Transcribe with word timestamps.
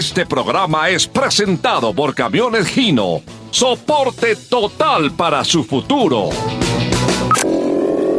Este 0.00 0.24
programa 0.24 0.88
es 0.88 1.06
presentado 1.06 1.92
por 1.92 2.14
Camiones 2.14 2.66
Gino. 2.68 3.20
Soporte 3.50 4.34
total 4.34 5.10
para 5.10 5.44
su 5.44 5.62
futuro. 5.62 6.30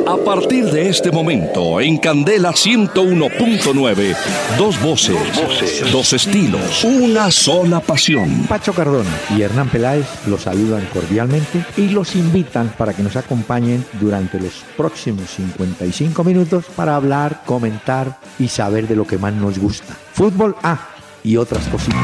A 0.07 0.15
partir 0.23 0.65
de 0.65 0.89
este 0.89 1.11
momento, 1.11 1.81
en 1.81 1.97
Candela 1.97 2.51
101.9, 2.51 4.15
dos 4.59 4.79
voces, 4.79 5.91
dos 5.91 6.13
estilos, 6.13 6.83
una 6.83 7.31
sola 7.31 7.79
pasión. 7.79 8.45
Pacho 8.47 8.73
Cardona 8.73 9.09
y 9.35 9.41
Hernán 9.41 9.69
Peláez 9.69 10.05
los 10.27 10.41
saludan 10.41 10.87
cordialmente 10.93 11.65
y 11.77 11.89
los 11.89 12.15
invitan 12.15 12.69
para 12.77 12.93
que 12.93 13.01
nos 13.01 13.15
acompañen 13.15 13.83
durante 13.99 14.39
los 14.39 14.63
próximos 14.77 15.31
55 15.31 16.23
minutos 16.23 16.65
para 16.75 16.95
hablar, 16.95 17.41
comentar 17.43 18.19
y 18.37 18.49
saber 18.49 18.87
de 18.87 18.95
lo 18.95 19.07
que 19.07 19.17
más 19.17 19.33
nos 19.33 19.57
gusta. 19.57 19.97
Fútbol 20.13 20.55
A 20.61 21.00
y 21.23 21.37
otras 21.37 21.67
cositas. 21.67 21.99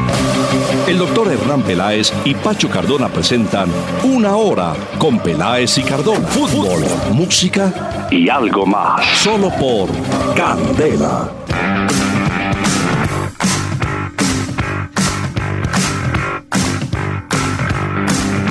El 0.87 0.97
doctor 0.99 1.31
Hernán 1.31 1.63
Peláez 1.63 2.13
y 2.25 2.33
Pacho 2.35 2.69
Cardona 2.69 3.09
presentan 3.09 3.69
Una 4.03 4.35
Hora 4.35 4.73
con 4.97 5.19
Peláez 5.19 5.77
y 5.77 5.83
Cardona. 5.83 6.27
Fútbol, 6.27 6.83
música 7.13 8.07
y 8.11 8.29
algo 8.29 8.65
más. 8.65 9.05
Solo 9.17 9.49
por 9.59 9.89
Candela. 10.35 11.31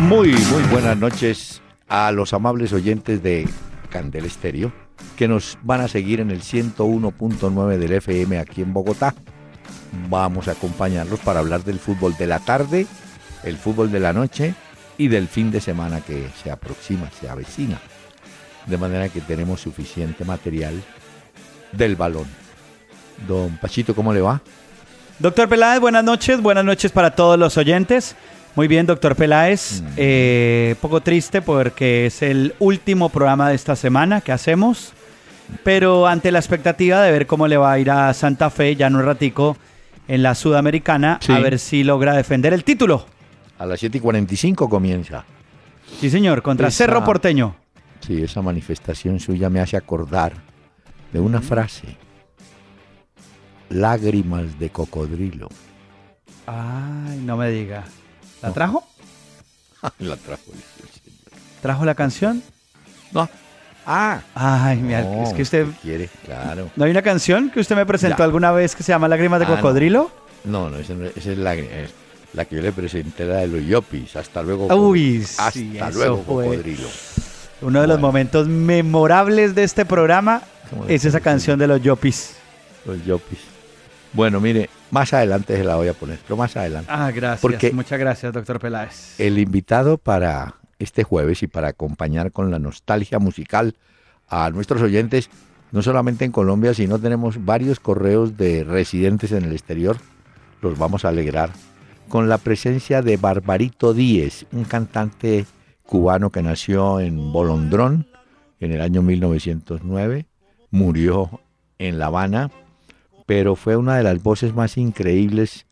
Muy, 0.02 0.28
muy 0.28 0.62
buenas 0.70 0.96
noches 0.96 1.62
a 1.88 2.12
los 2.12 2.32
amables 2.32 2.72
oyentes 2.72 3.22
de 3.22 3.48
Candela 3.90 4.26
Estéreo 4.26 4.72
que 5.16 5.28
nos 5.28 5.58
van 5.62 5.80
a 5.80 5.88
seguir 5.88 6.20
en 6.20 6.30
el 6.30 6.42
101.9 6.42 7.78
del 7.78 7.92
FM 7.92 8.38
aquí 8.38 8.62
en 8.62 8.72
Bogotá 8.72 9.14
vamos 10.08 10.48
a 10.48 10.52
acompañarlos 10.52 11.20
para 11.20 11.40
hablar 11.40 11.64
del 11.64 11.78
fútbol 11.78 12.16
de 12.16 12.26
la 12.26 12.38
tarde, 12.38 12.86
el 13.44 13.56
fútbol 13.56 13.90
de 13.90 14.00
la 14.00 14.12
noche 14.12 14.54
y 14.98 15.08
del 15.08 15.28
fin 15.28 15.50
de 15.50 15.60
semana 15.60 16.00
que 16.00 16.28
se 16.42 16.50
aproxima, 16.50 17.10
se 17.20 17.28
avecina. 17.28 17.80
De 18.66 18.78
manera 18.78 19.08
que 19.08 19.20
tenemos 19.20 19.60
suficiente 19.60 20.24
material 20.24 20.82
del 21.72 21.96
balón. 21.96 22.26
Don 23.26 23.56
Pachito, 23.58 23.94
¿cómo 23.94 24.12
le 24.12 24.20
va? 24.20 24.40
Doctor 25.18 25.48
Peláez, 25.48 25.80
buenas 25.80 26.04
noches, 26.04 26.42
buenas 26.42 26.64
noches 26.64 26.92
para 26.92 27.14
todos 27.14 27.38
los 27.38 27.56
oyentes. 27.56 28.16
Muy 28.54 28.68
bien, 28.68 28.86
doctor 28.86 29.16
Peláez. 29.16 29.82
Mm. 29.82 29.86
Eh, 29.96 30.74
poco 30.80 31.00
triste 31.00 31.42
porque 31.42 32.06
es 32.06 32.22
el 32.22 32.54
último 32.58 33.08
programa 33.08 33.50
de 33.50 33.54
esta 33.54 33.76
semana 33.76 34.20
que 34.20 34.32
hacemos, 34.32 34.92
pero 35.64 36.06
ante 36.06 36.32
la 36.32 36.38
expectativa 36.38 37.02
de 37.02 37.12
ver 37.12 37.26
cómo 37.26 37.48
le 37.48 37.56
va 37.56 37.72
a 37.72 37.78
ir 37.78 37.90
a 37.90 38.12
Santa 38.14 38.50
Fe 38.50 38.76
ya 38.76 38.86
en 38.86 38.96
un 38.96 39.04
ratico 39.04 39.56
en 40.08 40.22
la 40.22 40.34
Sudamericana, 40.34 41.18
a 41.28 41.38
ver 41.40 41.58
si 41.58 41.82
logra 41.82 42.14
defender 42.14 42.52
el 42.52 42.64
título. 42.64 43.06
A 43.58 43.66
las 43.66 43.80
7 43.80 43.98
y 43.98 44.00
45 44.00 44.68
comienza. 44.68 45.24
Sí, 46.00 46.10
señor, 46.10 46.42
contra 46.42 46.70
Cerro 46.70 47.04
Porteño. 47.04 47.56
Sí, 48.00 48.22
esa 48.22 48.42
manifestación 48.42 49.18
suya 49.18 49.50
me 49.50 49.60
hace 49.60 49.76
acordar 49.76 50.34
de 51.12 51.20
una 51.20 51.40
frase. 51.40 51.96
Lágrimas 53.70 54.58
de 54.58 54.70
cocodrilo. 54.70 55.48
Ay, 56.46 57.18
no 57.24 57.36
me 57.36 57.50
diga. 57.50 57.84
¿La 58.42 58.52
trajo? 58.52 58.84
la 59.98 60.16
trajo. 60.16 60.52
¿Trajo 61.62 61.84
la 61.84 61.94
canción? 61.94 62.42
No, 63.12 63.28
Ah. 63.86 64.20
Ay, 64.34 64.78
mira, 64.78 65.22
es 65.22 65.32
que 65.32 65.42
usted... 65.42 65.66
Quiere, 65.80 66.08
claro. 66.24 66.70
¿No 66.74 66.84
hay 66.84 66.90
una 66.90 67.02
canción 67.02 67.50
que 67.50 67.60
usted 67.60 67.76
me 67.76 67.86
presentó 67.86 68.24
alguna 68.24 68.50
vez 68.50 68.74
que 68.74 68.82
se 68.82 68.90
llama 68.90 69.06
Lágrimas 69.06 69.38
de 69.38 69.46
ah, 69.46 69.56
Cocodrilo? 69.56 70.10
No, 70.44 70.68
no, 70.68 70.76
esa, 70.76 70.94
es 71.14 71.26
la, 71.38 71.56
la, 72.34 72.44
que 72.44 72.56
yo 72.56 72.62
le 72.62 72.72
presenté, 72.72 73.24
la 73.24 73.36
de 73.36 73.46
los 73.46 73.64
Yopis. 73.64 74.16
Hasta 74.16 74.42
luego. 74.42 74.66
Uy, 74.74 75.24
hasta 75.38 75.90
luego, 75.90 76.22
Cocodrilo. 76.24 76.88
Uno 77.62 77.80
de 77.80 77.86
los 77.86 78.00
momentos 78.00 78.48
memorables 78.48 79.54
de 79.54 79.64
este 79.64 79.84
programa 79.84 80.42
es 80.88 81.04
esa 81.04 81.20
canción 81.20 81.58
de 81.58 81.68
los 81.68 81.80
Yopis. 81.80 82.36
Los 82.84 83.04
Yopis. 83.04 83.38
Bueno, 84.12 84.40
mire, 84.40 84.68
más 84.90 85.12
adelante 85.12 85.56
se 85.56 85.64
la 85.64 85.76
voy 85.76 85.88
a 85.88 85.92
poner, 85.92 86.18
pero 86.26 86.36
más 86.36 86.56
adelante. 86.56 86.90
Ah, 86.92 87.10
gracias. 87.14 87.40
Porque 87.40 87.70
Muchas 87.72 87.98
gracias, 87.98 88.32
doctor 88.32 88.58
Peláez. 88.58 89.18
El 89.18 89.38
invitado 89.38 89.98
para 89.98 90.54
este 90.78 91.04
jueves 91.04 91.42
y 91.42 91.46
para 91.46 91.68
acompañar 91.68 92.32
con 92.32 92.50
la 92.50 92.58
nostalgia 92.58 93.18
musical 93.18 93.74
a 94.28 94.50
nuestros 94.50 94.82
oyentes, 94.82 95.30
no 95.72 95.82
solamente 95.82 96.24
en 96.24 96.32
Colombia, 96.32 96.74
sino 96.74 96.98
tenemos 96.98 97.44
varios 97.44 97.80
correos 97.80 98.36
de 98.36 98.64
residentes 98.64 99.32
en 99.32 99.44
el 99.44 99.52
exterior, 99.52 99.96
los 100.62 100.78
vamos 100.78 101.04
a 101.04 101.08
alegrar, 101.08 101.50
con 102.08 102.28
la 102.28 102.38
presencia 102.38 103.02
de 103.02 103.16
Barbarito 103.16 103.92
Díez, 103.92 104.46
un 104.52 104.64
cantante 104.64 105.46
cubano 105.84 106.30
que 106.30 106.42
nació 106.42 107.00
en 107.00 107.32
Bolondrón 107.32 108.06
en 108.60 108.72
el 108.72 108.80
año 108.80 109.02
1909, 109.02 110.26
murió 110.70 111.40
en 111.78 111.98
La 111.98 112.06
Habana, 112.06 112.50
pero 113.26 113.56
fue 113.56 113.76
una 113.76 113.96
de 113.96 114.02
las 114.02 114.22
voces 114.22 114.54
más 114.54 114.76
increíbles 114.76 115.66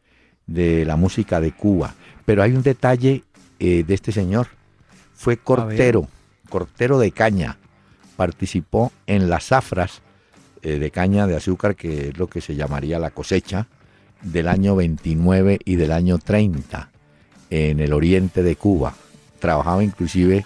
de 0.46 0.84
la 0.84 0.96
música 0.96 1.40
de 1.40 1.52
Cuba. 1.52 1.94
Pero 2.24 2.42
hay 2.42 2.52
un 2.52 2.62
detalle 2.62 3.22
eh, 3.58 3.84
de 3.84 3.94
este 3.94 4.12
señor, 4.12 4.48
fue 5.24 5.38
cortero, 5.38 6.06
cortero 6.50 6.98
de 6.98 7.10
caña. 7.10 7.56
Participó 8.14 8.92
en 9.06 9.30
las 9.30 9.46
zafras 9.46 10.02
eh, 10.60 10.78
de 10.78 10.90
caña 10.90 11.26
de 11.26 11.34
azúcar, 11.34 11.76
que 11.76 12.08
es 12.08 12.18
lo 12.18 12.26
que 12.26 12.42
se 12.42 12.54
llamaría 12.54 12.98
la 12.98 13.10
cosecha, 13.10 13.66
del 14.20 14.48
año 14.48 14.76
29 14.76 15.60
y 15.64 15.76
del 15.76 15.92
año 15.92 16.18
30 16.18 16.90
en 17.48 17.80
el 17.80 17.94
oriente 17.94 18.42
de 18.42 18.54
Cuba. 18.56 18.96
Trabajaba 19.38 19.82
inclusive 19.82 20.44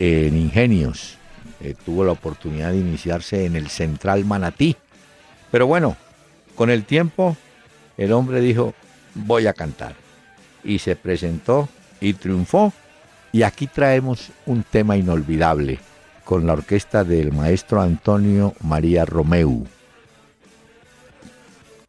en 0.00 0.36
ingenios. 0.36 1.18
Eh, 1.60 1.76
tuvo 1.84 2.04
la 2.04 2.10
oportunidad 2.10 2.72
de 2.72 2.78
iniciarse 2.78 3.44
en 3.44 3.54
el 3.54 3.68
Central 3.68 4.24
Manatí. 4.24 4.74
Pero 5.52 5.68
bueno, 5.68 5.96
con 6.56 6.70
el 6.70 6.84
tiempo 6.84 7.36
el 7.96 8.10
hombre 8.10 8.40
dijo, 8.40 8.74
voy 9.14 9.46
a 9.46 9.52
cantar. 9.52 9.94
Y 10.64 10.80
se 10.80 10.96
presentó 10.96 11.68
y 12.00 12.14
triunfó 12.14 12.72
y 13.36 13.42
aquí 13.42 13.66
traemos 13.66 14.30
un 14.46 14.62
tema 14.62 14.96
inolvidable 14.96 15.78
con 16.24 16.46
la 16.46 16.54
orquesta 16.54 17.04
del 17.04 17.34
maestro 17.34 17.82
Antonio 17.82 18.54
María 18.62 19.04
Romeu. 19.04 19.66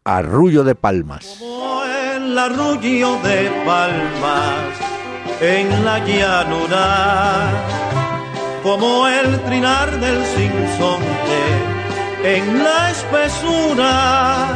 Arrullo 0.03 0.65
de 0.65 0.75
Palmas. 0.75 1.37
Como 1.39 1.85
el 1.85 2.37
arrullo 2.37 3.15
de 3.21 3.49
palmas 3.65 4.59
en 5.39 5.85
la 5.85 6.05
llanura, 6.05 7.49
como 8.61 9.07
el 9.07 9.39
trinar 9.43 9.89
del 10.01 10.25
sinsonte 10.25 11.43
en 12.25 12.61
la 12.61 12.91
espesura, 12.91 14.47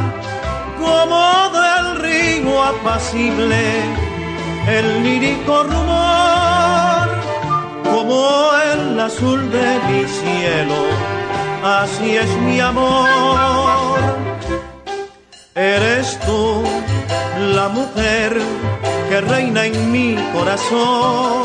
como 0.77 1.57
del 1.57 2.01
río 2.01 2.61
apacible 2.61 3.79
el 4.67 5.03
lírico 5.05 5.63
rumor, 5.63 6.60
como 7.83 8.49
el 8.73 8.99
azul 8.99 9.51
de 9.51 9.79
mi 9.87 10.03
cielo, 10.05 10.79
así 11.63 12.17
es 12.17 12.29
mi 12.41 12.59
amor. 12.59 13.99
Eres 15.55 16.19
tú 16.25 16.63
la 17.55 17.67
mujer 17.69 18.37
que 19.09 19.21
reina 19.21 19.65
en 19.65 19.91
mi 19.91 20.15
corazón, 20.33 21.43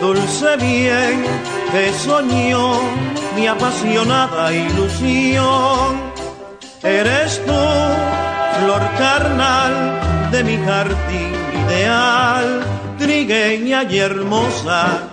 dulce 0.00 0.56
bien 0.56 1.24
que 1.72 1.92
soñó 1.92 2.80
mi 3.34 3.46
apasionada 3.46 4.52
ilusión. 4.52 6.12
Eres 6.82 7.40
tú, 7.46 7.62
flor 8.60 8.82
carnal 8.98 10.30
de 10.30 10.44
mi 10.44 10.56
jardín 10.58 11.34
ideal, 11.64 12.62
trigueña 12.98 13.84
y 13.84 13.98
hermosa, 13.98 15.11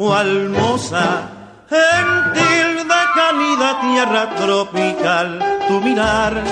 cual 0.00 0.48
moza, 0.48 1.28
gentil 1.68 2.88
de 2.88 3.02
calidad 3.14 3.80
tierra 3.82 4.34
tropical, 4.34 5.38
tu 5.68 5.78
mirar 5.82 6.42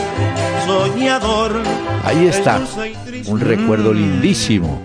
soñador. 0.66 1.62
Ahí 2.04 2.26
está, 2.26 2.60
un 3.26 3.40
recuerdo 3.40 3.94
lindísimo 3.94 4.78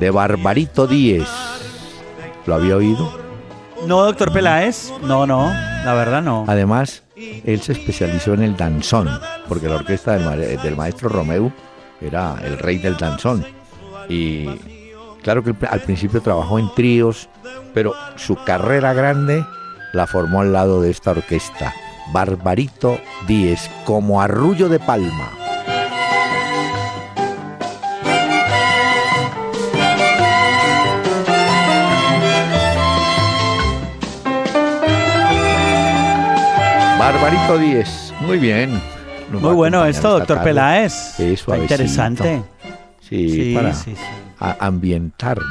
de 0.00 0.10
Barbarito 0.10 0.88
Díez. 0.88 1.28
¿Lo 2.46 2.56
había 2.56 2.78
oído? 2.78 3.16
No, 3.86 4.02
doctor 4.02 4.32
Peláez, 4.32 4.90
no, 5.02 5.24
no, 5.24 5.44
la 5.84 5.94
verdad 5.94 6.20
no. 6.20 6.46
Además, 6.48 7.04
él 7.14 7.60
se 7.62 7.74
especializó 7.74 8.34
en 8.34 8.42
el 8.42 8.56
danzón, 8.56 9.08
porque 9.48 9.68
la 9.68 9.76
orquesta 9.76 10.18
del, 10.18 10.60
del 10.60 10.76
maestro 10.76 11.10
Romeu 11.10 11.52
era 12.00 12.34
el 12.42 12.58
rey 12.58 12.78
del 12.78 12.96
danzón. 12.96 13.46
Y 14.08 14.48
Claro 15.22 15.44
que 15.44 15.54
al 15.66 15.80
principio 15.80 16.20
trabajó 16.22 16.58
en 16.58 16.72
tríos, 16.74 17.28
pero 17.74 17.94
su 18.16 18.36
carrera 18.36 18.92
grande 18.92 19.44
la 19.92 20.06
formó 20.06 20.40
al 20.40 20.52
lado 20.52 20.80
de 20.80 20.90
esta 20.90 21.10
orquesta, 21.10 21.74
Barbarito 22.12 22.98
Díez, 23.26 23.70
como 23.84 24.22
arrullo 24.22 24.68
de 24.68 24.78
palma. 24.78 25.30
Barbarito 36.98 37.58
10. 37.58 38.14
Muy 38.20 38.38
bien. 38.38 38.80
Muy 39.32 39.54
bueno 39.54 39.84
esto, 39.84 40.10
doctor. 40.10 40.42
Peláez. 40.42 41.18
Está 41.18 41.58
interesante. 41.58 42.42
Sí, 43.00 43.52
para, 43.54 43.74
sí, 43.74 43.94
sí 43.96 44.29
a- 44.40 44.56
ambientarlo. 44.66 45.44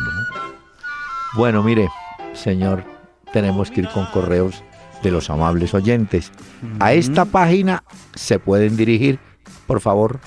Bueno, 1.35 1.63
mire, 1.63 1.87
señor, 2.33 2.83
tenemos 3.31 3.69
que 3.71 3.81
ir 3.81 3.89
con 3.89 4.05
correos 4.07 4.63
de 5.03 5.11
los 5.11 5.29
amables 5.29 5.73
oyentes. 5.73 6.31
A 6.79 6.93
esta 6.93 7.25
página 7.25 7.83
se 8.15 8.39
pueden 8.39 8.75
dirigir, 8.75 9.19
por 9.67 9.79
favor. 9.79 10.19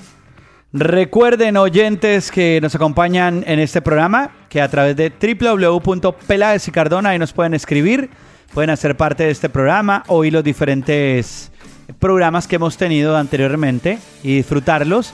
Recuerden, 0.71 1.57
oyentes 1.57 2.31
que 2.31 2.59
nos 2.61 2.73
acompañan 2.73 3.43
en 3.45 3.59
este 3.59 3.81
programa, 3.81 4.31
que 4.49 4.59
a 4.61 4.69
través 4.69 4.95
de 4.95 5.11
www.peláez 5.11 6.67
y 6.67 6.71
Cardona 6.71 7.09
ahí 7.09 7.19
nos 7.19 7.31
pueden 7.33 7.53
escribir, 7.53 8.09
pueden 8.55 8.71
hacer 8.71 8.97
parte 8.97 9.23
de 9.25 9.29
este 9.31 9.49
programa, 9.49 10.03
oír 10.07 10.33
los 10.33 10.43
diferentes 10.43 11.51
programas 11.99 12.47
que 12.47 12.55
hemos 12.55 12.77
tenido 12.77 13.15
anteriormente 13.17 13.99
y 14.23 14.37
disfrutarlos. 14.37 15.13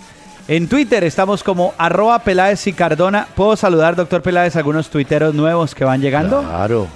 En 0.50 0.68
Twitter 0.68 1.04
estamos 1.04 1.44
como 1.44 1.76
arroba 1.78 2.18
Peláez 2.24 2.66
y 2.66 2.74
Cardona. 2.74 3.28
¿Puedo 3.36 3.56
saludar, 3.56 3.96
doctor 3.96 4.24
Peláez, 4.24 4.56
algunos 4.56 4.90
tuiteros 4.90 5.36
nuevos 5.36 5.76
que 5.76 5.86
van 5.86 6.02
llegando? 6.02 6.42
Claro. 6.42 6.88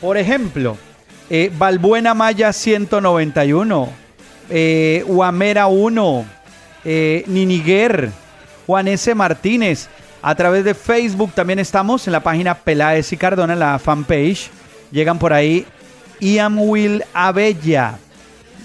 Por 0.00 0.16
ejemplo, 0.16 0.76
eh, 1.28 1.50
Balbuena 1.58 2.14
Maya 2.14 2.52
191, 2.52 3.88
eh, 4.48 5.02
Huamera 5.08 5.66
1, 5.66 6.24
eh, 6.84 7.24
Niniguer, 7.26 8.12
Juan 8.64 8.86
S. 8.86 9.12
Martínez. 9.12 9.88
A 10.22 10.36
través 10.36 10.62
de 10.62 10.74
Facebook 10.74 11.32
también 11.32 11.58
estamos 11.58 12.06
en 12.06 12.12
la 12.12 12.20
página 12.20 12.54
Peláez 12.54 13.12
y 13.12 13.16
Cardona, 13.16 13.54
en 13.54 13.58
la 13.58 13.80
fanpage. 13.80 14.50
Llegan 14.92 15.18
por 15.18 15.32
ahí 15.32 15.66
Ian 16.20 16.56
Will 16.56 17.02
Abella. 17.12 17.98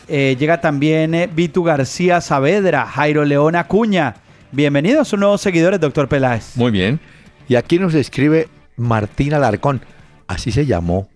Eh, 0.09 0.38
llega 0.39 0.62
también 0.62 1.13
eh, 1.13 1.27
Vitu 1.27 1.63
García 1.63 2.21
Saavedra, 2.21 2.86
Jairo 2.86 3.25
León 3.25 3.57
Acuña. 3.57 4.15
Bienvenidos, 4.54 5.09
son 5.09 5.19
nuevos 5.19 5.42
seguidores, 5.42 5.81
doctor 5.81 6.07
Peláez. 6.07 6.56
Muy 6.56 6.71
bien. 6.71 7.01
Y 7.50 7.56
aquí 7.56 7.77
nos 7.77 7.94
escribe 7.94 8.48
Martín 8.77 9.33
Alarcón. 9.33 9.81
Así 10.27 10.54
se 10.54 10.65
llamó. 10.65 11.09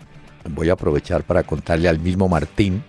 Voy 0.49 0.69
a 0.69 0.73
aprovechar 0.73 1.23
para 1.23 1.43
contarle 1.43 1.87
al 1.87 1.99
mismo 1.99 2.27
Martín 2.27 2.83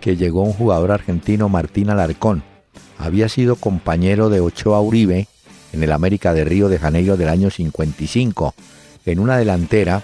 que 0.00 0.16
llegó 0.16 0.42
un 0.42 0.52
jugador 0.52 0.90
argentino, 0.90 1.48
Martín 1.48 1.90
Alarcón. 1.90 2.42
Había 2.98 3.28
sido 3.28 3.54
compañero 3.54 4.30
de 4.30 4.40
Ochoa 4.40 4.80
Uribe 4.80 5.28
en 5.72 5.82
el 5.82 5.92
América 5.92 6.34
de 6.34 6.44
Río 6.44 6.68
de 6.68 6.78
Janeiro 6.78 7.16
del 7.16 7.28
año 7.28 7.50
55, 7.50 8.54
en 9.04 9.18
una 9.20 9.36
delantera 9.36 10.02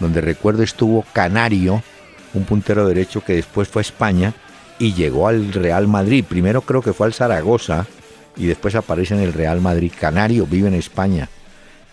donde 0.00 0.20
recuerdo 0.20 0.64
estuvo 0.64 1.04
Canario, 1.12 1.82
un 2.32 2.44
puntero 2.44 2.88
derecho 2.88 3.22
que 3.22 3.34
después 3.34 3.68
fue 3.68 3.80
a 3.80 3.82
España 3.82 4.34
y 4.78 4.94
llegó 4.94 5.28
al 5.28 5.52
Real 5.52 5.88
Madrid. 5.88 6.24
Primero 6.28 6.62
creo 6.62 6.82
que 6.82 6.92
fue 6.92 7.06
al 7.06 7.14
Zaragoza 7.14 7.86
y 8.36 8.46
después 8.46 8.74
aparece 8.74 9.14
en 9.14 9.20
el 9.20 9.32
Real 9.32 9.60
Madrid. 9.60 9.92
Canario 9.98 10.46
vive 10.46 10.68
en 10.68 10.74
España. 10.74 11.28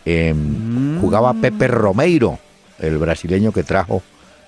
Em, 0.06 1.00
Jugaba 1.00 1.34
Pepe 1.34 1.68
Romeiro, 1.68 2.40
el 2.80 2.98
brasileño 2.98 3.52
que 3.52 3.64
trajo 3.64 4.02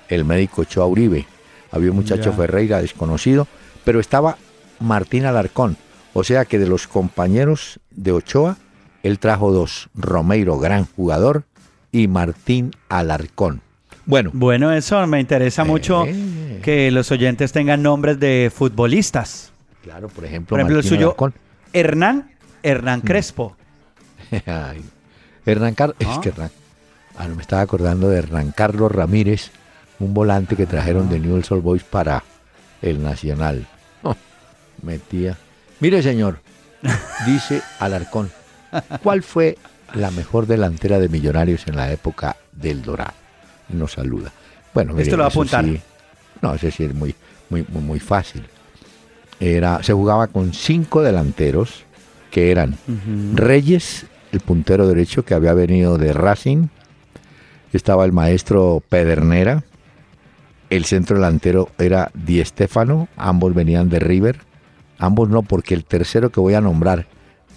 el 0.09 0.25
médico 0.25 0.61
Ochoa 0.61 0.85
Uribe. 0.85 1.25
Había 1.71 1.91
un 1.91 1.97
muchacho. 1.97 2.33
Ferreira 2.33 2.81
desconocido, 2.81 3.47
pero 3.83 3.99
estaba 3.99 4.37
Martín 4.79 5.25
Alarcón. 5.25 5.77
O 6.13 6.23
sea 6.23 6.45
que 6.45 6.59
de 6.59 6.67
los 6.67 6.87
compañeros 6.87 7.79
de 7.89 8.11
Ochoa, 8.11 8.57
él 9.01 9.17
trajo 9.17 9.51
dos. 9.51 9.89
Romeiro, 9.95 10.59
gran 10.59 10.85
jugador, 10.85 11.45
y 11.91 12.07
Martín 12.07 12.71
Alarcón. 12.89 13.62
Bueno, 14.05 14.31
Bueno, 14.33 14.71
eso 14.73 15.05
me 15.07 15.19
interesa 15.19 15.63
mucho 15.63 16.05
Eh. 16.05 16.59
que 16.61 16.91
los 16.91 17.11
oyentes 17.11 17.51
tengan 17.51 17.81
nombres 17.81 18.19
de 18.19 18.51
futbolistas. 18.53 19.51
claro, 19.83 20.07
por 20.09 20.25
ejemplo, 20.25 20.49
Por 20.49 20.59
ejemplo, 20.59 20.79
el 20.79 20.83
suyo, 20.85 21.07
Alarcón. 21.07 21.33
Hernán, 21.73 22.31
Hernán 22.63 23.01
Crespo. 23.01 23.55
Ay, 24.45 24.81
Hernán 25.45 25.73
Carlos, 25.75 25.97
Ah. 26.05 26.11
es 26.13 26.19
que 26.19 26.29
Hernán, 26.29 26.51
ah, 27.17 27.27
no 27.27 27.35
me 27.35 27.41
estaba 27.41 27.61
acordando 27.61 28.09
de 28.09 28.17
Hernán 28.19 28.51
Carlos 28.55 28.91
Ramírez, 28.91 29.51
un 29.99 30.13
volante 30.13 30.55
que 30.55 30.65
trajeron 30.65 31.09
de 31.09 31.19
Newell's 31.19 31.51
Old 31.51 31.63
Boys 31.63 31.83
para 31.83 32.23
el 32.81 33.01
Nacional. 33.01 33.67
Oh, 34.03 34.15
metía. 34.81 35.37
Mire, 35.79 36.01
señor, 36.03 36.39
dice 37.25 37.61
Alarcón, 37.79 38.29
¿cuál 39.01 39.23
fue 39.23 39.57
la 39.93 40.11
mejor 40.11 40.45
delantera 40.45 40.99
de 40.99 41.07
Millonarios 41.07 41.67
en 41.67 41.77
la 41.77 41.89
época 41.91 42.35
del 42.51 42.81
Dorado? 42.81 43.13
Nos 43.69 43.93
saluda. 43.93 44.31
Bueno, 44.73 44.93
mire, 44.93 45.03
Esto 45.03 45.17
lo 45.17 45.23
va 45.23 45.27
a 45.27 45.29
apuntar. 45.29 45.65
sí- 45.65 45.79
no, 46.41 46.53
ese 46.55 46.71
sí 46.71 46.83
es 46.83 46.93
muy, 46.93 47.15
muy, 47.49 47.65
muy, 47.69 47.81
muy 47.81 47.99
fácil. 47.99 48.43
Era, 49.39 49.81
se 49.83 49.93
jugaba 49.93 50.27
con 50.27 50.53
cinco 50.53 51.01
delanteros 51.01 51.83
que 52.31 52.51
eran 52.51 52.77
Reyes, 53.35 54.05
el 54.31 54.39
puntero 54.39 54.87
derecho 54.87 55.23
que 55.23 55.33
había 55.33 55.53
venido 55.53 55.97
de 55.97 56.13
Racing. 56.13 56.67
Estaba 57.71 58.05
el 58.05 58.11
maestro 58.11 58.81
Pedernera. 58.89 59.63
El 60.69 60.85
centro 60.85 61.15
delantero 61.17 61.69
era 61.77 62.11
Di 62.13 62.43
Stéfano. 62.43 63.07
Ambos 63.17 63.53
venían 63.53 63.89
de 63.89 63.99
River. 63.99 64.39
Ambos 64.97 65.29
no, 65.29 65.43
porque 65.43 65.73
el 65.75 65.85
tercero 65.85 66.31
que 66.31 66.39
voy 66.39 66.53
a 66.55 66.61
nombrar, 66.61 67.07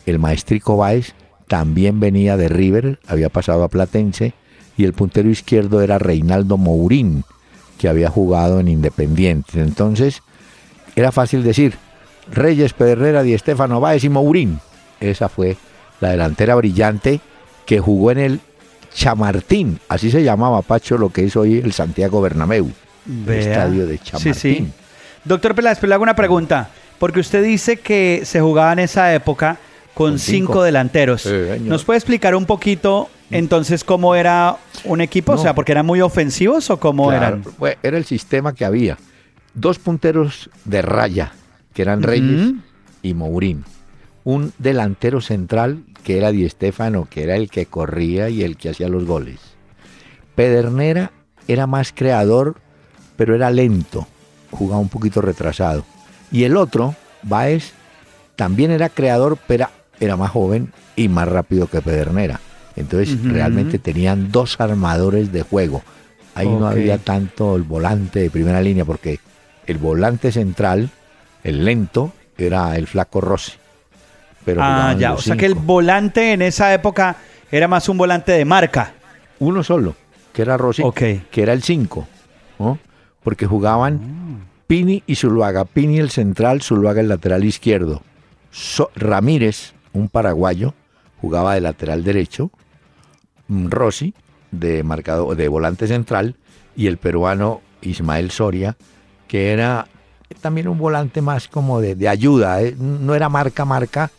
el 0.04 0.18
maestrico 0.18 0.76
Báez, 0.76 1.14
también 1.48 2.00
venía 2.00 2.36
de 2.36 2.48
River, 2.48 2.98
había 3.06 3.28
pasado 3.28 3.62
a 3.62 3.68
Platense. 3.68 4.34
Y 4.76 4.84
el 4.84 4.92
puntero 4.92 5.28
izquierdo 5.28 5.80
era 5.80 5.98
Reinaldo 5.98 6.56
Mourín, 6.56 7.24
que 7.78 7.88
había 7.88 8.10
jugado 8.10 8.60
en 8.60 8.68
Independiente. 8.68 9.60
Entonces, 9.60 10.22
era 10.94 11.12
fácil 11.12 11.42
decir 11.42 11.74
Reyes, 12.30 12.72
Pedernera, 12.72 13.22
Di 13.22 13.36
Stéfano, 13.38 13.80
Báez 13.80 14.04
y 14.04 14.08
Mourín. 14.08 14.58
Esa 15.00 15.28
fue 15.28 15.56
la 16.00 16.10
delantera 16.10 16.54
brillante 16.54 17.20
que 17.64 17.80
jugó 17.80 18.10
en 18.10 18.18
el 18.18 18.40
Chamartín, 18.94 19.78
así 19.88 20.10
se 20.10 20.22
llamaba 20.22 20.62
Pacho 20.62 20.96
lo 20.96 21.10
que 21.10 21.24
es 21.26 21.36
hoy 21.36 21.58
el 21.58 21.74
Santiago 21.74 22.22
Bernabéu, 22.22 22.70
el 23.26 23.32
estadio 23.34 23.86
de 23.86 23.98
Chamartín. 23.98 24.34
Sí, 24.34 24.54
sí. 24.56 24.68
Doctor 25.24 25.54
Peláez, 25.54 25.76
pero 25.78 25.88
le 25.90 25.94
hago 25.94 26.02
una 26.02 26.16
pregunta. 26.16 26.70
Porque 26.98 27.20
usted 27.20 27.44
dice 27.44 27.76
que 27.76 28.22
se 28.24 28.40
jugaba 28.40 28.72
en 28.72 28.78
esa 28.78 29.12
época 29.12 29.58
con, 29.92 30.12
Con 30.12 30.18
cinco. 30.18 30.52
cinco. 30.52 30.62
delanteros. 30.62 31.22
Sí. 31.22 31.30
¿Nos 31.60 31.84
puede 31.84 31.98
explicar 31.98 32.34
un 32.34 32.46
poquito 32.46 33.10
entonces 33.30 33.84
cómo 33.84 34.14
era 34.14 34.56
un 34.84 35.00
equipo? 35.00 35.32
O 35.32 35.38
sea, 35.38 35.54
porque 35.54 35.72
eran 35.72 35.86
muy 35.86 36.00
ofensivos 36.00 36.70
o 36.70 36.78
cómo 36.78 37.08
Claro, 37.08 37.40
eran. 37.60 37.76
era 37.82 37.96
el 37.98 38.04
sistema 38.04 38.54
que 38.54 38.64
había. 38.64 38.98
Dos 39.54 39.78
punteros 39.78 40.50
de 40.64 40.82
raya, 40.82 41.32
que 41.72 41.82
eran. 41.82 42.02
Reyes 42.02 42.52
y 43.02 43.14
Mourín. 43.14 43.64
Un 44.24 44.52
delantero 44.58 45.20
central, 45.20 45.84
que 46.02 46.18
era 46.18 46.30
Di 46.32 46.48
Stéfano, 46.48 47.06
que 47.08 47.22
era 47.22 47.36
el 47.36 47.48
que 47.50 47.66
corría 47.66 48.28
y 48.28 48.42
el 48.42 48.56
que 48.56 48.70
hacía 48.70 48.88
los 48.88 49.04
goles. 49.04 49.38
Pedernera 50.34 51.12
era 51.48 51.66
más 51.66 51.92
creador, 51.94 52.56
pero 53.16 53.34
era 53.34 53.50
lento, 53.50 54.06
jugaba 54.50 54.80
un 54.80 54.88
poquito 54.88 55.20
retrasado. 55.20 55.84
Y 56.32 56.44
el 56.44 56.56
otro, 56.56 56.94
Baez, 57.22 57.72
también 58.34 58.70
era 58.70 58.88
creador, 58.88 59.38
pero 59.46 59.68
era 60.00 60.16
más 60.16 60.30
joven 60.30 60.72
y 60.96 61.08
más 61.08 61.28
rápido 61.28 61.68
que 61.68 61.80
Pedernera. 61.80 62.40
Entonces 62.76 63.22
realmente 63.24 63.78
tenían 63.78 64.30
dos 64.30 64.60
armadores 64.60 65.32
de 65.32 65.42
juego. 65.42 65.82
Ahí 66.34 66.46
no 66.48 66.66
había 66.66 66.98
tanto 66.98 67.56
el 67.56 67.62
volante 67.62 68.20
de 68.20 68.30
primera 68.30 68.60
línea, 68.60 68.84
porque 68.84 69.18
el 69.66 69.78
volante 69.78 70.30
central, 70.30 70.90
el 71.42 71.64
lento, 71.64 72.12
era 72.36 72.76
el 72.76 72.86
flaco 72.86 73.20
Rossi. 73.22 73.52
Pero 74.44 74.60
Ah, 74.62 74.94
ya. 74.98 75.14
O 75.14 75.18
sea 75.18 75.36
que 75.36 75.46
el 75.46 75.54
volante 75.54 76.32
en 76.34 76.42
esa 76.42 76.72
época 76.74 77.16
era 77.50 77.66
más 77.66 77.88
un 77.88 77.96
volante 77.96 78.32
de 78.32 78.44
marca. 78.44 78.92
uno 79.38 79.62
solo, 79.62 79.94
que 80.32 80.42
era 80.42 80.56
Rossi, 80.58 80.82
que 81.30 81.42
era 81.42 81.52
el 81.54 81.62
5, 81.62 82.06
porque 83.22 83.46
jugaban 83.46 84.46
Pini 84.66 85.02
y 85.06 85.14
Zuluaga. 85.16 85.64
Pini 85.64 85.98
el 85.98 86.10
central, 86.10 86.60
Zuluaga 86.62 87.00
el 87.00 87.08
lateral 87.08 87.44
izquierdo. 87.44 88.02
So- 88.50 88.90
Ramírez, 88.94 89.72
un 89.92 90.08
paraguayo, 90.08 90.74
jugaba 91.20 91.54
de 91.54 91.60
lateral 91.62 92.04
derecho. 92.04 92.50
Rossi, 93.48 94.14
de, 94.50 94.82
marcado, 94.82 95.34
de 95.34 95.48
volante 95.48 95.86
central. 95.86 96.34
Y 96.76 96.86
el 96.88 96.98
peruano 96.98 97.62
Ismael 97.80 98.30
Soria, 98.30 98.76
que 99.28 99.52
era 99.52 99.86
también 100.40 100.68
un 100.68 100.78
volante 100.78 101.22
más 101.22 101.48
como 101.48 101.80
de, 101.80 101.94
de 101.94 102.08
ayuda. 102.08 102.60
¿eh? 102.62 102.74
No 102.78 103.14
era 103.14 103.28
marca, 103.28 103.64
marca. 103.64 104.10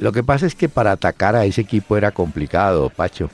Lo 0.00 0.12
que 0.12 0.22
pasa 0.22 0.46
es 0.46 0.54
que 0.54 0.68
para 0.68 0.92
atacar 0.92 1.34
a 1.34 1.44
ese 1.44 1.60
equipo 1.62 1.96
era 1.96 2.10
complicado, 2.12 2.90
Pacho. 2.90 3.30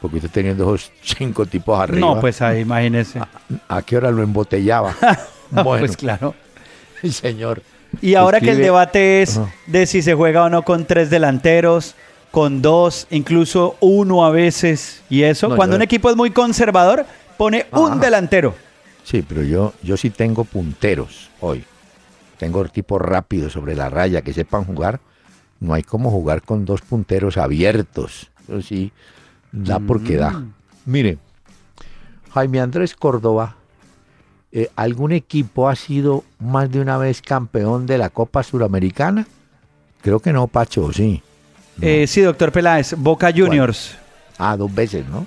Porque 0.00 0.16
usted 0.16 0.30
teniendo 0.30 0.74
esos 0.74 0.92
cinco 1.02 1.46
tipos 1.46 1.78
arriba. 1.80 2.00
No, 2.14 2.20
pues 2.20 2.40
ahí, 2.42 2.60
imagínese. 2.60 3.20
¿A 3.68 3.82
qué 3.82 3.96
hora 3.96 4.10
lo 4.10 4.22
embotellaba? 4.22 4.94
bueno, 5.50 5.86
Pues 5.86 5.96
claro. 5.96 6.34
señor. 7.10 7.62
Y 8.02 8.14
ahora 8.14 8.40
que 8.40 8.50
el 8.50 8.58
debate 8.58 9.22
es 9.22 9.40
de 9.66 9.86
si 9.86 10.02
se 10.02 10.14
juega 10.14 10.44
o 10.44 10.48
no 10.50 10.62
con 10.62 10.84
tres 10.84 11.08
delanteros, 11.08 11.94
con 12.36 12.60
dos, 12.60 13.06
incluso 13.08 13.78
uno 13.80 14.22
a 14.22 14.30
veces, 14.30 15.02
y 15.08 15.22
eso, 15.22 15.48
No, 15.48 15.56
cuando 15.56 15.72
yo- 15.72 15.76
un 15.78 15.82
equipo 15.84 16.10
es 16.10 16.16
muy 16.16 16.32
conservador, 16.32 17.06
pone 17.38 17.64
un 17.72 17.92
Ajá. 17.92 17.96
delantero. 18.00 18.54
Sí, 19.04 19.24
pero 19.26 19.42
yo, 19.42 19.72
yo 19.82 19.96
sí 19.96 20.10
tengo 20.10 20.44
punteros 20.44 21.30
hoy. 21.40 21.64
Tengo 22.36 22.62
tipos 22.66 23.00
rápidos 23.00 23.54
sobre 23.54 23.74
la 23.74 23.88
raya 23.88 24.20
que 24.20 24.34
sepan 24.34 24.66
jugar. 24.66 25.00
No 25.60 25.72
hay 25.72 25.82
como 25.82 26.10
jugar 26.10 26.42
con 26.42 26.66
dos 26.66 26.82
punteros 26.82 27.38
abiertos. 27.38 28.30
Eso 28.46 28.60
sí, 28.60 28.92
da 29.50 29.80
porque 29.80 30.16
da. 30.18 30.32
Mm. 30.32 30.52
Mire, 30.84 31.18
Jaime 32.34 32.60
Andrés 32.60 32.94
Córdoba, 32.94 33.56
eh, 34.52 34.68
¿algún 34.76 35.12
equipo 35.12 35.70
ha 35.70 35.74
sido 35.74 36.22
más 36.38 36.70
de 36.70 36.80
una 36.82 36.98
vez 36.98 37.22
campeón 37.22 37.86
de 37.86 37.96
la 37.96 38.10
Copa 38.10 38.42
Suramericana? 38.42 39.26
Creo 40.02 40.20
que 40.20 40.34
no, 40.34 40.46
Pacho, 40.48 40.92
sí. 40.92 41.22
No. 41.76 41.86
Eh, 41.86 42.06
sí, 42.06 42.20
doctor 42.20 42.52
Peláez, 42.52 42.94
Boca 42.96 43.30
Juniors. 43.34 43.96
Ah, 44.38 44.56
dos 44.56 44.74
veces, 44.74 45.06
¿no? 45.06 45.26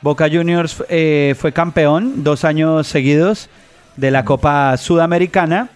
Boca 0.00 0.28
Juniors 0.30 0.84
eh, 0.88 1.34
fue 1.38 1.52
campeón 1.52 2.24
dos 2.24 2.44
años 2.44 2.86
seguidos 2.86 3.48
de 3.96 4.10
la 4.10 4.24
Copa 4.24 4.76
Sudamericana. 4.76 5.70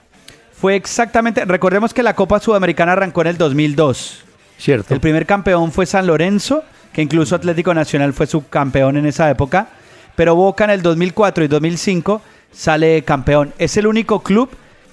Fue 0.53 0.77
exactamente, 0.77 1.45
recordemos 1.45 1.95
que 1.95 2.03
la 2.03 2.15
Copa 2.15 2.41
Sudamericana 2.41 2.93
arrancó 2.93 3.23
en 3.23 3.29
el 3.29 3.39
2002. 3.39 4.25
Cierto. 4.59 4.93
El 4.93 5.01
primer 5.01 5.25
campeón 5.25 5.73
fue 5.73 5.87
San 5.87 6.07
Lorenzo, 6.07 6.65
que 6.93 7.01
incluso 7.01 7.37
Atlético 7.37 7.73
Nacional 7.73 8.13
fue 8.13 8.27
subcampeón 8.27 8.97
en 8.97 9.07
esa 9.07 9.31
época. 9.31 9.69
Pero 10.17 10.35
Boca 10.35 10.65
en 10.65 10.71
el 10.71 10.83
2004 10.83 11.45
y 11.45 11.49
2005 11.49 12.21
sale 12.51 13.03
campeón. 13.05 13.55
Es 13.57 13.77
el 13.77 13.87
único 13.87 14.23
club 14.23 14.51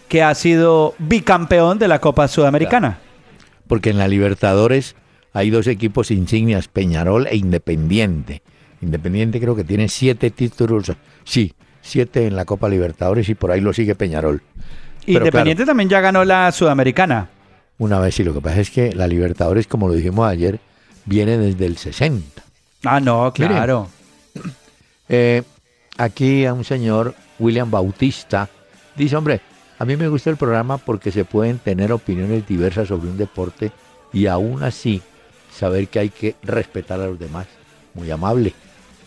que 0.08 0.22
ha 0.22 0.34
sido 0.36 0.94
bicampeón 1.00 1.80
de 1.80 1.88
la 1.88 2.00
Copa 2.00 2.28
Sudamericana. 2.28 3.00
Porque 3.68 3.90
en 3.90 3.98
la 3.98 4.08
Libertadores 4.08 4.96
hay 5.36 5.50
dos 5.50 5.68
equipos 5.68 6.12
insignias, 6.12 6.70
Peñarol 6.70 7.28
e 7.28 7.36
Independiente. 7.36 8.42
Independiente 8.82 9.42
creo 9.42 9.54
que 9.54 9.66
tiene 9.66 9.90
siete 9.90 10.32
títulos, 10.32 10.94
sí, 11.26 11.54
siete 11.82 12.26
en 12.26 12.38
la 12.38 12.46
Copa 12.46 12.70
Libertadores 12.70 13.28
y 13.28 13.36
por 13.36 13.52
ahí 13.52 13.60
lo 13.60 13.74
sigue 13.74 13.96
Peñarol. 13.96 14.42
Pero 15.06 15.20
Independiente 15.20 15.66
también 15.66 15.90
ya 15.90 16.00
ganó 16.00 16.24
la 16.24 16.50
Sudamericana. 16.54 17.28
Una 17.78 18.00
vez, 18.00 18.18
y 18.18 18.24
lo 18.24 18.34
que 18.34 18.40
pasa 18.40 18.62
es 18.62 18.70
que 18.72 18.94
la 18.96 19.10
Libertadores, 19.10 19.68
como 19.68 19.90
lo 19.90 19.94
dijimos 19.94 20.26
ayer, 20.26 20.62
viene 21.04 21.38
desde 21.38 21.66
el 21.66 21.76
60. 21.76 22.42
Ah, 22.86 23.02
no, 23.02 23.34
claro. 23.34 23.90
Eh, 25.10 25.44
aquí 25.98 26.46
a 26.46 26.54
un 26.54 26.64
señor, 26.64 27.14
William 27.40 27.70
Bautista, 27.70 28.48
dice, 28.96 29.18
hombre, 29.18 29.42
a 29.80 29.84
mí 29.84 29.98
me 29.98 30.08
gusta 30.08 30.30
el 30.30 30.38
programa 30.38 30.78
porque 30.78 31.12
se 31.12 31.26
pueden 31.26 31.60
tener 31.60 31.92
opiniones 31.92 32.48
diversas 32.48 32.88
sobre 32.88 33.10
un 33.10 33.18
deporte 33.18 33.74
y 34.14 34.28
aún 34.28 34.64
así 34.64 35.02
saber 35.56 35.88
que 35.88 36.00
hay 36.00 36.10
que 36.10 36.36
respetar 36.44 37.00
a 37.00 37.08
los 37.08 37.20
demás. 37.20 37.48
Muy 37.94 38.12
amable. 38.12 38.54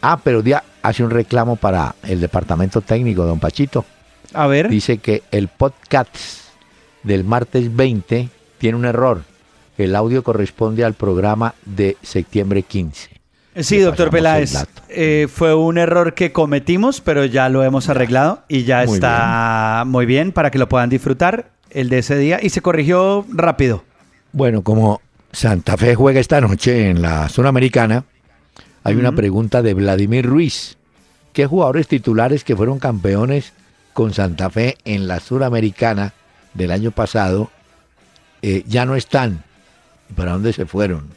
Ah, 0.00 0.20
pero 0.22 0.42
día 0.42 0.62
hace 0.82 1.04
un 1.04 1.10
reclamo 1.10 1.56
para 1.56 1.94
el 2.04 2.20
departamento 2.20 2.80
técnico, 2.80 3.24
don 3.24 3.40
Pachito. 3.40 3.84
A 4.32 4.46
ver. 4.46 4.68
Dice 4.68 4.98
que 4.98 5.22
el 5.30 5.48
podcast 5.48 6.14
del 7.02 7.24
martes 7.24 7.74
20 7.74 8.28
tiene 8.58 8.78
un 8.78 8.84
error. 8.84 9.22
El 9.76 9.94
audio 9.94 10.22
corresponde 10.22 10.84
al 10.84 10.94
programa 10.94 11.54
de 11.64 11.96
septiembre 12.02 12.62
15. 12.62 13.10
Sí, 13.60 13.78
doctor 13.78 14.10
Peláez. 14.10 14.66
eh, 14.88 15.26
fue 15.32 15.54
un 15.54 15.78
error 15.78 16.14
que 16.14 16.32
cometimos, 16.32 17.00
pero 17.00 17.24
ya 17.24 17.48
lo 17.48 17.64
hemos 17.64 17.88
arreglado 17.88 18.42
y 18.48 18.64
ya 18.64 18.84
Muy 18.84 18.94
está 18.94 19.82
muy 19.86 20.06
bien 20.06 20.32
para 20.32 20.50
que 20.50 20.58
lo 20.58 20.68
puedan 20.68 20.90
disfrutar 20.90 21.50
el 21.70 21.88
de 21.88 21.98
ese 21.98 22.16
día 22.16 22.38
y 22.40 22.50
se 22.50 22.60
corrigió 22.60 23.24
rápido. 23.32 23.84
Bueno, 24.32 24.62
como 24.62 25.00
Santa 25.32 25.76
Fe 25.76 25.94
juega 25.94 26.20
esta 26.20 26.40
noche 26.40 26.88
en 26.90 27.02
la 27.02 27.28
zona 27.28 27.50
americana, 27.50 28.04
hay 28.84 28.96
una 28.96 29.12
pregunta 29.12 29.60
de 29.62 29.74
Vladimir 29.74 30.24
Ruiz. 30.24 30.76
¿Qué 31.32 31.46
jugadores 31.46 31.88
titulares 31.88 32.42
que 32.42 32.56
fueron 32.56 32.78
campeones 32.78 33.52
con 33.92 34.14
Santa 34.14 34.48
Fe 34.50 34.78
en 34.84 35.06
la 35.06 35.20
suramericana 35.20 36.14
del 36.54 36.70
año 36.70 36.90
pasado 36.90 37.50
eh, 38.40 38.64
ya 38.66 38.86
no 38.86 38.96
están? 38.96 39.44
¿Y 40.10 40.14
para 40.14 40.32
dónde 40.32 40.52
se 40.52 40.64
fueron? 40.64 41.08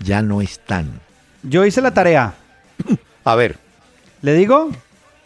Ya 0.00 0.22
no 0.22 0.40
están. 0.40 1.00
Yo 1.42 1.64
hice 1.64 1.80
la 1.80 1.94
tarea. 1.94 2.34
A 3.24 3.34
ver, 3.36 3.58
¿Le 4.22 4.34
digo? 4.34 4.70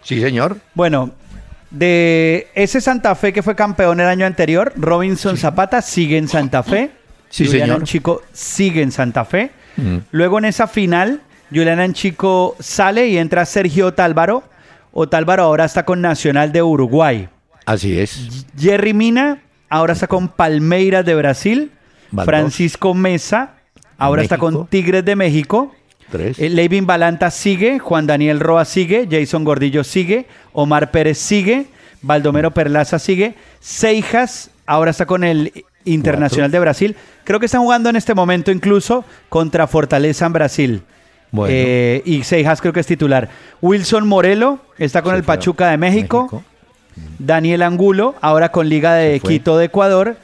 sí 0.03 0.21
señor. 0.21 0.59
Bueno, 0.75 1.13
de 1.71 2.49
ese 2.55 2.81
Santa 2.81 3.15
Fe 3.15 3.33
que 3.33 3.43
fue 3.43 3.57
campeón 3.57 3.99
el 4.01 4.07
año 4.07 4.27
anterior, 4.27 4.73
Robinson 4.77 5.37
Zapata 5.37 5.81
sigue 5.81 6.19
en 6.19 6.29
Santa 6.29 6.63
Fe. 6.63 6.91
Sí, 7.35 7.47
señor. 7.47 7.83
Chico 7.83 8.23
sigue 8.33 8.81
en 8.81 8.93
Santa 8.93 9.25
Fe. 9.25 9.51
Mm. 9.77 9.97
Luego 10.13 10.39
en 10.39 10.45
esa 10.45 10.69
final, 10.69 11.21
Julián 11.53 11.93
Chico 11.93 12.55
sale 12.61 13.09
y 13.09 13.19
entra 13.19 13.45
Sergio 13.45 13.89
Otálvaro. 13.89 14.45
Otálvaro 14.93 15.43
ahora 15.43 15.65
está 15.65 15.85
con 15.85 16.01
Nacional 16.01 16.53
de 16.53 16.63
Uruguay. 16.63 17.29
Así 17.67 17.99
es. 17.99 18.47
Jerry 18.57 18.95
Mina 18.95 19.43
ahora 19.69 19.95
está 19.95 20.07
con 20.07 20.29
Palmeiras 20.29 21.05
de 21.05 21.17
Brasil. 21.17 21.73
Francisco 22.25 22.95
Mesa 22.95 23.55
ahora 23.99 24.23
está 24.23 24.39
con 24.39 24.69
Tigres 24.69 25.05
de 25.05 25.17
México. 25.17 25.75
Tres. 26.13 26.39
Eh, 26.39 26.49
Levin 26.49 26.87
Balanta 26.87 27.33
sigue, 27.33 27.81
Juan 27.81 28.07
Daniel 28.07 28.39
Roa 28.39 28.65
sigue, 28.65 29.09
Jason 29.11 29.43
Gordillo 29.43 29.83
sigue, 29.83 30.27
Omar 30.53 30.93
Pérez 30.93 31.19
sigue, 31.19 31.67
Baldomero 32.01 32.53
Perlaza 32.53 33.01
sigue, 33.01 33.35
Seijas 33.59 34.51
ahora 34.67 34.93
está 34.93 35.07
con 35.07 35.25
el 35.25 35.65
Internacional 35.85 36.51
de 36.51 36.59
Brasil. 36.59 36.97
Creo 37.25 37.41
que 37.41 37.47
están 37.47 37.63
jugando 37.63 37.91
en 37.91 37.97
este 37.97 38.15
momento 38.15 38.51
incluso 38.51 39.05
contra 39.29 39.67
Fortaleza 39.67 40.27
en 40.27 40.33
Brasil. 40.33 40.83
Bueno. 41.31 41.55
Eh, 41.57 42.03
y 42.05 42.23
Seijas 42.23 42.61
creo 42.61 42.73
que 42.73 42.81
es 42.81 42.87
titular. 42.87 43.29
Wilson 43.61 44.07
Morelo 44.07 44.61
está 44.79 45.03
con 45.03 45.13
Se 45.13 45.19
el 45.19 45.25
Pachuca 45.25 45.69
de 45.69 45.77
México. 45.77 46.23
México. 46.23 46.45
Daniel 47.19 47.63
Angulo, 47.63 48.15
ahora 48.21 48.53
con 48.53 48.69
Liga 48.69 48.95
de. 48.95 49.19
Quito 49.21 49.59
de 49.59 49.67
Ecuador. 49.67 50.17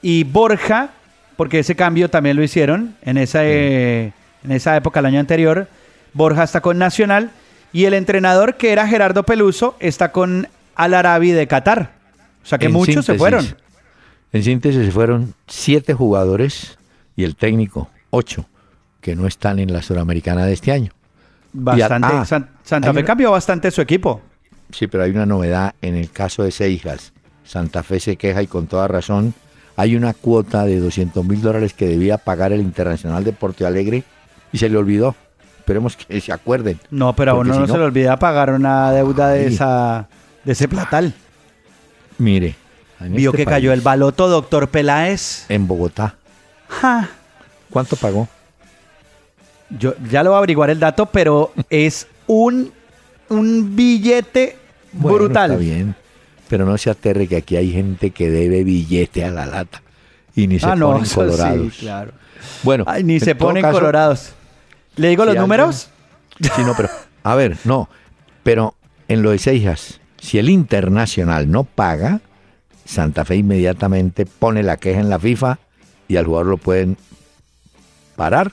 Y 0.00 0.24
Borja, 0.24 0.90
porque 1.36 1.58
ese 1.58 1.74
cambio 1.74 2.08
también 2.08 2.36
lo 2.36 2.42
hicieron 2.42 2.94
en 3.02 3.18
esa, 3.18 3.44
eh, 3.44 4.12
en 4.42 4.52
esa 4.52 4.76
época, 4.76 5.00
el 5.00 5.06
año 5.06 5.20
anterior. 5.20 5.68
Borja 6.12 6.44
está 6.44 6.60
con 6.60 6.78
Nacional. 6.78 7.30
Y 7.72 7.86
el 7.86 7.94
entrenador, 7.94 8.56
que 8.56 8.70
era 8.70 8.86
Gerardo 8.86 9.24
Peluso, 9.24 9.76
está 9.80 10.12
con 10.12 10.48
Al 10.76 10.94
Arabi 10.94 11.32
de 11.32 11.46
Qatar. 11.46 11.90
O 12.42 12.46
sea 12.46 12.58
que 12.58 12.66
En 12.66 12.72
muchos 12.72 13.04
se 13.04 13.14
fueron. 13.14 13.56
En 14.34 14.42
síntesis, 14.42 14.92
fueron 14.92 15.32
siete 15.46 15.94
jugadores 15.94 16.76
y 17.16 17.24
el 17.24 17.36
técnico, 17.36 17.88
ocho, 18.10 18.44
que 19.00 19.14
no 19.14 19.26
están 19.26 19.58
en 19.60 19.72
la 19.72 19.80
suramericana 19.80 20.44
de 20.44 20.52
este 20.52 20.72
año. 20.72 20.90
Bastante. 21.52 22.08
ah, 22.10 22.24
San- 22.24 22.50
Santa 22.64 22.92
Fe 22.92 22.98
una- 22.98 23.06
cambió 23.06 23.30
bastante 23.30 23.70
su 23.70 23.80
equipo. 23.80 24.20
Sí, 24.72 24.88
pero 24.88 25.04
hay 25.04 25.12
una 25.12 25.24
novedad 25.24 25.74
en 25.80 25.94
el 25.94 26.10
caso 26.10 26.42
de 26.42 26.50
Seijas. 26.50 27.12
Santa 27.44 27.82
Fe 27.84 28.00
se 28.00 28.16
queja 28.16 28.42
y 28.42 28.46
con 28.48 28.66
toda 28.66 28.88
razón. 28.88 29.34
Hay 29.76 29.94
una 29.94 30.14
cuota 30.14 30.64
de 30.64 30.80
200 30.80 31.24
mil 31.24 31.40
dólares 31.40 31.72
que 31.72 31.86
debía 31.86 32.18
pagar 32.18 32.52
el 32.52 32.60
Internacional 32.60 33.22
de 33.24 33.32
Porto 33.32 33.66
Alegre 33.66 34.02
y 34.52 34.58
se 34.58 34.68
le 34.68 34.76
olvidó. 34.76 35.14
Esperemos 35.60 35.96
que 35.96 36.20
se 36.20 36.32
acuerden. 36.32 36.80
No, 36.90 37.14
pero 37.14 37.30
a 37.32 37.34
uno 37.34 37.52
si 37.54 37.60
no, 37.60 37.66
no- 37.68 37.72
se 37.72 37.78
le 37.78 37.84
olvida 37.84 38.18
pagar 38.18 38.50
una 38.52 38.90
deuda 38.90 39.28
de, 39.30 39.46
esa, 39.46 40.08
de 40.44 40.52
ese 40.52 40.66
platal. 40.68 41.14
Mire, 42.18 42.54
Vio 43.10 43.30
este 43.30 43.44
que 43.44 43.50
cayó 43.50 43.72
el 43.72 43.80
baloto, 43.80 44.28
doctor 44.28 44.68
Peláez. 44.68 45.46
En 45.48 45.66
Bogotá. 45.66 46.14
Ja. 46.68 47.08
¿Cuánto 47.70 47.96
pagó? 47.96 48.28
Yo 49.70 49.94
ya 50.10 50.22
lo 50.22 50.30
voy 50.30 50.36
a 50.36 50.38
averiguar 50.38 50.70
el 50.70 50.78
dato, 50.78 51.06
pero 51.06 51.52
es 51.70 52.06
un, 52.26 52.72
un 53.28 53.74
billete 53.74 54.56
Bueno, 54.92 55.18
brutal. 55.18 55.50
Está 55.52 55.60
bien. 55.62 55.94
Pero 56.48 56.66
no 56.66 56.76
se 56.78 56.90
aterre 56.90 57.26
que 57.26 57.36
aquí 57.36 57.56
hay 57.56 57.72
gente 57.72 58.10
que 58.10 58.30
debe 58.30 58.62
billete 58.64 59.24
a 59.24 59.30
la 59.30 59.46
lata. 59.46 59.82
Y 60.36 60.46
ni 60.46 60.58
se 60.58 60.66
ah, 60.66 60.76
ponen 60.78 61.06
colorados. 61.08 61.74
sí, 61.74 61.80
claro. 61.80 62.12
Bueno, 62.62 62.84
Ay, 62.86 63.02
ni 63.04 63.18
se 63.20 63.34
ponen 63.34 63.62
caso, 63.62 63.78
colorados. 63.78 64.32
¿Le 64.96 65.08
digo 65.08 65.22
si 65.22 65.26
los 65.26 65.36
alguien- 65.36 65.42
números? 65.42 65.88
Sí, 66.40 66.62
no, 66.64 66.74
pero, 66.76 66.90
a 67.22 67.34
ver, 67.34 67.56
no, 67.64 67.88
pero 68.42 68.74
en 69.08 69.22
lo 69.22 69.30
de 69.30 69.38
Seijas, 69.38 70.00
si 70.20 70.38
el 70.38 70.48
Internacional 70.50 71.50
no 71.50 71.64
paga, 71.64 72.20
Santa 72.84 73.24
Fe 73.24 73.36
inmediatamente 73.36 74.26
pone 74.26 74.62
la 74.62 74.76
queja 74.76 75.00
en 75.00 75.10
la 75.10 75.18
FIFA 75.18 75.58
y 76.08 76.16
al 76.16 76.26
jugador 76.26 76.46
lo 76.46 76.56
pueden 76.58 76.96
parar 78.16 78.52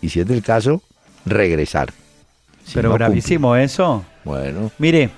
y 0.00 0.08
si 0.08 0.20
es 0.20 0.26
del 0.26 0.42
caso, 0.42 0.82
regresar. 1.24 1.92
Si 2.64 2.74
pero 2.74 2.90
no 2.90 2.94
gravísimo 2.94 3.56
eso. 3.56 4.04
Bueno, 4.24 4.70
Mire, 4.78 5.10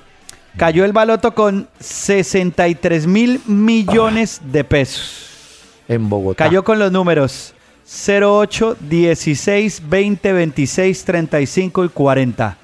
cayó 0.57 0.85
el 0.85 0.93
baloto 0.93 1.35
con 1.35 1.69
63 1.81 3.07
mil 3.07 3.41
millones 3.47 4.41
de 4.51 4.65
pesos. 4.65 5.63
en 5.89 6.09
Bogotá. 6.09 6.45
Cayó 6.45 6.65
con 6.65 6.79
los 6.79 6.91
números 6.91 7.55
08, 7.87 8.79
16, 8.81 9.83
20, 9.89 10.33
26, 10.33 11.05
35 11.05 11.85
y 11.85 11.89
40. 11.91 12.59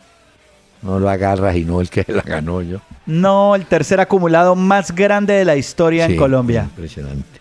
No 0.82 0.98
lo 0.98 1.10
agarras 1.10 1.56
y 1.56 1.64
no 1.64 1.80
el 1.80 1.90
que 1.90 2.04
la 2.12 2.22
ganó 2.22 2.62
yo. 2.62 2.78
No, 3.06 3.54
el 3.54 3.66
tercer 3.66 4.00
acumulado 4.00 4.54
más 4.56 4.92
grande 4.94 5.34
de 5.34 5.44
la 5.44 5.56
historia 5.56 6.06
Sí, 6.06 6.12
en 6.12 6.18
Colombia. 6.18 6.62
Impresionante. 6.64 7.40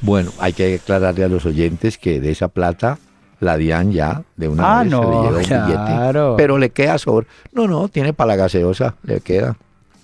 Bueno, 0.00 0.30
hay 0.38 0.52
que 0.52 0.76
aclararle 0.76 1.24
a 1.24 1.28
los 1.28 1.44
oyentes 1.46 1.98
que 1.98 2.20
de 2.20 2.30
esa 2.30 2.48
plata 2.48 2.98
la 3.40 3.56
DIAN 3.56 3.92
ya 3.92 4.22
de 4.36 4.48
una 4.48 4.78
Ah, 4.78 4.82
vez 4.82 4.90
no, 4.92 5.02
se 5.02 5.08
le 5.08 5.14
lleva 5.22 5.38
un 5.38 5.44
claro. 5.44 6.24
billete. 6.28 6.42
Pero 6.42 6.58
le 6.58 6.70
queda 6.70 6.98
sobre. 6.98 7.26
No, 7.52 7.66
no, 7.66 7.88
tiene 7.88 8.12
para 8.12 8.28
la 8.28 8.36
gaseosa, 8.36 8.94
le 9.02 9.20
queda. 9.20 9.56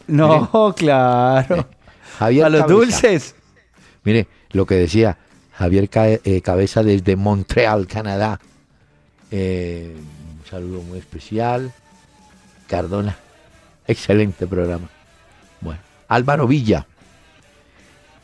No, 0.09 0.75
claro. 0.77 1.67
Javier 2.19 2.45
a 2.47 2.49
los 2.49 2.61
Cabeza. 2.63 2.75
dulces. 2.75 3.35
Mire, 4.05 4.27
lo 4.53 4.65
que 4.67 4.75
decía 4.77 5.19
Javier 5.53 5.89
eh, 5.95 6.41
Cabeza 6.43 6.83
desde 6.83 7.17
Montreal, 7.17 7.87
Canadá. 7.87 8.41
Eh, 9.31 9.95
un 9.97 10.47
saludo 10.51 10.83
muy 10.83 10.99
especial. 10.99 11.73
Cardona, 12.67 13.17
excelente 13.87 14.47
programa. 14.47 14.89
Bueno, 15.61 15.81
Álvaro 16.09 16.47
Villa. 16.47 16.87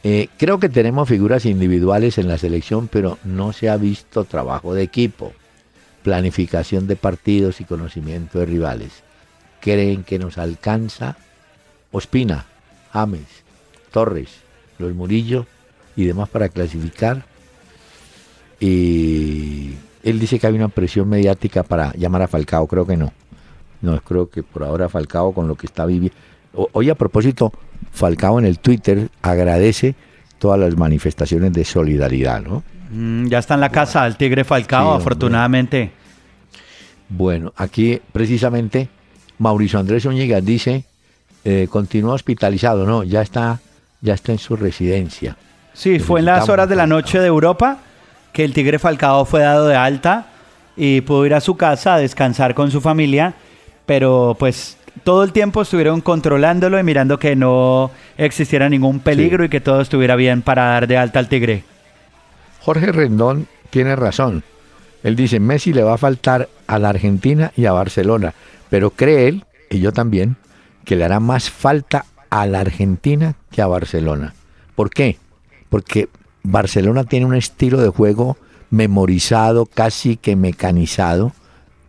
Eh, 0.05 0.29
creo 0.37 0.59
que 0.59 0.69
tenemos 0.69 1.09
figuras 1.09 1.47
individuales 1.47 2.19
en 2.19 2.27
la 2.27 2.39
selección, 2.39 2.89
pero 2.89 3.19
no 3.25 3.53
se 3.53 3.69
ha 3.69 3.77
visto 3.77 4.25
trabajo 4.25 4.75
de 4.75 4.83
equipo, 4.83 5.33
planificación 6.03 6.89
de 6.89 6.97
partidos 6.97 7.61
y 7.61 7.65
conocimiento 7.65 8.41
de 8.41 8.47
rivales. 8.47 8.91
¿Creen 9.61 10.03
que 10.03 10.19
nos 10.19 10.39
alcanza? 10.39 11.17
Ospina, 11.93 12.47
James, 12.93 13.27
Torres, 13.93 14.31
los 14.79 14.93
Murillo 14.95 15.47
y 15.95 16.05
demás 16.05 16.29
para 16.29 16.49
clasificar. 16.49 17.25
Y 18.59 19.75
él 20.03 20.19
dice 20.19 20.39
que 20.39 20.47
hay 20.47 20.55
una 20.55 20.69
presión 20.69 21.09
mediática 21.09 21.63
para 21.63 21.93
llamar 21.95 22.23
a 22.23 22.29
Falcao, 22.29 22.67
creo 22.67 22.87
que 22.87 22.97
no. 22.97 23.13
No, 23.83 24.01
creo 24.01 24.31
que 24.31 24.43
por 24.43 24.65
ahora 24.65 24.89
Falcao 24.89 25.33
con 25.33 25.49
lo 25.49 25.55
que 25.55 25.67
está 25.67 25.85
viviendo... 25.85 26.17
Hoy 26.73 26.91
a 26.91 26.95
propósito, 26.95 27.53
Falcao 27.93 28.39
en 28.39 28.47
el 28.47 28.59
Twitter 28.59 29.09
agradece 29.23 29.95
todas 30.39 30.59
las 30.59 30.77
manifestaciones 30.77 31.53
de 31.53 31.65
solidaridad, 31.65 32.43
¿no? 32.43 32.63
Mm, 32.91 33.27
ya 33.27 33.39
está 33.39 33.55
en 33.55 33.61
la 33.61 33.71
casa 33.71 34.07
el 34.07 34.17
Tigre 34.17 34.45
Falcao, 34.45 34.97
Sí, 34.97 35.01
afortunadamente. 35.01 35.91
Bueno, 37.09 37.53
aquí 37.57 38.01
precisamente 38.13 38.89
Mauricio 39.39 39.79
Andrés 39.79 40.05
Zúñiga 40.05 40.41
dice, 40.41 40.85
eh, 41.45 41.67
continúa 41.69 42.15
hospitalizado, 42.15 42.87
no, 42.87 43.03
ya 43.03 43.23
está, 43.23 43.61
ya 44.01 44.15
está 44.15 44.33
en 44.33 44.39
su 44.39 44.57
residencia. 44.57 45.37
Sí, 45.75 45.99
fue 45.99 46.21
en 46.21 46.27
las 46.27 46.49
horas 46.49 46.69
de 46.69 46.77
la 46.77 46.87
noche 46.87 47.19
de 47.19 47.27
Europa 47.27 47.79
que 48.33 48.45
el 48.45 48.53
Tigre 48.53 48.79
Falcao 48.79 49.25
fue 49.25 49.41
dado 49.41 49.67
de 49.67 49.77
alta 49.77 50.27
y 50.77 51.01
pudo 51.03 51.27
ir 51.27 51.35
a 51.35 51.41
su 51.41 51.57
casa 51.57 51.95
a 51.95 51.99
descansar 51.99 52.55
con 52.55 52.71
su 52.71 52.81
familia, 52.81 53.35
pero 53.93 54.35
pues 54.39 54.79
todo 55.05 55.23
el 55.23 55.33
tiempo 55.33 55.61
estuvieron 55.61 56.01
controlándolo 56.01 56.81
y 56.81 56.83
mirando 56.83 57.19
que 57.19 57.37
no 57.37 57.91
existiera 58.17 58.71
ningún 58.71 59.01
peligro 59.01 59.45
y 59.45 59.51
que 59.51 59.61
todo 59.61 59.83
estuviera 59.83 60.17
bien 60.17 60.41
para 60.41 60.65
dar 60.65 60.87
de 60.87 60.97
alta 60.97 61.19
al 61.19 61.29
Tigre. 61.29 61.63
Jorge 62.61 62.91
Rendón 62.91 63.49
tiene 63.69 63.95
razón. 63.95 64.45
Él 65.03 65.15
dice, 65.15 65.41
Messi 65.41 65.75
le 65.75 65.83
va 65.83 65.93
a 65.93 65.99
faltar 65.99 66.49
a 66.67 66.79
la 66.79 66.89
Argentina 66.89 67.53
y 67.55 67.67
a 67.67 67.73
Barcelona, 67.73 68.33
pero 68.71 68.89
cree 68.89 69.29
él, 69.29 69.45
y 69.69 69.81
yo 69.81 69.93
también, 69.93 70.37
que 70.87 70.97
le 70.97 71.05
hará 71.05 71.21
más 71.21 71.51
falta 71.51 72.07
a 72.31 72.47
la 72.47 72.61
Argentina 72.61 73.35
que 73.51 73.61
a 73.61 73.67
Barcelona. 73.67 74.33
¿Por 74.75 74.89
qué? 74.89 75.19
Porque 75.69 76.09
Barcelona 76.43 77.05
tiene 77.05 77.27
un 77.27 77.35
estilo 77.35 77.79
de 77.83 77.91
juego 77.91 78.39
memorizado, 78.71 79.67
casi 79.67 80.17
que 80.17 80.35
mecanizado, 80.35 81.33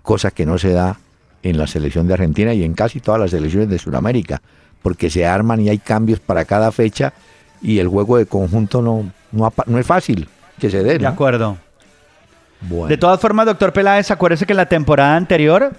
cosa 0.01 0.31
que 0.31 0.45
no 0.45 0.57
se 0.57 0.73
da 0.73 0.97
en 1.43 1.57
la 1.57 1.67
selección 1.67 2.07
de 2.07 2.13
Argentina 2.15 2.53
y 2.53 2.63
en 2.63 2.73
casi 2.73 2.99
todas 2.99 3.19
las 3.21 3.31
selecciones 3.31 3.69
de 3.69 3.77
Sudamérica, 3.77 4.41
porque 4.81 5.09
se 5.09 5.25
arman 5.25 5.61
y 5.61 5.69
hay 5.69 5.77
cambios 5.77 6.19
para 6.19 6.45
cada 6.45 6.71
fecha 6.71 7.13
y 7.61 7.79
el 7.79 7.87
juego 7.87 8.17
de 8.17 8.25
conjunto 8.25 8.81
no, 8.81 9.11
no, 9.31 9.79
es 9.79 9.85
fácil 9.85 10.27
que 10.59 10.69
se 10.69 10.83
dé. 10.83 10.97
De 10.97 11.07
acuerdo. 11.07 11.57
Bueno. 12.61 12.87
De 12.87 12.97
todas 12.97 13.19
formas, 13.19 13.45
doctor 13.45 13.73
Peláez, 13.73 14.09
acuérdese 14.11 14.45
que 14.45 14.53
en 14.53 14.57
la 14.57 14.67
temporada 14.67 15.15
anterior 15.17 15.73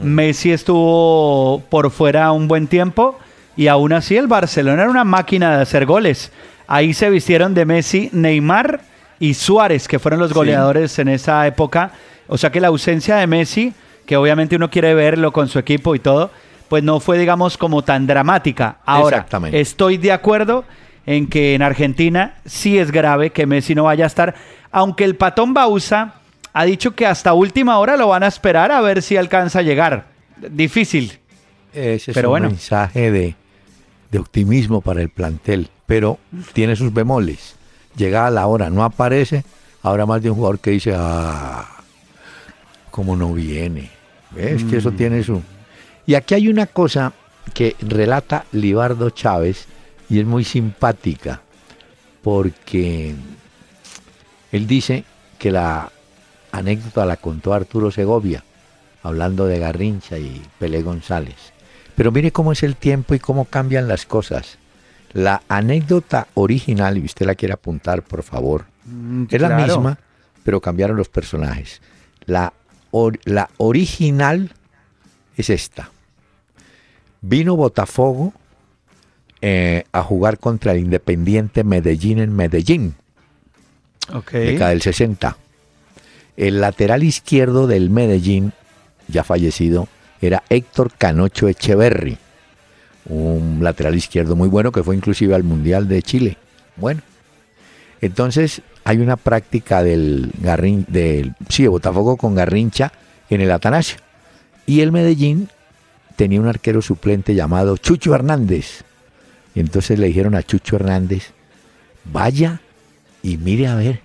Messi 0.00 0.52
estuvo 0.52 1.60
por 1.68 1.90
fuera 1.90 2.30
un 2.32 2.46
buen 2.46 2.68
tiempo 2.68 3.18
y 3.56 3.66
aún 3.66 3.92
así 3.92 4.16
el 4.16 4.28
Barcelona 4.28 4.82
era 4.82 4.90
una 4.90 5.04
máquina 5.04 5.56
de 5.56 5.62
hacer 5.62 5.84
goles. 5.84 6.30
Ahí 6.68 6.94
se 6.94 7.10
vistieron 7.10 7.54
de 7.54 7.64
Messi, 7.64 8.08
Neymar 8.12 8.80
y 9.18 9.34
Suárez, 9.34 9.88
que 9.88 9.98
fueron 9.98 10.20
los 10.20 10.28
Sí. 10.28 10.34
goleadores 10.34 10.96
en 11.00 11.08
esa 11.08 11.44
época. 11.46 11.90
O 12.28 12.38
sea 12.38 12.50
que 12.52 12.60
la 12.60 12.68
ausencia 12.68 13.16
de 13.16 13.26
Messi, 13.26 13.72
que 14.08 14.16
obviamente 14.16 14.56
uno 14.56 14.70
quiere 14.70 14.94
verlo 14.94 15.32
con 15.32 15.48
su 15.48 15.58
equipo 15.58 15.94
y 15.94 15.98
todo, 15.98 16.30
pues 16.70 16.82
no 16.82 16.98
fue, 16.98 17.18
digamos, 17.18 17.58
como 17.58 17.82
tan 17.82 18.06
dramática. 18.06 18.78
Ahora, 18.86 19.26
estoy 19.52 19.98
de 19.98 20.12
acuerdo 20.12 20.64
en 21.04 21.26
que 21.26 21.54
en 21.54 21.60
Argentina 21.60 22.36
sí 22.46 22.78
es 22.78 22.90
grave 22.90 23.32
que 23.32 23.44
Messi 23.44 23.74
no 23.74 23.84
vaya 23.84 24.04
a 24.04 24.06
estar, 24.06 24.34
aunque 24.72 25.04
el 25.04 25.14
patón 25.16 25.52
Bausa 25.52 26.14
ha 26.54 26.64
dicho 26.64 26.94
que 26.94 27.04
hasta 27.04 27.34
última 27.34 27.78
hora 27.78 27.98
lo 27.98 28.08
van 28.08 28.22
a 28.22 28.28
esperar 28.28 28.72
a 28.72 28.80
ver 28.80 29.02
si 29.02 29.18
alcanza 29.18 29.58
a 29.58 29.62
llegar. 29.62 30.06
Difícil. 30.38 31.18
Ese 31.74 32.10
es 32.10 32.14
Pero 32.14 32.30
un 32.30 32.32
bueno. 32.32 32.48
mensaje 32.48 33.10
de, 33.10 33.34
de 34.10 34.18
optimismo 34.18 34.80
para 34.80 35.02
el 35.02 35.10
plantel, 35.10 35.68
pero 35.84 36.18
tiene 36.54 36.76
sus 36.76 36.94
bemoles. 36.94 37.56
Llega 37.94 38.26
a 38.26 38.30
la 38.30 38.46
hora, 38.46 38.70
no 38.70 38.84
aparece, 38.84 39.44
habrá 39.82 40.06
más 40.06 40.22
de 40.22 40.30
un 40.30 40.36
jugador 40.36 40.60
que 40.60 40.70
dice, 40.70 40.94
ah, 40.96 41.66
como 42.90 43.14
no 43.16 43.34
viene. 43.34 43.97
¿Ves? 44.38 44.64
Que 44.64 44.76
Mm. 44.76 44.78
eso 44.78 44.92
tiene 44.92 45.22
su... 45.22 45.42
Y 46.06 46.14
aquí 46.14 46.34
hay 46.34 46.48
una 46.48 46.66
cosa 46.66 47.12
que 47.52 47.76
relata 47.80 48.44
Libardo 48.52 49.10
Chávez 49.10 49.66
y 50.08 50.20
es 50.20 50.26
muy 50.26 50.44
simpática, 50.44 51.42
porque 52.22 53.14
él 54.52 54.66
dice 54.66 55.04
que 55.38 55.50
la 55.50 55.90
anécdota 56.52 57.04
la 57.04 57.16
contó 57.16 57.52
Arturo 57.52 57.90
Segovia, 57.90 58.44
hablando 59.02 59.46
de 59.46 59.58
Garrincha 59.58 60.18
y 60.18 60.40
Pelé 60.58 60.82
González. 60.82 61.52
Pero 61.94 62.12
mire 62.12 62.32
cómo 62.32 62.52
es 62.52 62.62
el 62.62 62.76
tiempo 62.76 63.14
y 63.14 63.18
cómo 63.18 63.44
cambian 63.44 63.88
las 63.88 64.06
cosas. 64.06 64.58
La 65.12 65.42
anécdota 65.48 66.28
original, 66.34 66.96
y 66.98 67.04
usted 67.04 67.26
la 67.26 67.34
quiere 67.34 67.54
apuntar, 67.54 68.02
por 68.02 68.22
favor, 68.22 68.66
es 69.30 69.40
la 69.40 69.56
misma, 69.56 69.98
pero 70.44 70.60
cambiaron 70.60 70.96
los 70.96 71.08
personajes. 71.08 71.80
La, 72.26 72.52
or- 72.90 73.20
la 73.24 73.50
original 73.58 74.52
es 75.36 75.50
esta. 75.50 75.90
Vino 77.20 77.56
Botafogo 77.56 78.32
eh, 79.40 79.84
a 79.92 80.02
jugar 80.02 80.38
contra 80.38 80.72
el 80.72 80.78
Independiente 80.80 81.64
Medellín 81.64 82.18
en 82.18 82.34
Medellín 82.34 82.94
década 84.38 84.70
del 84.70 84.82
60. 84.82 85.36
El 86.36 86.60
lateral 86.60 87.02
izquierdo 87.02 87.66
del 87.66 87.90
Medellín, 87.90 88.52
ya 89.08 89.24
fallecido, 89.24 89.88
era 90.20 90.42
Héctor 90.48 90.92
Canocho 90.96 91.48
Echeverry, 91.48 92.16
un 93.06 93.58
lateral 93.62 93.94
izquierdo 93.96 94.34
muy 94.36 94.48
bueno 94.48 94.72
que 94.72 94.82
fue 94.82 94.96
inclusive 94.96 95.34
al 95.34 95.42
Mundial 95.44 95.88
de 95.88 96.02
Chile. 96.02 96.36
Bueno, 96.76 97.02
entonces 98.00 98.62
hay 98.88 99.00
una 99.00 99.16
práctica 99.16 99.82
del 99.82 100.32
Garrin, 100.40 100.86
del 100.88 101.34
sí, 101.50 101.62
de 101.62 101.68
Botafogo 101.68 102.16
con 102.16 102.34
Garrincha 102.34 102.90
en 103.28 103.42
el 103.42 103.50
Atanasio. 103.50 103.98
Y 104.64 104.80
el 104.80 104.92
Medellín 104.92 105.50
tenía 106.16 106.40
un 106.40 106.48
arquero 106.48 106.80
suplente 106.80 107.34
llamado 107.34 107.76
Chucho 107.76 108.14
Hernández. 108.14 108.84
Y 109.54 109.60
entonces 109.60 109.98
le 109.98 110.06
dijeron 110.06 110.34
a 110.34 110.42
Chucho 110.42 110.76
Hernández, 110.76 111.32
vaya 112.10 112.62
y 113.22 113.36
mire 113.36 113.66
a 113.66 113.74
ver 113.74 114.00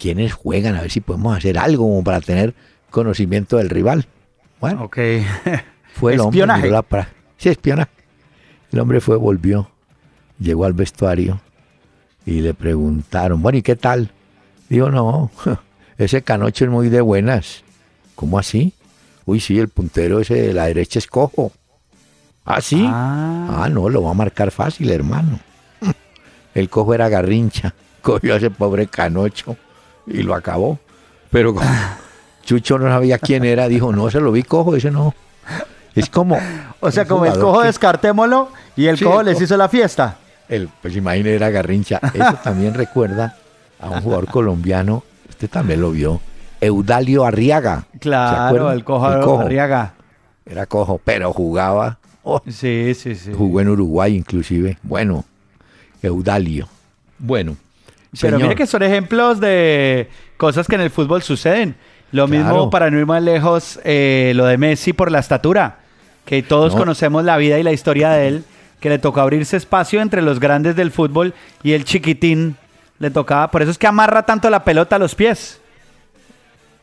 quiénes 0.00 0.32
juegan, 0.32 0.74
a 0.74 0.80
ver 0.80 0.90
si 0.90 1.00
podemos 1.00 1.36
hacer 1.38 1.56
algo 1.56 1.84
como 1.84 2.02
para 2.02 2.20
tener 2.20 2.54
conocimiento 2.90 3.58
del 3.58 3.70
rival. 3.70 4.06
Bueno, 4.60 4.82
Ok. 4.82 4.98
fue 5.94 6.14
el 6.14 6.20
hombre. 6.20 6.40
Espionaje. 6.40 6.62
miró 6.64 6.84
la 6.90 7.08
Sí, 7.38 7.50
espionaje. 7.50 7.90
El 8.72 8.80
hombre 8.80 9.00
fue, 9.00 9.16
volvió, 9.16 9.70
llegó 10.40 10.64
al 10.64 10.72
vestuario 10.72 11.40
y 12.26 12.40
le 12.40 12.54
preguntaron, 12.54 13.42
bueno, 13.42 13.58
¿y 13.58 13.62
qué 13.62 13.76
tal? 13.76 14.10
Digo, 14.68 14.90
no, 14.90 15.30
ese 15.98 16.22
canocho 16.22 16.64
es 16.64 16.70
muy 16.70 16.88
de 16.88 17.00
buenas. 17.00 17.62
¿Cómo 18.14 18.38
así? 18.38 18.72
Uy, 19.24 19.40
sí, 19.40 19.58
el 19.58 19.68
puntero 19.68 20.20
ese 20.20 20.34
de 20.34 20.52
la 20.52 20.66
derecha 20.66 20.98
es 20.98 21.06
cojo. 21.06 21.52
¿Ah, 22.44 22.60
sí? 22.60 22.84
Ah. 22.88 23.62
Ah, 23.64 23.68
no, 23.68 23.88
lo 23.88 24.02
va 24.02 24.10
a 24.10 24.14
marcar 24.14 24.50
fácil, 24.50 24.90
hermano. 24.90 25.38
El 26.54 26.68
cojo 26.68 26.92
era 26.94 27.08
garrincha. 27.08 27.72
Cogió 28.02 28.34
a 28.34 28.36
ese 28.38 28.50
pobre 28.50 28.88
canocho 28.88 29.56
y 30.08 30.22
lo 30.24 30.34
acabó. 30.34 30.78
Pero 31.30 31.54
como 31.54 31.70
Chucho 32.44 32.78
no 32.78 32.88
sabía 32.88 33.18
quién 33.18 33.44
era, 33.44 33.68
dijo, 33.68 33.92
no, 33.92 34.10
se 34.10 34.20
lo 34.20 34.32
vi 34.32 34.42
cojo, 34.42 34.74
ese 34.74 34.90
no. 34.90 35.14
Es 35.94 36.10
como... 36.10 36.36
O 36.80 36.90
sea, 36.90 37.06
como 37.06 37.24
el 37.26 37.38
cojo 37.38 37.60
que- 37.60 37.68
descartémoslo 37.68 38.48
y 38.76 38.86
el 38.86 38.98
Sí, 38.98 39.04
cojo 39.04 39.20
el 39.20 39.26
les 39.26 39.40
hizo 39.40 39.56
la 39.56 39.68
fiesta. 39.68 40.16
El, 40.54 40.68
pues 40.80 40.94
imagínate, 40.96 41.34
era 41.34 41.50
garrincha. 41.50 42.00
Eso 42.14 42.38
también 42.42 42.74
recuerda 42.74 43.36
a 43.80 43.88
un 43.90 44.00
jugador 44.02 44.26
colombiano, 44.28 45.02
usted 45.28 45.48
también 45.50 45.80
lo 45.80 45.90
vio, 45.90 46.20
Eudalio 46.60 47.24
Arriaga. 47.24 47.86
¿Se 47.92 47.98
Claro, 47.98 48.70
el 48.70 48.84
cojo, 48.84 49.12
El 49.12 49.20
cojo. 49.20 49.40
Arriaga. 49.42 49.94
Era 50.46 50.66
cojo, 50.66 51.00
pero 51.04 51.32
jugaba, 51.32 51.98
oh, 52.22 52.40
Sí, 52.48 52.92
sí, 52.94 53.14
sí. 53.14 53.32
jugó 53.36 53.60
en 53.60 53.68
Uruguay 53.68 54.14
inclusive. 54.16 54.78
Bueno, 54.82 55.24
Eudalio. 56.02 56.68
Bueno. 57.18 57.56
Pero 58.20 58.36
señor. 58.36 58.42
mire 58.42 58.54
que 58.54 58.66
son 58.66 58.82
ejemplos 58.82 59.40
de 59.40 60.08
cosas 60.36 60.66
que 60.68 60.74
en 60.74 60.82
el 60.82 60.90
fútbol 60.90 61.22
suceden. 61.22 61.76
Lo 62.10 62.26
Claro. 62.26 62.44
mismo 62.44 62.70
para 62.70 62.90
no 62.90 62.98
ir 62.98 63.06
más 63.06 63.22
lejos, 63.22 63.80
eh, 63.84 64.32
lo 64.36 64.44
de 64.44 64.58
Messi 64.58 64.92
por 64.92 65.10
la 65.10 65.18
estatura, 65.20 65.78
que 66.26 66.42
todos 66.42 66.74
No. 66.74 66.80
conocemos 66.80 67.24
la 67.24 67.38
vida 67.38 67.58
y 67.58 67.62
la 67.62 67.72
historia 67.72 68.10
de 68.10 68.28
él, 68.28 68.44
que 68.82 68.90
le 68.90 68.98
tocó 68.98 69.20
abrirse 69.20 69.56
espacio 69.56 70.02
entre 70.02 70.20
los 70.20 70.40
grandes 70.40 70.74
del 70.74 70.90
fútbol 70.90 71.32
y 71.62 71.72
el 71.72 71.84
chiquitín 71.84 72.56
le 72.98 73.10
tocaba. 73.10 73.50
Por 73.50 73.62
eso 73.62 73.70
es 73.70 73.78
que 73.78 73.86
amarra 73.86 74.26
tanto 74.26 74.50
la 74.50 74.64
pelota 74.64 74.96
a 74.96 74.98
los 74.98 75.14
pies. 75.14 75.60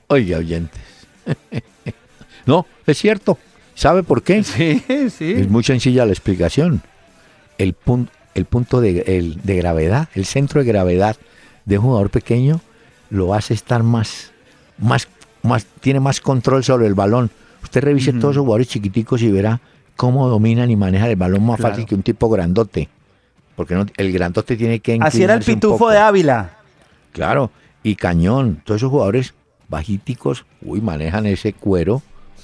Oiga, 0.08 0.38
oyentes. 0.38 0.82
no, 2.46 2.66
es 2.88 2.98
cierto. 2.98 3.38
¿Sabe 3.76 4.02
por 4.02 4.24
qué? 4.24 4.44
Sí, 4.44 4.82
sí. 5.10 5.34
Es 5.34 5.50
muy 5.50 5.64
sencilla 5.64 6.06
la 6.06 6.14
explicación. 6.14 6.82
El, 7.58 7.74
punto 7.74 8.12
el 8.34 8.46
punto 8.46 8.80
de, 8.80 9.04
el, 9.18 9.42
de 9.44 9.58
gravedad, 9.58 10.08
el 10.16 10.26
centro 10.26 10.62
de 10.62 10.68
gravedad 10.68 11.18
de 11.66 11.78
un 11.78 11.84
jugador 11.84 12.10
pequeño 12.10 12.62
lo 13.10 13.34
hace 13.34 13.54
estar 13.54 13.84
más, 13.84 14.32
más, 14.78 15.10
más, 15.44 15.66
tiene 15.82 16.00
más 16.00 16.22
control 16.22 16.64
sobre 16.64 16.88
el 16.88 16.94
balón. 16.94 17.30
Usted 17.62 17.84
revise 17.84 18.14
todos 18.14 18.36
los 18.36 18.44
jugadores 18.44 18.70
chiquiticos 18.70 19.22
y 19.22 19.32
verá 19.32 19.60
cómo 20.00 20.30
dominan 20.30 20.72
y 20.72 20.78
manejan 20.78 21.10
el 21.10 21.18
balón 21.18 21.46
más 21.46 21.60
fácil 21.60 21.86
que 21.86 21.94
un 21.94 22.04
tipo 22.04 22.30
grandote. 22.30 22.88
Porque 23.58 23.76
no, 23.76 23.86
el 23.98 24.14
grandote 24.14 24.56
tiene 24.56 24.80
que 24.80 24.98
Así 25.02 25.22
era 25.22 25.34
el 25.34 25.44
pitufo 25.44 25.90
de 25.90 25.98
Ávila. 25.98 26.52
Claro, 27.12 27.52
y 27.84 27.98
Cañón, 27.98 28.62
todos 28.64 28.80
esos 28.80 28.92
jugadores 28.92 29.34
bajíticos, 29.68 30.46
uy, 30.62 30.80
manejan 30.80 31.26
ese 31.26 31.52
cuero 31.52 32.02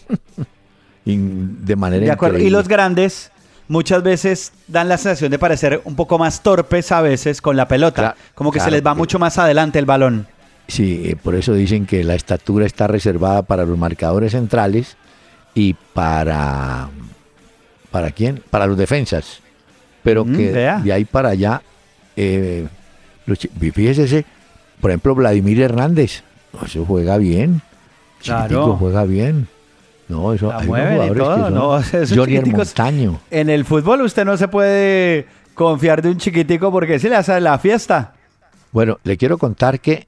de 1.06 1.76
manera 1.78 2.04
de 2.04 2.12
acuerdo. 2.12 2.39
Y 2.39 2.50
los 2.50 2.68
grandes 2.68 3.32
muchas 3.70 4.04
veces 4.04 4.52
dan 4.68 4.89
la 4.89 4.98
sensación 4.98 5.32
de 5.32 5.39
parecer 5.39 5.80
un 5.86 5.96
poco 5.96 6.20
más 6.20 6.44
torpes 6.44 6.91
a 6.91 7.00
veces 7.00 7.41
con 7.41 7.56
la 7.56 7.70
pelota, 7.70 8.18
como 8.34 8.52
que 8.52 8.60
se 8.60 8.70
les 8.70 8.86
va 8.86 8.94
mucho 8.94 9.18
más 9.18 9.38
adelante 9.38 9.80
el 9.80 9.86
balón. 9.86 10.28
Sí, 10.68 11.04
eh, 11.06 11.15
por 11.15 11.36
eso 11.36 11.54
dicen 11.54 11.86
que 11.86 12.04
la 12.04 12.15
estatura 12.15 12.65
está 12.65 12.88
reservada 12.88 13.44
para 13.44 13.63
los 13.63 13.78
marcadores 13.78 14.34
centrales 14.34 14.98
y 15.54 15.74
para 15.94 16.89
¿para 17.95 18.12
quién? 18.12 18.43
Para 18.49 18.67
los 18.67 18.77
defensas. 18.77 19.39
Pero 20.03 20.25
mm, 20.25 20.36
que 20.36 20.51
de 20.51 20.91
ahí 20.91 21.05
para 21.05 21.29
allá 21.29 21.62
eh, 22.17 22.67
fíjese, 23.73 24.25
por 24.81 24.91
ejemplo, 24.91 25.15
Vladimir 25.15 25.62
Hernández, 25.62 26.21
eso 26.65 26.84
juega 26.86 27.17
bien. 27.17 27.62
Claro. 28.21 28.75
juega 28.75 29.05
bien. 29.05 29.47
No, 30.10 30.34
eso 30.34 30.51
hay 30.53 30.67
todo, 31.15 31.49
no, 31.49 31.81
Johnny 32.13 32.41
Montaño. 32.41 33.21
En 33.31 33.49
el 33.49 33.63
fútbol 33.63 34.01
usted 34.01 34.25
no 34.25 34.36
se 34.36 34.49
puede 34.49 35.27
confiar 35.53 36.01
de 36.01 36.10
un 36.10 36.17
chiquitico 36.17 36.73
porque 36.73 36.99
si 36.99 37.08
le 37.08 37.15
hace 37.15 37.39
la 37.39 37.58
fiesta. 37.60 38.15
Bueno, 38.73 38.99
le 39.05 39.15
quiero 39.15 39.38
contar 39.38 39.79
que 39.79 40.05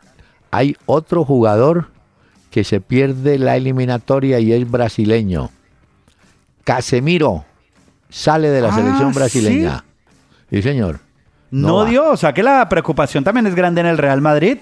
hay 0.52 0.76
otro 0.88 1.24
jugador 1.24 1.88
que 2.52 2.66
se 2.66 2.82
pierde 2.82 3.40
la 3.40 3.56
eliminatoria 3.56 4.42
y 4.42 4.52
es 4.52 4.70
brasileño. 4.70 5.52
Casemiro 6.66 7.46
sale 8.10 8.50
de 8.50 8.62
la 8.62 8.70
ah, 8.70 8.76
selección 8.76 9.14
brasileña. 9.14 9.84
¿sí? 10.50 10.62
señor. 10.62 11.00
No, 11.50 11.86
dio, 11.86 12.12
o 12.12 12.18
sea 12.18 12.34
que 12.34 12.44
la 12.44 12.68
preocupación 12.68 13.24
también 13.24 13.48
es 13.48 13.56
grande 13.56 13.82
en 13.82 13.88
el 13.88 13.98
Real 13.98 14.22
Madrid. 14.22 14.58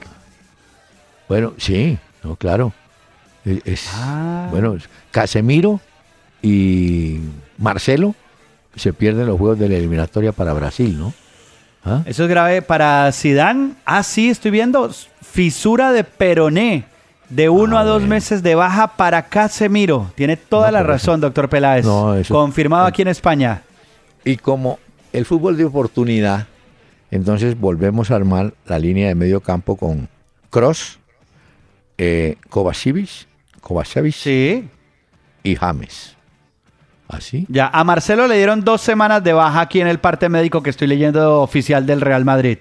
Bueno, 1.28 1.54
sí, 1.58 1.98
no, 2.24 2.36
claro. 2.36 2.74
Ah. 3.94 4.48
Bueno, 4.52 4.78
Casemiro 5.12 5.80
y 6.42 7.20
Marcelo 7.58 8.16
se 8.76 8.94
pierden 8.94 9.28
los 9.28 9.38
juegos 9.38 9.60
de 9.60 9.70
la 9.70 9.76
eliminatoria 9.76 10.32
para 10.32 10.54
Brasil, 10.54 10.98
¿no? 10.98 11.14
¿Ah? 11.84 12.02
Eso 12.06 12.24
es 12.24 12.30
grave 12.30 12.62
para 12.62 13.12
Zidane. 13.12 13.74
Ah, 13.86 14.02
sí, 14.04 14.30
estoy 14.30 14.52
viendo 14.52 14.92
fisura 15.22 15.92
de 15.92 16.04
peroné 16.04 16.86
de 17.30 17.50
uno 17.50 17.78
a 17.78 17.84
dos 17.84 18.04
meses 18.04 18.44
de 18.44 18.56
baja 18.56 18.96
para 18.96 19.24
Casemiro. 19.24 20.12
Tiene 20.16 20.38
toda 20.38 20.72
la 20.72 20.84
razón, 20.84 21.22
doctor 21.22 21.50
Peláez. 21.50 21.86
Confirmado 22.28 22.86
aquí 22.86 23.02
en 23.02 23.10
España. 23.10 23.64
Y 24.24 24.38
como 24.38 24.80
el 25.14 25.26
fútbol 25.26 25.58
de 25.58 25.66
oportunidad, 25.66 26.48
entonces 27.12 27.60
volvemos 27.60 28.12
a 28.12 28.16
armar 28.16 28.54
la 28.66 28.80
línea 28.80 29.08
de 29.08 29.16
medio 29.16 29.42
campo 29.42 29.76
con 29.76 30.10
Cross, 30.50 31.00
eh, 31.98 32.38
Kovacevic, 32.50 33.26
sí. 34.12 34.68
y 35.44 35.56
James. 35.56 36.16
¿Así? 37.08 37.46
Ya, 37.50 37.68
a 37.68 37.84
Marcelo 37.84 38.28
le 38.28 38.36
dieron 38.36 38.62
dos 38.62 38.82
semanas 38.82 39.24
de 39.24 39.34
baja 39.34 39.62
aquí 39.62 39.80
en 39.80 39.88
el 39.88 40.00
parte 40.00 40.28
médico 40.28 40.64
que 40.64 40.72
estoy 40.72 40.88
leyendo 40.88 41.42
oficial 41.42 41.86
del 41.86 42.02
Real 42.02 42.26
Madrid. 42.26 42.58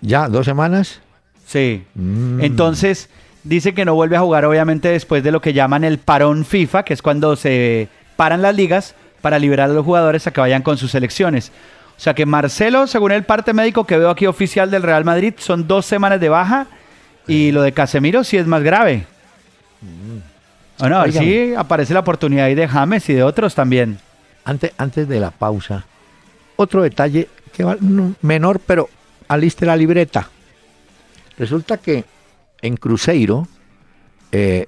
¿Ya? 0.00 0.28
¿Dos 0.28 0.46
semanas? 0.46 1.00
Sí. 1.46 1.84
Mm. 1.94 2.40
Entonces, 2.40 3.08
dice 3.48 3.74
que 3.74 3.84
no 3.84 3.94
vuelve 3.94 4.16
a 4.16 4.20
jugar, 4.20 4.44
obviamente, 4.44 4.88
después 4.88 5.22
de 5.22 5.32
lo 5.32 5.40
que 5.40 5.52
llaman 5.52 5.84
el 5.84 5.98
parón 5.98 6.44
FIFA, 6.44 6.84
que 6.84 6.94
es 6.94 7.02
cuando 7.02 7.34
se 7.34 7.88
paran 8.16 8.42
las 8.42 8.54
ligas 8.54 8.94
para 9.22 9.38
liberar 9.38 9.70
a 9.70 9.72
los 9.72 9.84
jugadores 9.84 10.26
a 10.26 10.32
que 10.32 10.40
vayan 10.40 10.62
con 10.62 10.76
sus 10.76 10.90
selecciones. 10.90 11.50
O 11.96 12.00
sea 12.00 12.14
que 12.14 12.26
Marcelo, 12.26 12.86
según 12.86 13.12
el 13.12 13.24
parte 13.24 13.52
médico 13.52 13.84
que 13.84 13.98
veo 13.98 14.10
aquí 14.10 14.26
oficial 14.26 14.70
del 14.70 14.82
Real 14.82 15.04
Madrid, 15.04 15.34
son 15.38 15.66
dos 15.66 15.86
semanas 15.86 16.20
de 16.20 16.28
baja 16.28 16.66
y 17.26 17.50
lo 17.50 17.62
de 17.62 17.72
Casemiro 17.72 18.22
sí 18.22 18.36
es 18.36 18.46
más 18.46 18.62
grave. 18.62 19.06
Bueno, 20.78 21.04
sí 21.10 21.54
aparece 21.56 21.94
la 21.94 22.00
oportunidad 22.00 22.46
ahí 22.46 22.54
de 22.54 22.68
James 22.68 23.08
y 23.08 23.14
de 23.14 23.22
otros 23.22 23.54
también. 23.54 23.98
Antes, 24.44 24.72
antes 24.78 25.08
de 25.08 25.20
la 25.20 25.30
pausa, 25.30 25.84
otro 26.56 26.82
detalle 26.82 27.28
que 27.52 27.64
va 27.64 27.76
menor, 28.22 28.60
pero 28.60 28.88
aliste 29.26 29.66
la 29.66 29.76
libreta. 29.76 30.28
Resulta 31.36 31.78
que 31.78 32.04
en 32.62 32.76
Cruzeiro 32.76 33.46
eh, 34.32 34.66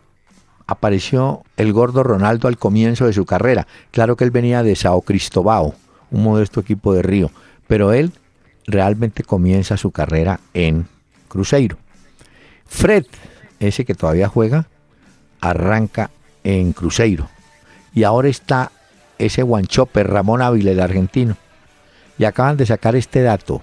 apareció 0.66 1.42
el 1.56 1.72
gordo 1.72 2.02
Ronaldo 2.02 2.48
al 2.48 2.58
comienzo 2.58 3.06
de 3.06 3.12
su 3.12 3.26
carrera. 3.26 3.66
Claro 3.90 4.16
que 4.16 4.24
él 4.24 4.30
venía 4.30 4.62
de 4.62 4.76
Sao 4.76 5.02
Cristobao, 5.02 5.74
un 6.10 6.22
modesto 6.22 6.60
equipo 6.60 6.94
de 6.94 7.02
Río, 7.02 7.30
pero 7.66 7.92
él 7.92 8.12
realmente 8.66 9.24
comienza 9.24 9.76
su 9.76 9.90
carrera 9.90 10.40
en 10.54 10.86
Cruzeiro. 11.28 11.76
Fred, 12.66 13.04
ese 13.58 13.84
que 13.84 13.94
todavía 13.94 14.28
juega, 14.28 14.68
arranca 15.40 16.10
en 16.44 16.72
Cruzeiro. 16.72 17.28
Y 17.92 18.04
ahora 18.04 18.28
está 18.28 18.70
ese 19.18 19.42
guanchope 19.42 20.04
Ramón 20.04 20.40
Ávila, 20.40 20.70
el 20.70 20.80
argentino. 20.80 21.36
Y 22.16 22.24
acaban 22.24 22.56
de 22.56 22.66
sacar 22.66 22.94
este 22.96 23.22
dato. 23.22 23.62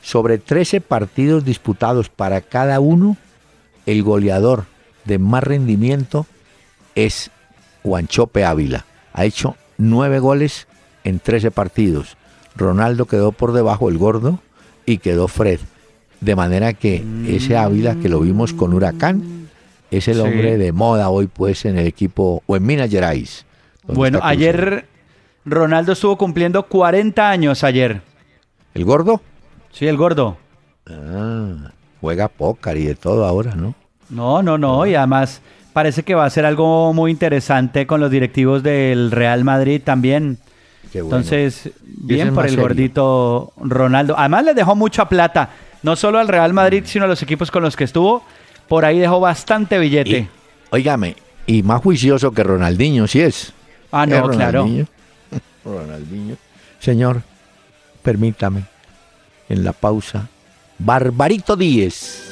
Sobre 0.00 0.38
13 0.38 0.80
partidos 0.80 1.44
disputados 1.44 2.08
para 2.08 2.40
cada 2.40 2.80
uno, 2.80 3.16
el 3.86 4.02
goleador 4.02 4.64
de 5.04 5.18
más 5.18 5.42
rendimiento 5.42 6.26
es 6.94 7.30
Guanchope 7.84 8.44
Ávila. 8.44 8.84
Ha 9.12 9.24
hecho 9.24 9.56
9 9.78 10.18
goles 10.18 10.66
en 11.04 11.20
13 11.20 11.50
partidos. 11.50 12.16
Ronaldo 12.56 13.06
quedó 13.06 13.32
por 13.32 13.52
debajo, 13.52 13.88
el 13.88 13.98
gordo, 13.98 14.40
y 14.84 14.98
quedó 14.98 15.28
Fred. 15.28 15.60
De 16.20 16.34
manera 16.34 16.72
que 16.72 17.04
ese 17.28 17.56
Ávila 17.56 17.94
que 17.96 18.08
lo 18.08 18.20
vimos 18.20 18.52
con 18.52 18.72
Huracán 18.72 19.48
es 19.90 20.08
el 20.08 20.20
hombre 20.20 20.56
de 20.56 20.72
moda 20.72 21.10
hoy 21.10 21.26
pues 21.28 21.64
en 21.64 21.78
el 21.78 21.86
equipo 21.86 22.42
o 22.46 22.56
en 22.56 22.64
Minas 22.64 22.90
Gerais. 22.90 23.44
Bueno, 23.86 24.20
ayer 24.22 24.86
Ronaldo 25.44 25.92
estuvo 25.92 26.16
cumpliendo 26.16 26.64
40 26.66 27.30
años 27.30 27.62
ayer. 27.62 28.00
¿El 28.74 28.84
gordo? 28.84 29.20
Sí, 29.70 29.86
el 29.86 29.96
gordo. 29.96 30.36
Ah, 30.86 31.70
juega 32.06 32.28
pócar 32.28 32.76
y 32.76 32.84
de 32.84 32.94
todo 32.94 33.26
ahora, 33.26 33.56
¿no? 33.56 33.74
No, 34.10 34.40
no, 34.40 34.56
no, 34.58 34.86
y 34.86 34.94
además 34.94 35.40
parece 35.72 36.04
que 36.04 36.14
va 36.14 36.24
a 36.24 36.30
ser 36.30 36.46
algo 36.46 36.92
muy 36.92 37.10
interesante 37.10 37.84
con 37.84 38.00
los 38.00 38.12
directivos 38.12 38.62
del 38.62 39.10
Real 39.10 39.42
Madrid 39.42 39.80
también. 39.84 40.38
Entonces, 40.94 41.72
bien 41.84 42.32
por 42.32 42.46
el 42.46 42.56
gordito 42.56 43.52
Ronaldo. 43.56 44.14
Además 44.16 44.44
le 44.44 44.54
dejó 44.54 44.76
mucha 44.76 45.08
plata, 45.08 45.50
no 45.82 45.96
solo 45.96 46.20
al 46.20 46.28
Real 46.28 46.52
Madrid, 46.52 46.84
sino 46.86 47.06
a 47.06 47.08
los 47.08 47.20
equipos 47.24 47.50
con 47.50 47.64
los 47.64 47.74
que 47.74 47.82
estuvo 47.82 48.22
por 48.68 48.84
ahí 48.84 49.00
dejó 49.00 49.18
bastante 49.18 49.76
billete. 49.78 50.28
Óigame, 50.70 51.16
y 51.44 51.64
más 51.64 51.82
juicioso 51.82 52.30
que 52.30 52.44
Ronaldinho, 52.44 53.08
si 53.08 53.20
es. 53.20 53.52
Ah, 53.90 54.06
no, 54.06 54.28
claro. 54.28 54.64
Ronaldinho. 55.64 56.36
Señor, 56.78 57.22
permítame, 58.02 58.62
en 59.48 59.64
la 59.64 59.72
pausa, 59.72 60.28
Barbarito 60.78 61.56
Díez. 61.56 62.22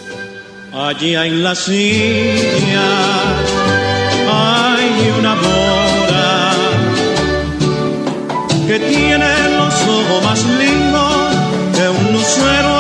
Allí 0.73 1.15
en 1.15 1.43
la 1.43 1.55
silla 1.55 2.91
hay 4.29 5.13
una 5.19 5.35
mora 5.37 6.53
que 8.67 8.79
tiene 8.81 9.49
los 9.57 9.75
ojos 9.83 10.25
más 10.25 10.45
lindos 10.59 11.35
que 11.75 11.89
un 11.89 12.13
lucero 12.13 12.75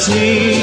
silla 0.00 0.59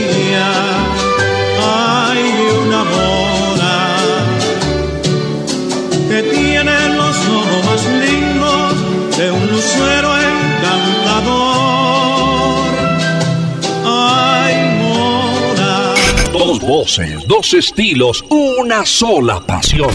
voces, 16.77 17.27
dos 17.27 17.55
estilos, 17.55 18.23
una 18.29 18.85
sola 18.85 19.39
pasión. 19.39 19.89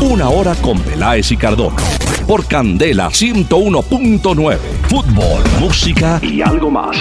Una 0.00 0.28
hora 0.28 0.54
con 0.54 0.78
Peláez 0.78 1.32
y 1.32 1.36
Cardona. 1.36 1.82
Por 2.24 2.46
Candela 2.46 3.08
101.9. 3.08 4.58
Fútbol, 4.88 5.42
música 5.58 6.20
y 6.22 6.40
algo 6.40 6.70
más. 6.70 6.96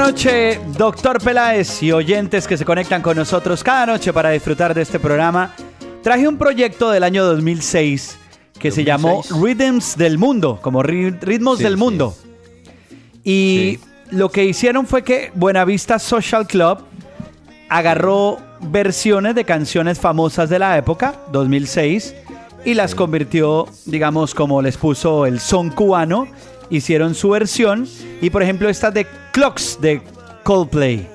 Noche, 0.00 0.58
doctor 0.78 1.22
Peláez 1.22 1.82
y 1.82 1.92
oyentes 1.92 2.46
que 2.46 2.56
se 2.56 2.64
conectan 2.64 3.02
con 3.02 3.16
nosotros 3.18 3.62
cada 3.62 3.84
noche 3.84 4.14
para 4.14 4.30
disfrutar 4.30 4.72
de 4.72 4.80
este 4.80 4.98
programa, 4.98 5.54
traje 6.02 6.26
un 6.26 6.38
proyecto 6.38 6.90
del 6.90 7.04
año 7.04 7.22
2006 7.26 8.16
que 8.58 8.70
se 8.70 8.82
llamó 8.82 9.22
2006. 9.28 9.42
Rhythms 9.42 9.96
del 9.98 10.16
Mundo, 10.16 10.58
como 10.62 10.82
ri- 10.82 11.18
ritmos 11.20 11.58
Sí, 11.58 11.64
del 11.64 11.74
sí. 11.74 11.78
mundo. 11.78 12.16
Y 13.24 13.78
lo 14.10 14.30
que 14.30 14.46
hicieron 14.46 14.86
fue 14.86 15.04
que 15.04 15.32
Buenavista 15.34 15.98
Social 15.98 16.46
Club 16.46 16.78
agarró 17.68 18.38
versiones 18.60 19.34
de 19.34 19.44
canciones 19.44 19.98
famosas 20.00 20.48
de 20.48 20.58
la 20.58 20.78
época, 20.78 21.14
2006, 21.30 22.14
y 22.64 22.72
las 22.72 22.94
convirtió, 22.94 23.66
digamos, 23.84 24.34
como 24.34 24.62
les 24.62 24.78
puso 24.78 25.26
el 25.26 25.40
son 25.40 25.68
cubano, 25.68 26.26
hicieron 26.70 27.14
su 27.14 27.28
versión, 27.30 27.86
y 28.22 28.30
por 28.30 28.42
ejemplo 28.42 28.68
esta 28.70 28.90
de 28.90 29.06
Clocks 29.32 29.78
de 29.80 30.02
Coldplay. 30.42 31.06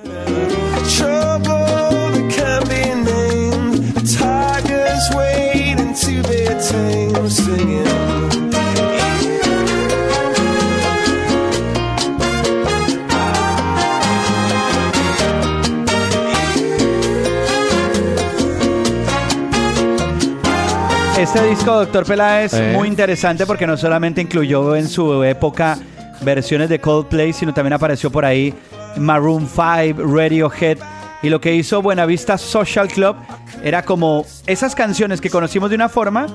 Este 21.18 21.42
disco, 21.48 21.72
Doctor 21.72 22.06
Peláez, 22.06 22.54
Eh. 22.54 22.74
muy 22.76 22.90
interesante 22.90 23.46
porque 23.46 23.66
no 23.66 23.78
solamente 23.78 24.22
incluyó 24.22 24.76
en 24.76 24.88
su 24.88 25.24
época 25.24 25.78
versiones 26.26 26.68
de 26.70 26.80
Coldplay, 26.80 27.32
sino 27.32 27.54
también 27.54 27.74
apareció 27.74 28.12
por 28.12 28.26
ahí 28.26 28.54
Maroon 28.98 29.48
5, 29.48 30.04
Radiohead. 30.04 30.80
Y 31.22 31.30
lo 31.30 31.40
que 31.40 31.56
hizo 31.56 31.82
Buenavista 31.82 32.38
Social 32.38 32.88
Club 32.88 33.16
era 33.64 33.84
como 33.84 34.26
esas 34.46 34.76
canciones 34.76 35.22
que 35.22 35.30
conocimos 35.30 35.70
de 35.70 35.76
una 35.76 35.90
forma, 35.90 36.28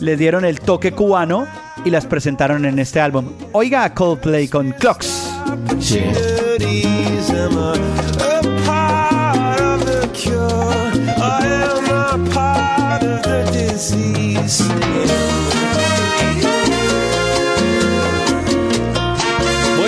le 0.00 0.16
dieron 0.16 0.44
el 0.44 0.60
toque 0.60 0.92
cubano 0.92 1.46
y 1.84 1.90
las 1.90 2.06
presentaron 2.06 2.64
en 2.64 2.78
este 2.78 3.00
álbum. 3.00 3.32
Oiga 3.52 3.84
a 3.84 3.94
Coldplay 3.94 4.48
con 4.48 4.72
Clocks. 4.72 5.32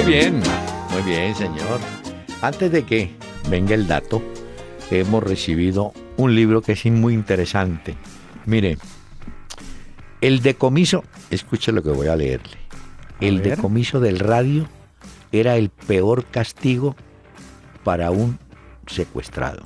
Bien, 0.08 0.42
muy 0.90 1.02
bien, 1.02 1.34
señor. 1.34 1.80
Antes 2.40 2.72
de 2.72 2.84
que 2.84 3.10
venga 3.50 3.74
el 3.74 3.86
dato, 3.86 4.22
hemos 4.90 5.22
recibido 5.22 5.92
un 6.16 6.34
libro 6.34 6.62
que 6.62 6.72
es 6.72 6.86
muy 6.86 7.12
interesante. 7.12 7.94
Mire, 8.46 8.78
el 10.22 10.40
decomiso, 10.40 11.04
escuche 11.30 11.72
lo 11.72 11.82
que 11.82 11.90
voy 11.90 12.06
a 12.06 12.16
leerle. 12.16 12.56
El 13.20 13.42
decomiso 13.42 14.00
del 14.00 14.18
radio 14.18 14.66
era 15.30 15.56
el 15.56 15.68
peor 15.68 16.24
castigo 16.24 16.96
para 17.84 18.10
un 18.10 18.38
secuestrado. 18.86 19.62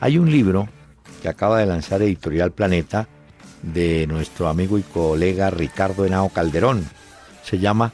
Hay 0.00 0.16
un 0.16 0.30
libro 0.30 0.68
que 1.20 1.28
acaba 1.28 1.58
de 1.58 1.66
lanzar 1.66 2.00
Editorial 2.00 2.52
Planeta 2.52 3.08
de 3.62 4.06
nuestro 4.06 4.48
amigo 4.48 4.78
y 4.78 4.82
colega 4.82 5.50
Ricardo 5.50 6.06
Henao 6.06 6.30
Calderón. 6.30 6.82
Se 7.42 7.58
llama 7.58 7.92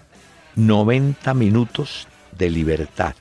90 0.58 1.34
minutos 1.34 2.08
de 2.36 2.50
libertad. 2.50 3.14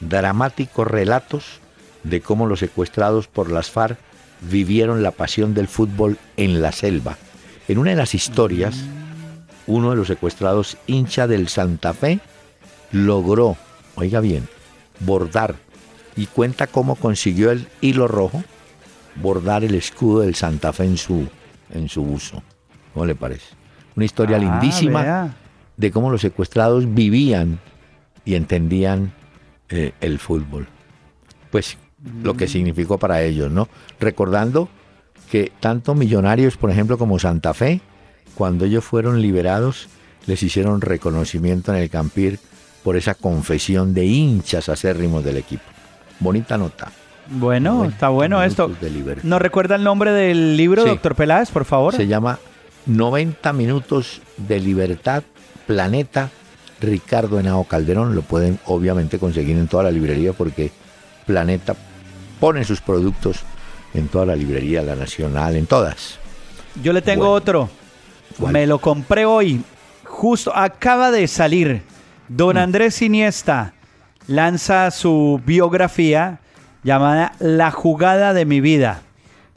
Dramáticos 0.00 0.86
relatos 0.86 1.60
de 2.02 2.20
cómo 2.20 2.46
los 2.46 2.60
secuestrados 2.60 3.28
por 3.28 3.50
las 3.50 3.70
FARC 3.70 3.98
vivieron 4.42 5.02
la 5.02 5.10
pasión 5.10 5.54
del 5.54 5.68
fútbol 5.68 6.18
en 6.36 6.60
la 6.60 6.72
selva. 6.72 7.16
En 7.66 7.78
una 7.78 7.90
de 7.90 7.96
las 7.96 8.14
historias, 8.14 8.76
uno 9.66 9.90
de 9.90 9.96
los 9.96 10.06
secuestrados, 10.06 10.76
hincha 10.86 11.26
del 11.26 11.48
Santa 11.48 11.94
Fe, 11.94 12.20
logró, 12.92 13.56
oiga 13.94 14.20
bien, 14.20 14.46
bordar 15.00 15.54
y 16.14 16.26
cuenta 16.26 16.66
cómo 16.66 16.96
consiguió 16.96 17.52
el 17.52 17.68
hilo 17.80 18.06
rojo, 18.06 18.44
bordar 19.14 19.64
el 19.64 19.74
escudo 19.74 20.20
del 20.20 20.34
Santa 20.34 20.74
Fe 20.74 20.84
en 20.84 20.98
su, 20.98 21.26
en 21.72 21.88
su 21.88 22.02
uso. 22.02 22.42
¿Cómo 22.92 23.06
le 23.06 23.14
parece? 23.14 23.46
Una 23.96 24.04
historia 24.04 24.36
Ah, 24.36 24.40
lindísima 24.40 25.02
vea. 25.02 25.36
De 25.76 25.90
cómo 25.90 26.10
los 26.10 26.20
secuestrados 26.20 26.94
vivían 26.94 27.58
y 28.24 28.34
entendían 28.34 29.12
eh, 29.68 29.92
el 30.00 30.18
fútbol. 30.18 30.66
Pues 31.50 31.76
lo 32.22 32.34
que 32.34 32.48
significó 32.48 32.98
para 32.98 33.22
ellos, 33.22 33.50
¿no? 33.50 33.68
Recordando 33.98 34.68
que 35.30 35.52
tanto 35.60 35.94
Millonarios, 35.94 36.56
por 36.56 36.70
ejemplo, 36.70 36.98
como 36.98 37.18
Santa 37.18 37.52
Fe, 37.54 37.80
cuando 38.34 38.64
ellos 38.64 38.84
fueron 38.84 39.20
liberados, 39.20 39.88
les 40.26 40.42
hicieron 40.42 40.80
reconocimiento 40.80 41.74
en 41.74 41.82
el 41.82 41.90
Campir 41.90 42.38
por 42.84 42.96
esa 42.96 43.14
confesión 43.14 43.94
de 43.94 44.04
hinchas 44.04 44.68
acérrimos 44.68 45.24
del 45.24 45.38
equipo. 45.38 45.64
Bonita 46.20 46.56
nota. 46.56 46.92
Bueno, 47.28 47.78
Bueno, 47.78 47.90
está 47.92 48.08
bueno 48.10 48.42
esto. 48.42 48.70
¿Nos 49.24 49.42
recuerda 49.42 49.74
el 49.74 49.82
nombre 49.82 50.12
del 50.12 50.56
libro, 50.56 50.82
Sí. 50.84 50.88
doctor 50.90 51.16
Peláez, 51.16 51.50
por 51.50 51.64
favor? 51.64 51.94
Se 51.94 52.06
llama 52.06 52.38
90 52.86 53.52
minutos 53.52 54.20
de 54.36 54.60
libertad, 54.60 55.24
Planeta, 55.66 56.30
Ricardo 56.80 57.38
Henao 57.40 57.64
Calderón. 57.64 58.14
Lo 58.14 58.22
pueden 58.22 58.58
obviamente 58.66 59.18
conseguir 59.18 59.56
en 59.56 59.68
toda 59.68 59.84
la 59.84 59.90
librería 59.90 60.32
porque 60.32 60.70
Planeta 61.26 61.74
pone 62.40 62.64
sus 62.64 62.80
productos 62.80 63.40
en 63.94 64.08
toda 64.08 64.26
la 64.26 64.36
librería, 64.36 64.82
la 64.82 64.94
nacional, 64.94 65.56
en 65.56 65.66
todas. 65.66 66.18
Yo 66.82 66.92
le 66.92 67.02
tengo 67.02 67.24
Bueno. 67.24 67.34
otro. 67.34 67.70
¿Cuál? 68.38 68.52
Me 68.52 68.66
lo 68.66 68.78
compré 68.78 69.24
hoy. 69.24 69.62
Justo 70.04 70.54
acaba 70.54 71.10
de 71.10 71.26
salir. 71.26 71.82
Mm. 72.28 72.36
Don 72.36 72.58
Andrés 72.58 73.00
Iniesta 73.02 73.72
lanza 74.26 74.90
su 74.90 75.40
biografía 75.44 76.40
llamada 76.82 77.32
La 77.38 77.70
jugada 77.70 78.34
de 78.34 78.44
mi 78.44 78.60
vida. 78.60 79.02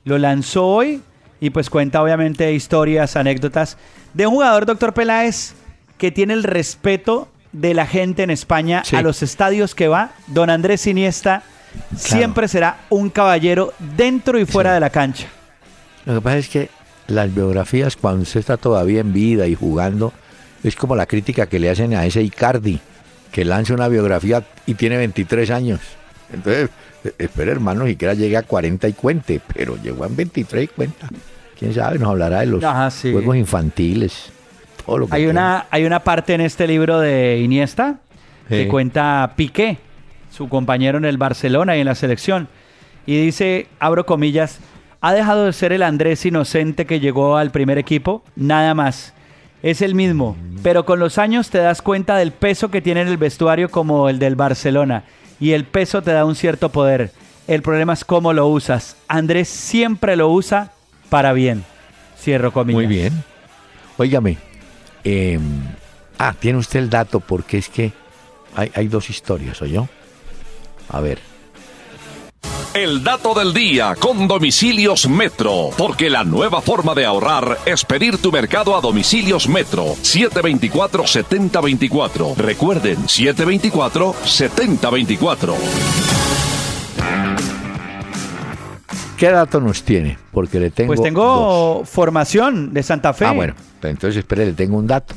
Lo 0.06 0.17
lanzó 0.17 0.65
hoy 0.67 1.02
y 1.41 1.50
pues 1.50 1.69
cuenta 1.69 2.02
obviamente 2.02 2.54
historias, 2.54 3.15
anécdotas 3.15 3.78
de 4.13 4.28
un 4.28 4.34
jugador, 4.36 4.65
doctor 4.65 4.93
Peláez, 4.93 5.54
que 5.99 6.09
tiene 6.12 6.33
el 6.33 6.41
respeto 6.43 7.27
de 7.51 7.75
la 7.75 7.85
gente 7.85 8.23
en 8.23 8.31
España 8.31 8.81
Sí. 8.83 8.95
a 8.95 9.01
los 9.03 9.21
estadios 9.21 9.75
que 9.75 9.88
va. 9.88 10.12
Don 10.27 10.49
Andrés 10.49 10.88
Iniesta 10.88 11.43
siempre 11.95 12.47
será 12.47 12.77
un 12.89 13.09
caballero 13.09 13.73
dentro 13.95 14.39
y 14.39 14.45
fuera 14.45 14.71
Sí. 14.71 14.73
de 14.75 14.79
la 14.79 14.89
cancha. 14.89 15.27
Lo 16.05 16.15
que 16.15 16.21
pasa 16.21 16.38
es 16.38 16.49
que 16.49 16.69
las 17.07 17.33
biografías, 17.33 17.95
cuando 17.95 18.23
usted 18.23 18.39
está 18.39 18.57
todavía 18.57 19.01
en 19.01 19.13
vida 19.13 19.45
y 19.47 19.55
jugando, 19.55 20.13
es 20.63 20.75
como 20.75 20.95
la 20.95 21.05
crítica 21.05 21.47
que 21.47 21.59
le 21.59 21.69
hacen 21.69 21.93
a 21.95 22.05
ese 22.05 22.21
Icardi, 22.21 22.79
que 23.31 23.45
lanza 23.45 23.73
una 23.73 23.88
biografía 23.88 24.43
y 24.65 24.73
tiene 24.75 24.97
23 24.97 25.49
años. 25.51 25.79
Entonces, 26.33 26.69
eh, 27.03 27.13
espera 27.17 27.51
hermano, 27.51 27.85
siquiera 27.88 28.13
llegue 28.13 28.38
a 28.38 28.43
40 28.43 28.88
y 28.88 28.93
cuente, 28.93 29.41
pero 29.53 29.77
llegó 29.81 30.05
en 30.05 30.15
23 30.15 30.63
y 30.65 30.67
cuenta. 30.67 31.09
Quién 31.57 31.73
sabe, 31.73 31.99
nos 31.99 32.09
hablará 32.09 32.39
de 32.41 32.45
los 32.47 32.63
Ajá, 32.63 32.89
sí. 32.91 33.12
juegos 33.12 33.35
infantiles, 33.35 34.31
lo 34.97 35.08
que 35.08 35.15
Hay 35.15 35.23
quiera. 35.23 35.32
una, 35.32 35.65
hay 35.69 35.86
una 35.86 35.99
parte 35.99 36.34
en 36.34 36.41
este 36.41 36.67
libro 36.67 36.99
de 36.99 37.39
Iniesta 37.39 37.99
que 38.47 38.67
cuenta 38.67 39.34
Piqué, 39.36 39.78
su 40.32 40.49
compañero 40.49 40.97
en 40.97 41.06
el 41.06 41.17
Barcelona 41.17 41.78
y 41.78 41.82
en 41.82 41.86
la 41.86 41.93
selección. 41.95 42.47
Y 43.06 43.19
dice, 43.23 43.67
abro 43.80 44.06
comillas, 44.06 44.60
ha 45.02 45.13
dejado 45.13 45.45
de 45.45 45.54
ser 45.54 45.71
el 45.71 45.84
Andrés 45.84 46.25
inocente 46.25 46.86
que 46.86 46.99
llegó 46.99 47.38
al 47.38 47.52
primer 47.52 47.78
equipo, 47.78 48.23
nada 48.36 48.73
más. 48.73 49.13
Es 49.62 49.82
el 49.82 49.93
mismo, 49.93 50.36
pero 50.63 50.86
con 50.86 50.99
los 50.99 51.17
años 51.17 51.49
te 51.49 51.58
das 51.58 51.82
cuenta 51.82 52.15
del 52.17 52.32
peso 52.32 52.71
que 52.71 52.82
tiene 52.82 53.02
en 53.02 53.08
el 53.08 53.17
vestuario 53.17 53.69
como 53.69 54.10
el 54.10 54.17
del 54.17 54.36
Barcelona. 54.36 55.04
Y 55.39 55.52
el 55.52 55.65
peso 55.65 56.02
te 56.02 56.12
da 56.12 56.25
un 56.25 56.36
cierto 56.36 56.69
poder. 56.69 57.12
El 57.47 57.62
problema 57.62 57.93
es 57.93 58.04
cómo 58.06 58.34
lo 58.34 58.47
usas. 58.47 58.95
Andrés 59.08 59.47
siempre 59.49 60.15
lo 60.15 60.30
usa 60.30 60.71
para 61.10 61.34
bien. 61.34 61.63
Cierro 62.17 62.52
comillas. 62.52 62.75
Muy 62.75 62.88
bien. 62.88 63.23
Óigame, 63.97 64.38
eh, 65.03 65.39
ah, 66.17 66.33
tiene 66.39 66.59
usted 66.59 66.79
el 66.79 66.89
dato 66.89 67.19
porque 67.19 67.57
es 67.57 67.67
que 67.69 67.91
hay, 68.55 68.88
dos 68.88 69.09
historias, 69.09 69.62
¿oyó? 69.62 69.89
A 70.89 70.99
ver. 70.99 71.19
El 72.73 73.03
dato 73.03 73.33
del 73.33 73.53
día 73.53 73.95
con 73.95 74.27
domicilios 74.27 75.07
Metro, 75.07 75.69
porque 75.77 76.09
la 76.09 76.23
nueva 76.23 76.62
forma 76.62 76.93
de 76.93 77.05
ahorrar 77.05 77.59
es 77.65 77.85
pedir 77.85 78.17
tu 78.19 78.31
mercado 78.31 78.75
a 78.75 78.81
domicilios 78.81 79.47
Metro 79.47 79.95
724-7024. 79.95 82.35
Recuerden, 82.35 83.05
724-7024. 83.05 85.55
¿Qué 89.19 89.29
dato 89.29 89.60
nos 89.60 89.84
tiene? 89.84 90.17
Porque 90.32 90.62
le 90.62 90.69
tengo. 90.69 90.88
Pues 90.88 90.99
dos. 90.99 91.03
tengo 91.03 91.84
formación 91.84 92.73
de 92.73 92.82
Santa 92.84 93.12
Fe. 93.12 93.25
Ah, 93.25 93.34
bueno. 93.34 93.53
Entonces, 93.84 94.15
espere, 94.15 94.45
le 94.45 94.53
tengo 94.53 94.77
un 94.77 94.88
dato. 94.88 95.13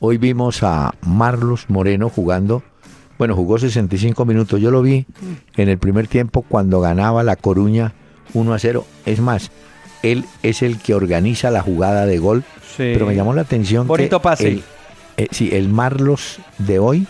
Hoy 0.00 0.16
vimos 0.16 0.62
a 0.62 0.94
Marlos 1.02 1.66
Moreno 1.68 2.08
jugando. 2.08 2.62
Bueno, 3.18 3.36
jugó 3.36 3.58
65 3.58 4.24
minutos. 4.24 4.58
Yo 4.58 4.70
lo 4.70 4.80
vi 4.80 5.04
en 5.58 5.68
el 5.68 5.76
primer 5.76 6.08
tiempo 6.08 6.46
cuando 6.48 6.80
ganaba 6.80 7.22
la 7.22 7.36
Coruña 7.36 7.92
1 8.32 8.54
a 8.54 8.58
0. 8.58 8.86
Es 9.04 9.20
más, 9.20 9.50
él 10.02 10.24
es 10.42 10.62
el 10.62 10.78
que 10.78 10.94
organiza 10.94 11.50
la 11.50 11.60
jugada 11.60 12.06
de 12.06 12.18
gol. 12.18 12.42
Sí. 12.62 12.90
Pero 12.94 13.04
me 13.04 13.14
llamó 13.14 13.34
la 13.34 13.42
atención 13.42 13.86
Bonito 13.86 14.18
que 14.18 14.22
pase. 14.22 14.48
el, 14.48 14.64
eh, 15.18 15.28
sí, 15.30 15.50
el 15.52 15.68
Marlos 15.68 16.38
de 16.56 16.78
hoy 16.78 17.06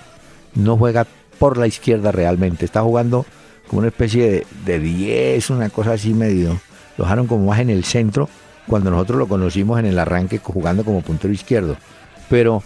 no 0.57 0.76
juega 0.76 1.07
por 1.38 1.57
la 1.57 1.68
izquierda 1.68 2.11
realmente. 2.11 2.64
Está 2.64 2.83
jugando 2.83 3.24
como 3.68 3.81
una 3.81 3.88
especie 3.88 4.31
de, 4.31 4.46
de 4.64 4.79
10, 4.79 5.50
una 5.50 5.70
cosa 5.70 5.92
así 5.92 6.14
medio. 6.14 6.61
Lo 6.96 7.05
dejaron 7.05 7.27
como 7.27 7.46
más 7.46 7.61
en 7.61 7.70
el 7.70 7.85
centro 7.85 8.29
cuando 8.66 8.90
nosotros 8.90 9.18
lo 9.18 9.27
conocimos 9.27 9.79
en 9.79 9.87
el 9.87 9.98
arranque 9.98 10.38
jugando 10.42 10.85
como 10.85 11.00
puntero 11.03 11.33
izquierdo. 11.33 11.77
Pero 12.29 12.62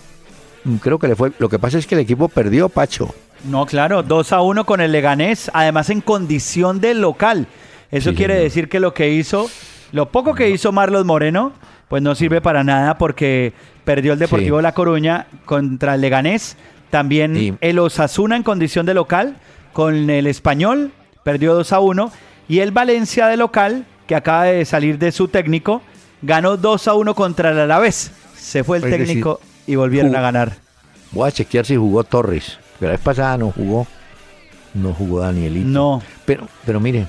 mm, 0.65 0.77
creo 0.77 0.99
que 0.99 1.09
le 1.09 1.17
fue. 1.17 1.33
Lo 1.39 1.49
que 1.49 1.59
pasa 1.59 1.79
es 1.79 1.87
que 1.87 1.95
el 1.95 2.01
equipo 2.03 2.29
perdió, 2.29 2.69
Pacho. 2.69 3.15
No, 3.45 3.67
claro, 3.67 4.03
2 4.03 4.33
a 4.33 4.41
1 4.43 4.65
con 4.65 4.81
el 4.81 4.91
Leganés, 4.93 5.51
además 5.55 5.91
en 5.91 6.01
condición 6.01 6.81
de 6.81 6.95
local. 6.95 7.47
Eso 7.91 8.11
Sí, 8.11 8.17
quiere 8.17 8.35
señor. 8.35 8.45
decir 8.45 8.69
que 8.69 8.81
lo 8.81 8.93
que 8.93 9.11
hizo, 9.11 9.49
lo 9.93 10.11
poco 10.11 10.35
que 10.35 10.51
hizo 10.51 10.73
Marlos 10.73 11.05
Moreno, 11.07 11.53
pues 11.89 12.03
no 12.03 12.15
sirve 12.15 12.41
para 12.41 12.65
nada 12.65 12.99
porque 12.99 13.53
perdió 13.85 14.13
el 14.13 14.19
Deportivo 14.19 14.59
Sí. 14.59 14.63
La 14.63 14.73
Coruña 14.73 15.27
contra 15.47 15.95
el 15.95 16.01
Leganés. 16.03 16.57
También 16.91 17.57
el 17.61 17.79
Osasuna 17.79 18.37
en 18.37 18.43
condición 18.43 18.85
de 18.87 18.95
local 18.95 19.37
con 19.73 20.11
el 20.11 20.27
Español, 20.27 20.93
perdió 21.23 21.55
2 21.55 21.73
a 21.73 21.81
1. 21.81 22.13
Y 22.49 22.61
el 22.61 22.71
Valencia 22.73 23.27
de 23.27 23.37
local, 23.37 23.85
que 24.07 24.15
acaba 24.15 24.45
de 24.45 24.65
salir 24.65 24.99
de 24.99 25.13
su 25.13 25.29
técnico, 25.29 25.83
ganó 26.23 26.57
2 26.57 26.89
a 26.89 26.95
1 26.95 27.15
contra 27.15 27.51
el 27.51 27.59
Alavés. 27.61 28.11
Se 28.37 28.65
fue 28.65 28.79
el 28.79 28.85
Es 28.85 28.91
decir, 28.91 29.07
técnico 29.07 29.41
y 29.67 29.75
volvieron 29.77 30.09
jugó- 30.11 30.19
a 30.19 30.23
ganar. 30.23 30.53
Voy 31.13 31.29
a 31.29 31.33
chequear 31.33 31.67
si 31.67 31.77
jugó 31.77 32.05
Torres. 32.05 32.59
La 32.81 32.91
vez 32.91 33.01
pasada 33.01 33.37
no 33.39 33.51
jugó. 33.51 33.87
No 34.75 34.93
jugó 34.95 35.21
Danielito. 35.21 35.67
No. 35.69 36.03
Pero, 36.25 36.47
pero 36.65 36.81
mire, 36.81 37.07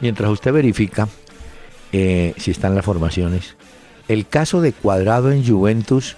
mientras 0.00 0.30
usted 0.30 0.52
verifica 0.52 1.08
eh, 1.92 2.34
si 2.36 2.50
están 2.50 2.74
las 2.74 2.84
formaciones, 2.84 3.56
el 4.08 4.26
caso 4.26 4.60
de 4.60 4.72
Cuadrado 4.72 5.30
en 5.30 5.46
Juventus 5.46 6.16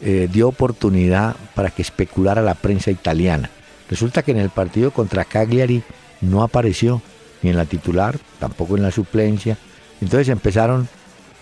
eh, 0.00 0.28
dio 0.32 0.48
oportunidad 0.48 1.36
para 1.54 1.70
que 1.70 1.82
especulara 1.82 2.42
la 2.42 2.54
prensa 2.54 2.90
italiana. 2.90 3.50
Resulta 3.88 4.22
que 4.22 4.32
en 4.32 4.38
el 4.38 4.50
partido 4.50 4.90
contra 4.90 5.24
Cagliari 5.24 5.82
no 6.20 6.42
apareció, 6.42 7.02
ni 7.42 7.50
en 7.50 7.56
la 7.56 7.66
titular, 7.66 8.18
tampoco 8.38 8.76
en 8.76 8.82
la 8.82 8.90
suplencia. 8.90 9.58
Entonces 10.00 10.28
empezaron, 10.28 10.88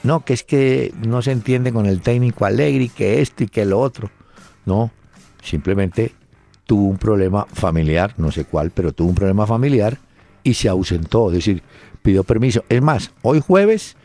no, 0.02 0.24
que 0.24 0.34
es 0.34 0.42
que 0.42 0.92
no 1.06 1.22
se 1.22 1.32
entiende 1.32 1.72
con 1.72 1.86
el 1.86 2.00
técnico 2.00 2.44
Allegri, 2.44 2.88
que 2.88 3.20
esto 3.20 3.44
y 3.44 3.48
que 3.48 3.64
lo 3.64 3.80
otro. 3.80 4.10
No, 4.66 4.90
simplemente 5.42 6.12
tuvo 6.66 6.88
un 6.88 6.98
problema 6.98 7.46
familiar, 7.52 8.14
no 8.16 8.30
sé 8.30 8.44
cuál, 8.44 8.70
pero 8.70 8.92
tuvo 8.92 9.08
un 9.08 9.14
problema 9.14 9.46
familiar 9.46 9.98
y 10.42 10.54
se 10.54 10.68
ausentó, 10.68 11.28
es 11.28 11.36
decir, 11.36 11.62
pidió 12.02 12.24
permiso. 12.24 12.64
Es 12.68 12.82
más, 12.82 13.12
hoy 13.22 13.40
jueves, 13.40 13.96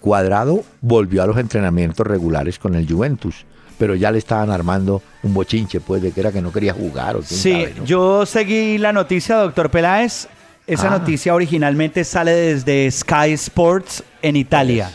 Cuadrado 0.00 0.64
volvió 0.80 1.22
a 1.22 1.26
los 1.26 1.36
entrenamientos 1.38 2.06
regulares 2.06 2.58
con 2.58 2.74
el 2.74 2.88
Juventus, 2.88 3.46
pero 3.78 3.94
ya 3.94 4.10
le 4.10 4.18
estaban 4.18 4.50
armando 4.50 5.00
un 5.22 5.32
bochinche, 5.32 5.80
pues, 5.80 6.02
de 6.02 6.12
que 6.12 6.20
era 6.20 6.32
que 6.32 6.42
no 6.42 6.52
quería 6.52 6.72
jugar 6.74 7.16
o 7.16 7.20
quién 7.20 7.40
Sí, 7.40 7.52
sabe, 7.52 7.74
¿no? 7.78 7.84
yo 7.84 8.26
seguí 8.26 8.76
la 8.78 8.92
noticia, 8.92 9.36
doctor 9.36 9.70
Peláez. 9.70 10.28
Esa 10.66 10.88
Ah. 10.88 10.98
noticia 10.98 11.34
originalmente 11.34 12.04
sale 12.04 12.32
desde 12.32 12.90
Sky 12.90 13.32
Sports 13.32 14.02
en 14.20 14.36
Italia, 14.36 14.90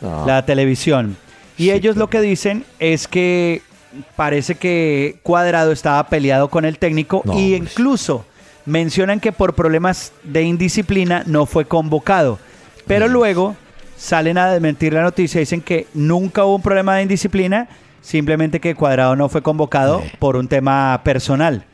No. 0.00 0.24
la 0.26 0.46
televisión. 0.46 1.16
Y 1.56 1.64
Sí, 1.64 1.70
ellos 1.72 1.96
lo 1.96 2.08
que 2.08 2.20
dicen 2.20 2.64
es 2.78 3.08
que 3.08 3.62
parece 4.14 4.54
que 4.54 5.18
Cuadrado 5.24 5.72
estaba 5.72 6.06
peleado 6.08 6.48
con 6.48 6.64
el 6.64 6.78
técnico 6.78 7.22
No, 7.24 7.32
y 7.32 7.54
hombre. 7.54 7.70
incluso 7.72 8.24
mencionan 8.64 9.18
que 9.18 9.32
por 9.32 9.54
problemas 9.54 10.12
de 10.22 10.42
indisciplina 10.42 11.24
no 11.26 11.46
fue 11.46 11.64
convocado. 11.64 12.38
Pero 12.86 13.08
Mm. 13.08 13.12
luego 13.12 13.56
salen 13.96 14.38
a 14.38 14.52
desmentir 14.52 14.92
la 14.92 15.02
noticia, 15.02 15.40
dicen 15.40 15.60
que 15.62 15.88
nunca 15.94 16.44
hubo 16.44 16.54
un 16.56 16.62
problema 16.62 16.94
de 16.96 17.02
indisciplina, 17.02 17.66
simplemente 18.08 18.58
que 18.58 18.74
Cuadrado 18.74 19.14
no 19.16 19.28
fue 19.28 19.42
convocado 19.42 20.02
por 20.18 20.36
un 20.36 20.48
tema 20.48 21.02
personal. 21.04 21.64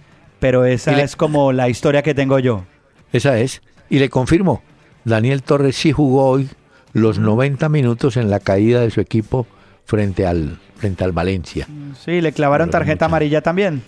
Pero 0.40 0.64
esa 0.64 0.90
le- 0.92 1.02
es 1.04 1.14
como 1.14 1.52
la 1.52 1.68
historia 1.68 2.02
que 2.02 2.12
tengo 2.12 2.40
yo. 2.40 2.64
Esa 3.12 3.38
es. 3.38 3.62
Y 3.88 4.00
le 4.00 4.10
confirmo, 4.10 4.62
Daniel 5.04 5.42
Torres 5.44 5.76
sí 5.76 5.92
jugó 5.92 6.26
hoy 6.26 6.48
los 6.92 7.18
90 7.20 7.68
minutos 7.68 8.16
en 8.16 8.30
la 8.30 8.40
caída 8.40 8.80
de 8.80 8.90
su 8.90 9.00
equipo 9.00 9.46
frente 9.86 10.26
al, 10.26 10.58
frente 10.76 11.04
al 11.04 11.12
Valencia. 11.12 11.68
Sí, 12.04 12.20
le 12.20 12.32
clavaron 12.32 12.66
Pero 12.68 12.78
tarjeta 12.80 13.06
mucha- 13.06 13.12
amarilla 13.12 13.40
también. 13.40 13.82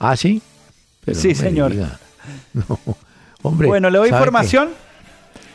Ah, 0.00 0.16
sí. 0.16 0.42
Pero 1.04 1.18
Sí, 1.18 1.34
señor. 1.34 1.72
No, 2.54 2.78
hombre. 3.42 3.66
bueno, 3.68 3.88
le 3.90 3.98
doy 3.98 4.08
información. 4.08 4.70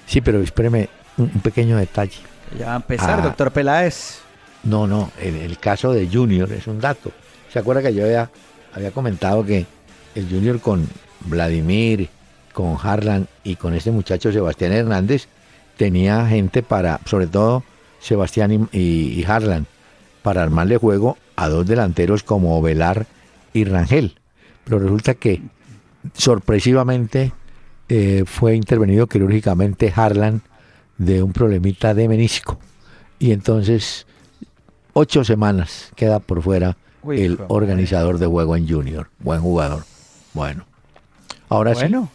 Sí, 0.05 0.21
pero 0.21 0.41
espéreme 0.41 0.89
un, 1.17 1.31
un 1.33 1.41
pequeño 1.41 1.77
detalle. 1.77 2.17
Ya 2.57 2.67
va 2.67 2.73
a 2.73 2.77
empezar, 2.77 3.19
Ah. 3.19 3.23
doctor 3.23 3.51
Peláez. 3.51 4.19
No, 4.63 4.87
no, 4.87 5.11
en 5.19 5.35
el 5.35 5.57
caso 5.59 5.93
de 5.93 6.07
Junior 6.07 6.51
es 6.51 6.67
un 6.67 6.79
dato. 6.79 7.11
¿Se 7.51 7.59
acuerda 7.59 7.81
que 7.81 7.93
yo 7.93 8.03
había, 8.03 8.29
había 8.73 8.91
comentado 8.91 9.45
que 9.45 9.65
el 10.15 10.29
Junior 10.29 10.59
con 10.59 10.87
Vladimir, 11.21 12.09
con 12.53 12.77
Harlan 12.81 13.27
y 13.43 13.55
con 13.55 13.73
este 13.73 13.91
muchacho 13.91 14.31
Sebastián 14.31 14.73
Hernández 14.73 15.27
tenía 15.77 16.27
gente 16.27 16.63
para, 16.63 16.99
sobre 17.05 17.27
todo 17.27 17.63
Sebastián 17.99 18.69
y 18.71 19.23
Harlan, 19.25 19.67
para 20.21 20.43
armarle 20.43 20.77
juego 20.77 21.17
a 21.37 21.47
dos 21.47 21.65
delanteros 21.65 22.23
como 22.23 22.61
Velar 22.61 23.05
y 23.53 23.63
Rangel. 23.63 24.19
Pero 24.65 24.79
resulta 24.79 25.13
que 25.13 25.41
sorpresivamente 26.13 27.31
eh, 27.87 28.23
fue 28.25 28.55
intervenido 28.55 29.07
quirúrgicamente 29.07 29.93
Harlan 29.95 30.41
de 30.97 31.23
un 31.23 31.31
problemita 31.31 31.93
de 31.93 32.09
menisco. 32.09 32.59
Y 33.19 33.31
entonces 33.31 34.05
ocho 34.99 35.23
semanas 35.23 35.91
queda 35.95 36.19
por 36.19 36.41
fuera 36.41 36.75
Uy, 37.03 37.21
el 37.21 37.39
organizador 37.49 38.17
de 38.17 38.25
juego 38.25 38.55
en 38.55 38.67
Junior. 38.67 39.07
Buen 39.19 39.41
jugador. 39.41 39.83
Bueno. 40.33 40.65
Ahora 41.49 41.73
Bueno. 41.73 42.09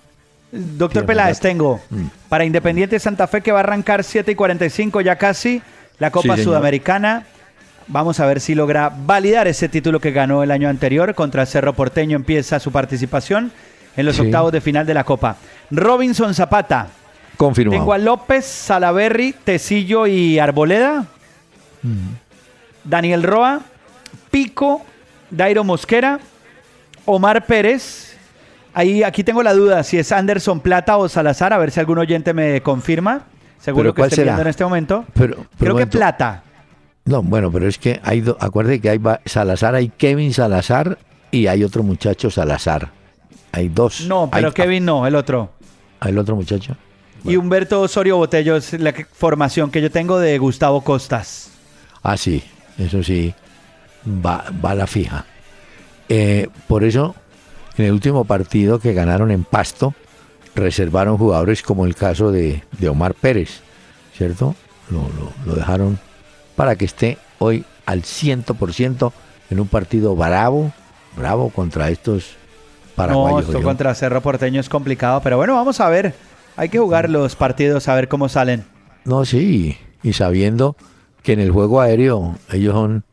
Doctor 0.51 0.91
Tiene 1.03 1.07
Peláez, 1.07 1.41
tengo 1.41 1.81
Mm. 1.89 2.07
para 2.29 2.45
Independiente 2.45 2.99
Santa 2.99 3.27
Fe 3.27 3.41
que 3.41 3.53
va 3.53 3.61
a 3.61 3.63
arrancar 3.63 4.05
7 4.05 4.33
y 4.33 4.35
45 4.35 5.01
ya 5.01 5.17
casi, 5.17 5.63
la 5.99 6.11
Copa. 6.11 6.37
Sudamericana. 6.37 7.25
Vamos 7.89 8.21
a 8.21 8.27
ver 8.27 8.41
si 8.41 8.55
logra 8.55 8.91
validar 9.07 9.49
ese 9.49 9.69
título 9.69 9.99
que 10.01 10.11
ganó 10.11 10.43
el 10.43 10.51
año 10.51 10.69
anterior. 10.69 11.15
Contra 11.15 11.43
el 11.43 11.49
Cerro 11.49 11.73
Porteño 11.73 12.17
empieza 12.17 12.59
su 12.61 12.71
participación 12.73 13.51
en 13.97 14.07
los 14.07 14.17
Sí. 14.17 14.23
octavos 14.23 14.53
de 14.53 14.61
final 14.61 14.85
de 14.87 14.95
la 14.95 15.05
Copa. 15.05 15.37
Robinson 15.71 16.35
Zapata. 16.35 16.89
sí, 16.89 17.37
confirmado. 17.39 17.81
Tengo 17.81 17.93
a 17.93 17.99
López, 17.99 18.45
Salaberry, 18.45 19.35
Tecillo 19.45 20.07
y 20.07 20.39
Arboleda. 20.39 21.07
Daniel 22.85 23.23
Roa, 23.23 23.61
Pico, 24.31 24.83
Dairo 25.31 25.65
Mosquera, 25.65 26.21
Omar 27.05 27.47
Pérez. 27.47 28.17
Ahí, 28.75 29.03
aquí 29.03 29.23
tengo 29.23 29.43
la 29.43 29.53
duda 29.53 29.83
si 29.83 29.99
es 29.99 30.11
Anderson 30.13 30.61
Plata 30.61 30.97
o 30.97 31.09
Salazar, 31.09 31.53
a 31.53 31.59
ver 31.59 31.71
si 31.71 31.81
algún 31.81 31.99
oyente 31.99 32.33
me 32.33 32.63
confirma. 32.63 33.23
Seguro 33.61 33.93
¿Pero 33.95 34.09
que 34.09 34.15
será? 34.15 34.25
viendo 34.33 34.43
en 34.43 34.49
este 34.49 34.65
momento. 34.65 35.05
Pero- 35.15 35.37
pero 35.59 35.75
Creo 35.75 35.77
que. 35.77 35.87
Plata. 35.87 36.43
No, 37.05 37.23
bueno, 37.23 37.51
pero 37.53 37.69
es 37.69 37.79
que 37.79 38.01
hay, 38.05 38.21
do- 38.21 38.37
acuérdate 38.41 38.81
que 38.81 38.91
hay 38.91 39.01
Salazar, 39.27 39.75
hay 39.75 39.89
Kevin 39.91 40.33
Salazar 40.33 40.99
y 41.31 41.47
hay 41.49 41.65
otro 41.65 41.83
muchacho 41.83 42.31
Salazar. 42.31 42.91
Hay 43.53 43.69
dos. 43.69 44.03
No, 44.07 44.29
pero 44.33 44.49
Hay- 44.49 44.55
Kevin 44.55 44.85
no, 44.85 45.07
el 45.07 45.15
otro. 45.17 45.51
¿Hay 46.01 46.11
el 46.13 46.19
otro 46.19 46.35
muchacho? 46.37 46.77
Y 47.25 47.37
Humberto 47.37 47.81
Osorio 47.83 48.17
Botello 48.17 48.57
es 48.57 48.73
la 48.75 48.93
que- 48.93 49.05
formación 49.05 49.71
que 49.71 49.81
yo 49.83 49.91
tengo 49.91 50.19
de 50.19 50.39
Gustavo 50.39 50.81
Costas. 50.83 51.51
Ah, 52.03 52.17
sí, 52.17 52.43
eso 52.79 53.03
sí, 53.03 53.35
va, 54.07 54.45
va 54.65 54.71
a 54.71 54.75
la 54.75 54.87
fija. 54.87 55.25
Eh, 56.09 56.49
por 56.69 56.85
eso, 56.85 57.15
en 57.77 57.87
el 57.87 57.93
último 57.93 58.25
partido 58.25 58.79
que 58.79 58.93
ganaron 58.95 59.31
en 59.31 59.45
Pasto, 59.45 59.95
reservaron 60.55 61.17
jugadores 61.17 61.63
como 61.63 61.87
el 61.87 61.95
caso 61.95 62.31
de, 62.31 62.63
de 62.79 62.89
Omar 62.89 63.15
Pérez, 63.15 63.61
¿cierto? 64.17 64.55
Lo, 64.91 65.01
lo- 65.03 65.33
lo 65.47 65.55
dejaron 65.55 65.99
para 66.57 66.77
que 66.77 66.85
esté 66.85 67.17
hoy 67.39 67.65
al 67.87 68.03
100% 68.03 69.13
en 69.51 69.61
un 69.61 69.69
partido 69.69 70.15
bravo, 70.15 70.73
bravo 71.17 71.49
contra 71.51 71.89
estos 71.91 72.33
paraguayo. 72.95 73.37
no, 73.37 73.41
esto 73.41 73.53
yo. 73.55 73.63
contra 73.63 73.95
Cerro 73.95 74.21
Porteño 74.21 74.61
es 74.61 74.69
complicado, 74.69 75.21
pero 75.23 75.37
bueno, 75.39 75.55
vamos 75.55 75.81
a 75.81 75.89
ver. 75.89 76.15
Hay 76.57 76.69
que 76.69 76.79
jugar 76.79 77.09
los 77.09 77.35
partidos 77.37 77.89
a 77.89 77.95
ver 77.95 78.09
cómo 78.09 78.29
salen. 78.29 78.65
No, 79.07 79.25
sí, 79.25 79.79
y 80.03 80.13
sabiendo 80.13 80.77
que 81.23 81.33
en 81.33 81.41
el 81.41 81.51
juego 81.51 81.81
aéreo 81.81 82.37
ellos 82.51 82.75
son 82.75 83.05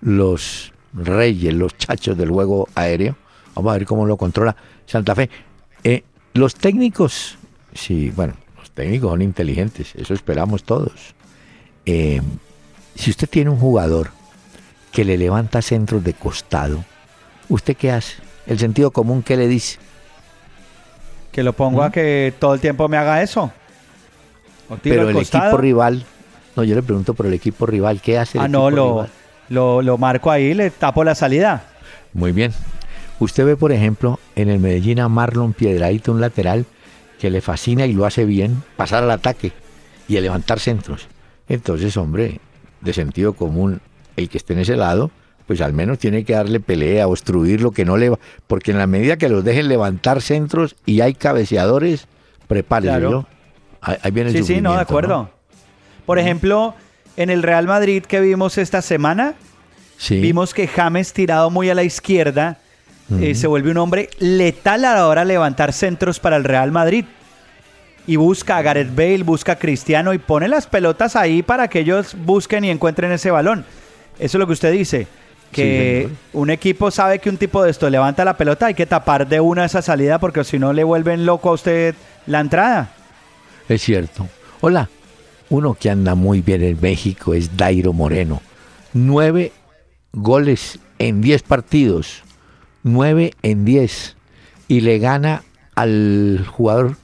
los 0.00 0.72
reyes, 0.92 1.52
los 1.54 1.76
chachos 1.76 2.16
del 2.16 2.30
juego 2.30 2.68
aéreo. 2.74 3.16
Vamos 3.54 3.70
a 3.70 3.78
ver 3.78 3.86
cómo 3.86 4.06
lo 4.06 4.16
controla 4.16 4.56
Santa 4.86 5.14
Fe. 5.14 5.30
Eh, 5.84 6.04
los 6.34 6.54
técnicos, 6.54 7.38
sí, 7.74 8.10
bueno, 8.14 8.34
los 8.58 8.70
técnicos 8.70 9.10
son 9.10 9.22
inteligentes, 9.22 9.94
eso 9.94 10.14
esperamos 10.14 10.64
todos. 10.64 11.14
Eh, 11.86 12.20
si 12.94 13.10
usted 13.10 13.28
tiene 13.28 13.50
un 13.50 13.58
jugador 13.58 14.10
que 14.92 15.04
le 15.04 15.18
levanta 15.18 15.62
centros 15.62 16.02
de 16.04 16.14
costado, 16.14 16.84
¿usted 17.48 17.76
qué 17.76 17.92
hace? 17.92 18.14
El 18.46 18.58
sentido 18.58 18.90
común, 18.90 19.22
¿qué 19.22 19.36
le 19.36 19.48
dice? 19.48 19.78
Que 21.32 21.42
lo 21.42 21.52
pongo 21.52 21.82
a 21.82 21.90
que 21.90 22.32
todo 22.38 22.54
el 22.54 22.60
tiempo 22.60 22.88
me 22.88 22.96
haga 22.96 23.22
eso. 23.22 23.52
O 24.68 24.76
tiro 24.76 24.96
Pero 24.96 25.08
el 25.10 25.14
costado. 25.14 25.44
equipo 25.44 25.58
rival, 25.58 26.04
no, 26.56 26.64
yo 26.64 26.74
le 26.74 26.82
pregunto 26.82 27.14
por 27.14 27.26
el 27.26 27.34
equipo 27.34 27.66
rival, 27.66 28.00
¿qué 28.00 28.18
hace 28.18 28.38
el 28.38 28.44
Ah, 28.44 28.48
no, 28.48 28.70
lo, 28.70 29.06
lo, 29.48 29.82
lo 29.82 29.98
marco 29.98 30.30
ahí, 30.30 30.54
le 30.54 30.70
tapo 30.70 31.04
la 31.04 31.14
salida. 31.14 31.64
Muy 32.12 32.32
bien. 32.32 32.52
Usted 33.18 33.44
ve, 33.46 33.56
por 33.56 33.72
ejemplo, 33.72 34.18
en 34.34 34.48
el 34.48 34.58
Medellín 34.58 35.00
a 35.00 35.08
Marlon 35.08 35.52
Piedradito, 35.52 36.12
un 36.12 36.20
lateral 36.20 36.66
que 37.18 37.30
le 37.30 37.40
fascina 37.40 37.86
y 37.86 37.92
lo 37.92 38.04
hace 38.04 38.24
bien, 38.24 38.62
pasar 38.76 39.02
al 39.02 39.10
ataque 39.10 39.52
y 40.08 40.16
a 40.16 40.20
levantar 40.20 40.60
centros. 40.60 41.08
Entonces, 41.48 41.96
hombre, 41.96 42.40
de 42.80 42.92
sentido 42.92 43.32
común, 43.34 43.80
el 44.16 44.28
que 44.28 44.38
esté 44.38 44.52
en 44.52 44.60
ese 44.60 44.76
lado, 44.76 45.10
pues 45.46 45.60
al 45.60 45.72
menos 45.72 45.98
tiene 45.98 46.24
que 46.24 46.34
darle 46.34 46.60
pelea, 46.60 47.06
obstruir 47.08 47.60
lo 47.60 47.70
que 47.70 47.84
no 47.84 47.96
le 47.96 48.10
va. 48.10 48.18
Porque 48.46 48.72
en 48.72 48.78
la 48.78 48.86
medida 48.86 49.16
que 49.16 49.28
los 49.28 49.44
dejen 49.44 49.68
levantar 49.68 50.20
centros 50.20 50.76
y 50.84 51.00
hay 51.00 51.14
cabeceadores, 51.14 52.08
prepárese, 52.48 52.98
Claro. 52.98 53.26
Ahí, 53.80 53.96
ahí 54.02 54.10
viene 54.10 54.30
el 54.30 54.36
Sí, 54.36 54.42
sí, 54.54 54.60
no, 54.60 54.74
de 54.74 54.80
acuerdo. 54.80 55.30
Por 56.06 56.18
ejemplo, 56.18 56.74
en 57.16 57.30
el 57.30 57.42
Real 57.42 57.66
Madrid 57.66 58.04
que 58.04 58.20
vimos 58.20 58.56
esta 58.58 58.80
semana, 58.82 59.34
Sí. 59.98 60.20
vimos 60.20 60.52
que 60.54 60.68
James 60.68 61.12
tirado 61.12 61.50
muy 61.50 61.70
a 61.70 61.74
la 61.74 61.82
izquierda 61.82 62.58
eh, 63.20 63.34
se 63.34 63.46
vuelve 63.46 63.70
un 63.70 63.78
hombre 63.78 64.10
letal 64.18 64.84
a 64.84 64.94
la 64.94 65.06
hora 65.06 65.20
de 65.22 65.28
levantar 65.28 65.72
centros 65.72 66.18
para 66.20 66.36
el 66.36 66.44
Real 66.44 66.72
Madrid. 66.72 67.04
Y 68.08 68.16
busca 68.16 68.56
a 68.56 68.62
Gareth 68.62 68.94
Bale, 68.94 69.22
busca 69.22 69.52
a 69.52 69.56
Cristiano 69.58 70.12
y 70.12 70.18
pone 70.18 70.48
las 70.48 70.66
pelotas 70.66 71.16
ahí 71.16 71.42
para 71.42 71.68
que 71.68 71.80
ellos 71.80 72.14
busquen 72.18 72.64
y 72.64 72.70
encuentren 72.70 73.10
ese 73.12 73.30
balón. 73.30 73.64
Eso 74.18 74.38
es 74.38 74.40
lo 74.40 74.46
que 74.46 74.52
usted 74.52 74.72
dice. 74.72 75.06
Que 75.52 76.08
un 76.32 76.50
equipo 76.50 76.90
sabe 76.90 77.18
que 77.20 77.30
un 77.30 77.36
tipo 77.36 77.62
de 77.62 77.70
esto 77.70 77.88
levanta 77.88 78.24
la 78.24 78.36
pelota, 78.36 78.66
hay 78.66 78.74
que 78.74 78.86
tapar 78.86 79.26
de 79.26 79.40
una 79.40 79.64
esa 79.64 79.80
salida 79.82 80.18
porque 80.18 80.42
si 80.44 80.58
no 80.58 80.72
le 80.72 80.84
vuelven 80.84 81.24
loco 81.26 81.50
a 81.50 81.52
usted 81.52 81.94
la 82.26 82.40
entrada. 82.40 82.90
Es 83.68 83.82
cierto. 83.82 84.28
Hola, 84.60 84.88
uno 85.50 85.74
que 85.74 85.90
anda 85.90 86.14
muy 86.14 86.40
bien 86.42 86.62
en 86.62 86.78
México 86.80 87.34
es 87.34 87.56
Dairo 87.56 87.92
Moreno. 87.92 88.40
Nueve 88.92 89.52
goles 90.12 90.78
en 90.98 91.20
diez 91.20 91.42
partidos. 91.42 92.22
Nueve 92.82 93.34
en 93.42 93.64
diez. 93.64 94.16
Y 94.68 94.80
le 94.80 94.98
gana 94.98 95.42
al 95.74 96.44
jugador 96.50 96.96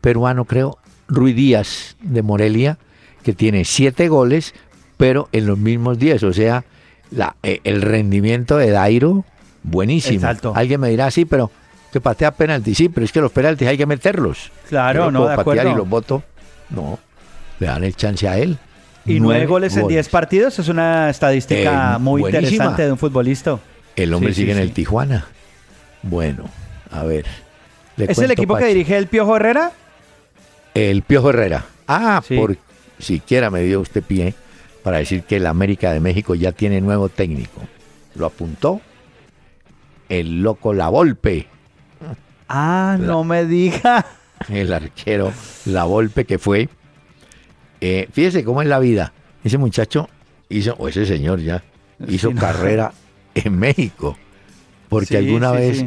peruano, 0.00 0.44
creo, 0.44 0.78
Rui 1.08 1.32
Díaz 1.32 1.96
de 2.02 2.22
Morelia, 2.22 2.78
que 3.22 3.32
tiene 3.32 3.64
siete 3.64 4.08
goles, 4.08 4.54
pero 4.96 5.28
en 5.32 5.46
los 5.46 5.58
mismos 5.58 5.98
diez. 5.98 6.22
O 6.22 6.32
sea, 6.32 6.64
la, 7.10 7.36
eh, 7.42 7.60
el 7.64 7.82
rendimiento 7.82 8.56
de 8.58 8.70
Dairo, 8.70 9.24
buenísimo. 9.62 10.28
Alguien 10.54 10.80
me 10.80 10.90
dirá, 10.90 11.10
sí, 11.10 11.24
pero 11.24 11.50
que 11.92 12.00
patea 12.00 12.32
penalti. 12.32 12.74
Sí, 12.74 12.88
pero 12.88 13.04
es 13.04 13.12
que 13.12 13.20
los 13.20 13.32
penaltis 13.32 13.68
hay 13.68 13.78
que 13.78 13.86
meterlos. 13.86 14.50
Claro, 14.68 15.10
no, 15.10 15.20
puedo 15.20 15.30
de 15.30 15.36
patear 15.36 15.58
acuerdo. 15.58 15.72
y 15.72 15.76
los 15.76 15.88
voto. 15.88 16.22
No, 16.70 16.98
le 17.58 17.66
dan 17.66 17.84
el 17.84 17.94
chance 17.96 18.28
a 18.28 18.38
él. 18.38 18.58
Y 19.04 19.20
nueve 19.20 19.46
goles 19.46 19.76
en 19.76 19.88
diez 19.88 20.08
partidos 20.08 20.58
es 20.58 20.68
una 20.68 21.08
estadística 21.08 21.94
Eh, 21.96 21.98
muy 21.98 22.20
buenísima. 22.20 22.46
interesante 22.48 22.82
de 22.84 22.92
un 22.92 22.98
futbolista. 22.98 23.58
El 23.96 24.12
hombre 24.14 24.30
Sí, 24.32 24.36
sí, 24.36 24.40
sigue 24.42 24.52
en 24.52 24.58
el 24.58 24.72
Tijuana. 24.72 25.26
Bueno, 26.02 26.44
a 26.90 27.02
ver. 27.04 27.24
¿Es 27.96 28.18
el 28.18 28.30
equipo 28.30 28.56
que 28.56 28.66
dirige 28.66 28.96
el 28.96 29.06
Piojo 29.06 29.36
Herrera? 29.36 29.72
El 30.74 31.02
Piojo 31.02 31.30
Herrera. 31.30 31.64
Ah, 31.88 32.22
Sí. 32.26 32.36
por 32.36 32.56
siquiera 32.98 33.50
me 33.50 33.60
dio 33.62 33.80
usted 33.80 34.02
pie 34.02 34.34
para 34.82 34.98
decir 34.98 35.22
que 35.22 35.36
el 35.36 35.46
América 35.46 35.92
de 35.92 36.00
México 36.00 36.34
ya 36.34 36.52
tiene 36.52 36.80
nuevo 36.80 37.08
técnico. 37.08 37.62
Lo 38.14 38.26
apuntó 38.26 38.80
el 40.08 40.42
loco 40.42 40.72
La 40.74 40.88
Volpe, 40.88 41.46
Ah, 42.48 42.96
no 43.00 43.24
me 43.24 43.44
diga. 43.44 44.06
el 44.48 44.72
arquero 44.72 45.32
La 45.66 45.84
Volpe 45.84 46.24
que 46.24 46.38
fue. 46.38 46.68
Eh, 47.80 48.08
fíjese 48.12 48.44
cómo 48.44 48.62
es 48.62 48.68
la 48.68 48.78
vida. 48.78 49.12
Ese 49.44 49.58
muchacho 49.58 50.08
hizo, 50.48 50.74
o 50.78 50.88
ese 50.88 51.06
señor 51.06 51.40
ya, 51.40 51.62
hizo 52.08 52.28
Sí, 52.28 52.34
no. 52.34 52.40
carrera 52.40 52.92
en 53.34 53.58
México. 53.58 54.16
Porque 54.88 55.06
Sí, 55.06 55.16
alguna 55.16 55.52
sí, 55.52 55.56
vez 55.58 55.84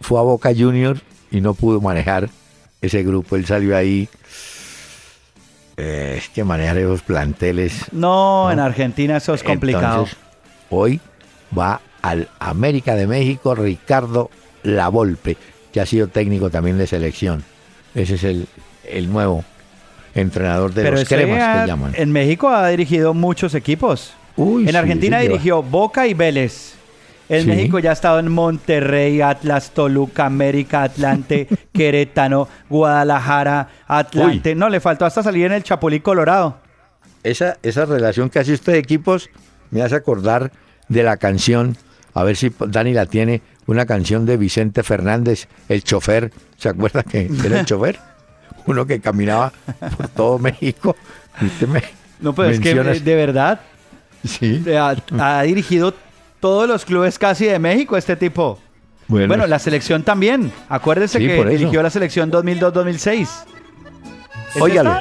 fue 0.00 0.18
a 0.18 0.22
Boca 0.22 0.50
Junior 0.56 0.98
y 1.30 1.40
no 1.40 1.54
pudo 1.54 1.80
manejar 1.80 2.28
ese 2.80 3.02
grupo. 3.02 3.36
Él 3.36 3.46
salió 3.46 3.76
ahí. 3.76 4.08
Eh, 5.76 6.16
es 6.18 6.28
que 6.28 6.44
manejar 6.44 6.78
esos 6.78 7.02
planteles. 7.02 7.86
No, 7.92 8.44
¿no? 8.46 8.52
en 8.52 8.58
Argentina 8.60 9.16
eso 9.16 9.32
es 9.34 9.42
complicado. 9.42 10.00
Entonces, 10.04 10.16
hoy 10.68 11.00
va 11.56 11.80
al 12.02 12.28
América 12.38 12.94
de 12.94 13.06
México 13.06 13.54
Ricardo 13.54 14.30
Lavolpe, 14.62 15.36
que 15.72 15.80
ha 15.80 15.86
sido 15.86 16.08
técnico 16.08 16.50
también 16.50 16.76
de 16.78 16.86
selección. 16.86 17.44
Ese 17.94 18.14
es 18.16 18.24
el, 18.24 18.46
el 18.88 19.10
nuevo 19.10 19.44
entrenador 20.14 20.72
de 20.74 20.82
Pero 20.82 20.96
los 20.96 21.08
cremas 21.08 21.62
que 21.62 21.66
llaman. 21.66 21.92
en 21.96 22.12
México 22.12 22.48
ha 22.48 22.68
dirigido 22.68 23.14
muchos 23.14 23.54
equipos. 23.54 24.14
Uy, 24.36 24.64
en 24.64 24.70
sí, 24.70 24.76
Argentina 24.76 25.18
dirigió 25.20 25.62
Boca 25.62 26.06
y 26.06 26.14
Vélez. 26.14 26.74
En 27.28 27.42
Sí. 27.42 27.46
México 27.48 27.78
ya 27.78 27.90
ha 27.90 27.92
estado 27.92 28.18
en 28.18 28.28
Monterrey, 28.28 29.20
Atlas, 29.20 29.70
Toluca, 29.72 30.26
América, 30.26 30.82
Atlante, 30.82 31.46
Querétano, 31.72 32.48
Guadalajara, 32.68 33.68
Atlante. 33.86 34.54
No, 34.56 34.68
le 34.68 34.80
faltó 34.80 35.04
hasta 35.06 35.22
salir 35.22 35.46
en 35.46 35.52
el 35.52 35.62
Chapulí 35.62 36.00
Colorado. 36.00 36.58
esa, 37.22 37.56
esa 37.62 37.84
relación 37.84 38.30
que 38.30 38.40
hace 38.40 38.52
usted 38.52 38.72
de 38.72 38.78
equipos 38.78 39.30
me 39.70 39.82
hace 39.82 39.94
acordar 39.94 40.50
de 40.88 41.04
la 41.04 41.18
canción, 41.18 41.76
a 42.14 42.24
ver 42.24 42.34
si 42.36 42.50
Dani 42.66 42.92
la 42.94 43.06
tiene, 43.06 43.42
una 43.66 43.86
canción 43.86 44.26
de 44.26 44.36
Vicente 44.36 44.82
Fernández, 44.82 45.46
el 45.68 45.84
chofer. 45.84 46.32
¿Se 46.56 46.68
acuerda 46.68 47.04
que 47.04 47.30
era 47.44 47.60
el 47.60 47.64
chofer? 47.66 48.00
Uno 48.66 48.86
que 48.86 49.00
caminaba 49.00 49.52
por 49.96 50.08
todo 50.08 50.38
México. 50.38 50.96
Y 51.40 51.46
usted 51.46 51.68
me 51.68 51.82
No, 52.20 52.34
pero 52.34 52.50
es 52.50 52.60
que 52.60 52.70
eh, 52.72 53.00
de 53.00 53.14
verdad 53.14 53.60
Sí. 54.26 54.62
eh, 54.66 54.76
ha, 54.76 54.94
ha 55.18 55.42
dirigido 55.42 55.94
todos 56.40 56.68
los 56.68 56.84
clubes 56.84 57.18
casi 57.18 57.46
de 57.46 57.58
México 57.58 57.96
este 57.96 58.16
tipo. 58.16 58.58
Bueno, 59.08 59.28
Bueno, 59.28 59.46
la 59.46 59.58
selección 59.58 60.02
también. 60.02 60.52
Acuérdese 60.68 61.18
Sí, 61.18 61.26
que 61.26 61.44
dirigió 61.44 61.82
la 61.82 61.90
selección 61.90 62.30
2002-2006. 62.30 63.28
¿Es 64.54 64.60
Óigalo. 64.62 64.98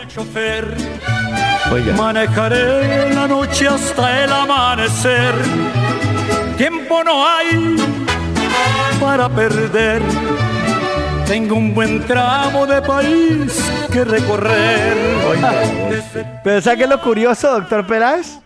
oiga. 1.72 1.94
manejaré 1.96 3.14
la 3.14 3.28
noche 3.28 3.68
hasta 3.68 4.24
el 4.24 4.32
amanecer. 4.32 5.34
Tiempo 6.58 7.04
no 7.04 7.26
hay 7.28 7.76
para 9.00 9.30
perder. 9.30 10.02
Tengo 11.30 11.56
un 11.58 11.76
buen 11.76 12.04
tramo 12.08 12.66
de 12.66 12.82
país 12.82 13.64
que 13.94 14.04
recorrer. 14.04 14.98
Pero 16.44 16.60
¿sabe 16.60 16.78
qué 16.78 16.84
es 16.86 16.90
lo 16.90 17.00
curioso, 17.00 17.52
doctor 17.52 17.86
Peláez? 17.86 18.40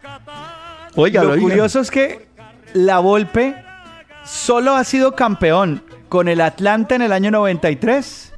Óigalo, 0.95 1.33
lo 1.33 1.41
curioso 1.41 1.79
es 1.79 1.89
que 1.89 2.27
la 2.73 2.99
Volpe 2.99 3.55
solo 4.25 4.75
ha 4.75 4.83
sido 4.83 5.15
campeón 5.15 5.81
con 6.09 6.27
el 6.27 6.41
Atlanta 6.41 6.95
en 6.95 7.03
el 7.03 7.13
año 7.13 7.31
93 7.31 8.33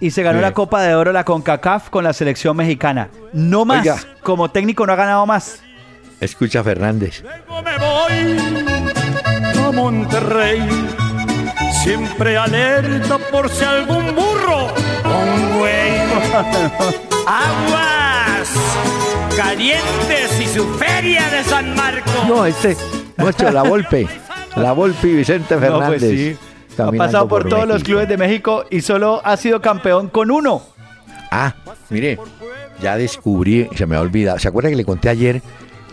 y 0.00 0.10
se 0.10 0.22
ganó 0.22 0.40
Sí. 0.40 0.42
la 0.42 0.52
Copa 0.52 0.82
de 0.82 0.94
Oro 0.94 1.10
la 1.12 1.24
CONCACAF 1.24 1.88
con 1.88 2.04
la 2.04 2.12
selección 2.12 2.54
mexicana. 2.54 3.08
No 3.32 3.64
más. 3.64 3.80
Oiga. 3.80 3.96
Como 4.22 4.50
técnico 4.50 4.86
no 4.86 4.92
ha 4.92 4.96
ganado 4.96 5.24
más. 5.24 5.62
Escucha 6.20 6.62
Fernández. 6.62 7.22
Luego 7.22 7.62
me 7.62 7.78
voy 7.78 8.36
a 9.66 9.70
Monterrey, 9.72 10.62
siempre 11.82 12.36
alerta 12.36 13.18
por 13.18 13.48
si 13.48 13.64
algún 13.64 14.14
burro 14.14 14.66
o 15.04 15.18
un 15.22 15.58
güey. 15.58 16.00
Aguas 17.26 18.48
calientes 19.36 20.40
y 20.40 20.46
su 20.46 20.66
feria 20.74 21.28
de 21.28 21.44
San 21.44 21.74
Marcos. 21.74 22.28
No, 22.28 22.46
este, 22.46 22.76
nuestro 23.16 23.50
La 23.50 23.62
Volpe. 23.62 24.08
La 24.56 24.72
Volpe 24.72 25.08
y 25.08 25.16
Vicente 25.16 25.54
No, 25.54 25.60
Fernández. 25.60 26.00
pues 26.00 26.10
sí. 26.10 26.36
Ha 26.78 26.92
pasado 26.92 27.28
por, 27.28 27.48
todos 27.48 27.66
los 27.66 27.82
clubes 27.82 28.08
de 28.08 28.16
México 28.18 28.64
y 28.70 28.82
solo 28.82 29.22
ha 29.24 29.36
sido 29.36 29.60
campeón 29.60 30.08
con 30.08 30.30
uno. 30.30 30.62
Ah, 31.30 31.54
mire, 31.88 32.18
ya 32.82 32.96
descubrí, 32.96 33.68
se 33.74 33.86
me 33.86 33.96
ha 33.96 34.00
olvidado. 34.00 34.38
¿Se 34.38 34.48
acuerda 34.48 34.68
que 34.68 34.76
le 34.76 34.84
conté 34.84 35.08
ayer 35.08 35.42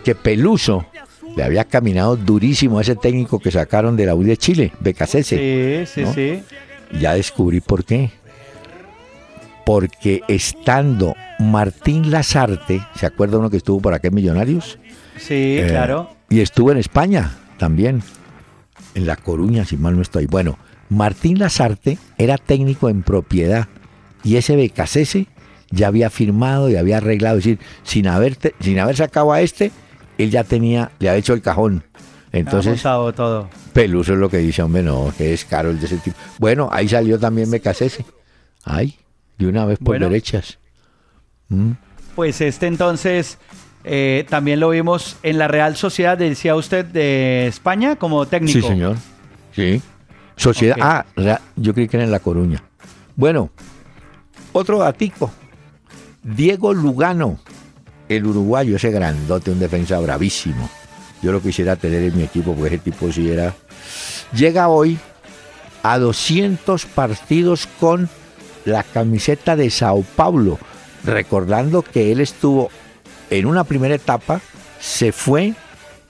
que 0.04 0.14
Peluso 0.16 0.86
le 1.36 1.44
había 1.44 1.66
caminado 1.66 2.16
durísimo 2.16 2.78
a 2.80 2.82
ese 2.82 2.96
técnico 2.96 3.40
que 3.40 3.52
sacaron 3.52 3.96
de 3.98 4.06
la 4.06 4.16
U 4.16 4.24
de 4.24 4.38
Chile, 4.38 4.72
Becasese? 4.80 5.86
Sí, 5.86 5.92
sí, 5.94 6.02
¿no? 6.02 6.14
sí. 6.14 6.44
ya 7.00 7.14
descubrí 7.16 7.60
por 7.62 7.84
qué. 7.86 8.12
Porque 9.66 10.22
estando 10.28 11.16
Martín 11.40 12.12
Lazarte, 12.12 12.82
¿se 12.96 13.06
acuerda 13.06 13.38
uno 13.38 13.50
que 13.50 13.58
estuvo 13.58 13.80
por 13.82 13.94
acá 13.94 14.10
en 14.10 14.16
Millonarios? 14.16 14.78
Sí, 15.18 15.58
Eh, 15.60 15.68
claro. 15.70 16.10
Y 16.30 16.42
estuvo 16.42 16.72
en 16.72 16.78
España 16.80 17.32
también, 17.58 18.02
en 18.96 19.06
La 19.06 19.16
Coruña, 19.16 19.64
si 19.64 19.78
mal 19.78 19.96
no 19.96 20.02
estoy. 20.02 20.26
Bueno, 20.26 20.58
Martín 20.90 21.40
Lazarte 21.40 21.98
era 22.18 22.38
técnico 22.38 22.90
en 22.90 23.04
propiedad 23.04 23.68
y 24.24 24.36
ese 24.36 24.56
Becasese 24.56 25.28
ya 25.72 25.88
había 25.88 26.10
firmado 26.10 26.70
y 26.70 26.76
había 26.76 26.98
arreglado, 26.98 27.38
es 27.38 27.46
decir, 27.46 27.60
sin 27.84 28.08
haber, 28.08 28.36
te- 28.36 28.54
sin 28.60 28.80
haber 28.80 28.96
sacado 28.98 29.32
a 29.32 29.42
este, 29.42 29.72
él 30.18 30.30
ya 30.30 30.44
tenía, 30.44 30.92
le 31.00 31.10
había 31.10 31.20
hecho 31.20 31.34
el 31.34 31.42
cajón. 31.42 31.84
Ha 32.32 32.38
Entonces, 32.38 32.82
todo. 32.82 33.50
Peluso 33.74 34.14
es 34.14 34.20
lo 34.20 34.30
que 34.30 34.38
dice, 34.38 34.64
hombre, 34.64 34.82
no, 34.82 35.14
que 35.18 35.34
es 35.34 35.46
caro 35.46 35.70
el 35.70 35.80
de 35.80 35.86
ese 35.86 35.98
tipo. 35.98 36.18
Bueno, 36.40 36.70
ahí 36.72 36.88
salió 36.88 37.20
también 37.20 37.52
Becasese. 37.52 38.06
Ay, 38.64 38.96
de 39.38 39.48
una 39.48 39.66
vez 39.66 39.78
por 39.78 39.88
Bueno. 39.88 40.10
derechas. 40.10 40.58
Mm. 41.50 41.72
Pues 42.16 42.42
este 42.42 42.68
entonces 42.68 43.38
eh, 43.84 44.26
también 44.30 44.60
lo 44.60 44.70
vimos 44.70 45.18
en 45.24 45.38
la 45.38 45.48
Real 45.48 45.76
Sociedad, 45.76 46.18
decía 46.18 46.56
usted, 46.56 46.86
de 46.86 47.48
España 47.48 47.96
como 47.98 48.26
técnico. 48.26 48.60
Sí, 48.60 48.66
señor. 48.66 48.96
Sí. 49.54 49.82
Sociedad. 50.36 50.78
Ah, 50.82 51.06
yo 51.56 51.74
creí 51.74 51.88
que 51.88 51.98
era 51.98 52.04
en 52.06 52.12
La 52.12 52.20
Coruña. 52.20 52.64
Bueno, 53.16 53.50
otro 54.54 54.80
gatico. 54.80 55.32
Diego 56.24 56.74
Lugano, 56.74 57.38
el 58.10 58.26
uruguayo, 58.26 58.76
ese 58.76 58.92
grandote, 58.92 59.52
un 59.52 59.60
defensa 59.60 60.00
bravísimo. 60.00 60.70
Yo 61.22 61.32
lo 61.32 61.42
quisiera 61.42 61.76
tener 61.76 62.04
en 62.04 62.18
mi 62.18 62.24
equipo 62.24 62.54
porque 62.54 62.76
ese 62.76 62.84
tipo 62.84 63.12
sí 63.12 63.30
era. 63.30 63.54
Llega 64.34 64.68
hoy 64.68 64.98
a 65.84 65.98
200 65.98 66.86
partidos 66.86 67.68
con 67.80 68.10
la 68.66 68.84
camiseta 68.84 69.56
de 69.56 69.70
Sao 69.70 70.04
Paulo, 70.16 70.58
recordando 71.04 71.82
que 71.82 72.12
él 72.12 72.22
estuvo 72.22 72.70
en 73.30 73.46
una 73.46 73.64
primera 73.64 73.96
etapa, 73.96 74.42
se 74.80 75.12
fue 75.12 75.54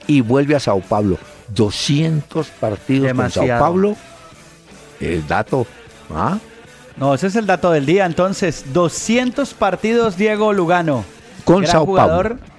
y 0.06 0.20
vuelve 0.20 0.56
a 0.56 0.60
Sao 0.60 0.80
Paulo. 0.80 1.18
200 1.48 2.48
partidos 2.48 3.12
con 3.12 3.30
Sao 3.30 3.42
Demasiado. 3.42 3.60
Paulo. 3.60 3.96
El 5.00 5.26
dato. 5.26 5.66
¿ah? 6.14 6.38
No, 6.96 7.14
ese 7.14 7.26
es 7.26 7.36
el 7.36 7.46
dato 7.46 7.70
del 7.70 7.86
día. 7.86 8.06
Entonces, 8.06 8.72
200 8.72 9.54
partidos 9.54 10.16
Diego 10.16 10.52
Lugano. 10.52 11.04
Con 11.44 11.60
Gran 11.62 11.70
Sao 11.72 11.86
jugador. 11.86 12.38
Paulo. 12.38 12.54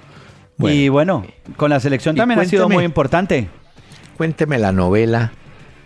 Bueno. 0.58 0.74
y 0.74 0.88
bueno, 0.88 1.26
con 1.56 1.68
la 1.70 1.80
selección 1.80 2.16
Y 2.16 2.18
también 2.18 2.40
ha 2.40 2.44
sido 2.46 2.68
muy 2.68 2.84
importante. 2.84 3.48
Cuénteme 4.16 4.58
la 4.58 4.72
novela 4.72 5.32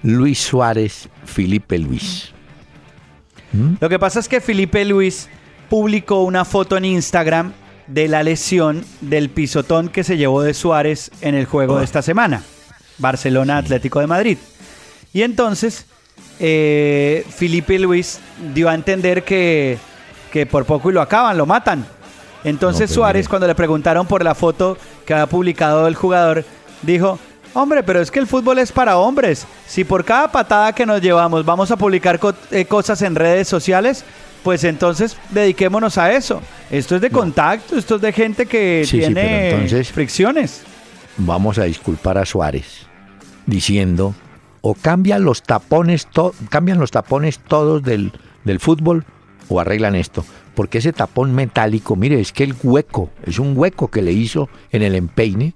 Luis 0.03 0.39
Suárez, 0.39 1.09
Felipe 1.25 1.77
Luis. 1.79 2.33
¿Mm? 3.53 3.75
Lo 3.81 3.89
que 3.89 3.99
pasa 3.99 4.21
es 4.21 4.29
que 4.29 4.41
Felipe 4.41 4.85
Luis 4.85 5.29
publicó 5.69 6.23
una 6.23 6.45
foto 6.45 6.77
en 6.77 6.85
Instagram 6.85 7.53
de 7.89 8.07
la 8.07 8.23
lesión 8.23 8.85
del 9.01 9.29
pisotón 9.31 9.89
que 9.89 10.05
se 10.05 10.17
llevó 10.17 10.43
de 10.43 10.55
Suárez 10.55 11.11
en 11.21 11.35
el 11.35 11.47
juego 11.47 11.75
de 11.77 11.81
Ah. 11.81 11.85
esta 11.85 12.03
semana. 12.03 12.43
Barcelona 12.99 13.59
Atlético 13.59 13.99
de 13.99 14.07
Madrid. 14.07 14.39
Y 15.13 15.23
entonces, 15.23 15.87
eh, 16.39 17.27
Felipe 17.29 17.77
Luis 17.81 18.21
dio 18.55 18.69
a 18.69 18.75
entender 18.75 19.25
que, 19.25 19.79
que 20.33 20.47
por 20.47 20.65
poco 20.65 20.91
y 20.91 20.93
lo 20.95 21.01
acaban, 21.01 21.37
lo 21.37 21.47
matan. 21.47 21.85
Entonces 22.45 22.81
No, 22.83 22.87
pues, 22.87 22.95
Suárez, 22.95 23.29
cuando 23.29 23.47
le 23.47 23.55
preguntaron 23.55 24.07
por 24.07 24.25
la 24.25 24.35
foto 24.35 24.77
que 25.05 25.13
había 25.15 25.27
publicado 25.27 25.87
el 25.87 25.95
jugador, 25.95 26.45
dijo, 26.83 27.19
hombre, 27.55 27.83
pero 27.83 28.01
es 28.01 28.11
que 28.11 28.19
el 28.19 28.27
fútbol 28.27 28.59
es 28.59 28.73
para 28.73 28.97
hombres. 28.97 29.47
Si 29.67 29.85
por 29.85 30.05
cada 30.05 30.31
patada 30.33 30.73
que 30.73 30.87
nos 30.87 31.01
llevamos 31.03 31.45
vamos 31.45 31.71
a 31.71 31.77
publicar 31.77 32.19
co- 32.19 32.33
eh, 32.51 32.65
cosas 32.65 33.03
en 33.03 33.15
redes 33.15 33.47
sociales, 33.49 34.05
pues 34.43 34.65
entonces 34.65 35.17
dediquémonos 35.31 35.99
a 35.99 36.13
eso. 36.13 36.41
Esto 36.71 36.97
es 36.97 37.03
de 37.03 37.11
contacto, 37.11 37.77
esto 37.77 37.97
es 37.97 38.01
de 38.01 38.13
gente 38.13 38.47
que 38.47 38.85
Sí, 38.87 38.99
tiene 39.01 39.51
entonces- 39.51 39.91
fricciones. 39.93 40.63
Vamos 41.19 41.59
a 41.59 41.65
disculpar 41.65 42.17
a 42.17 42.25
Suárez 42.25 42.87
diciendo 43.47 44.15
o 44.63 44.75
cambian 44.75 45.25
los 45.25 45.43
tapones, 45.43 46.09
cambian 46.49 46.79
los 46.79 46.91
tapones 46.91 47.39
todos 47.39 47.83
del, 47.83 48.13
del 48.45 48.61
fútbol 48.61 49.05
o 49.49 49.61
arreglan 49.61 49.95
esto. 49.97 50.25
Porque 50.55 50.79
ese 50.79 50.93
tapón 50.93 51.35
metálico, 51.35 51.97
mire, 51.97 52.21
es 52.21 52.33
que 52.33 52.45
el 52.45 52.55
hueco, 52.63 53.11
es 53.25 53.39
un 53.39 53.57
hueco 53.57 53.89
que 53.89 54.03
le 54.03 54.13
hizo 54.13 54.49
en 54.73 54.83
el 54.83 54.95
empeine, 54.95 55.55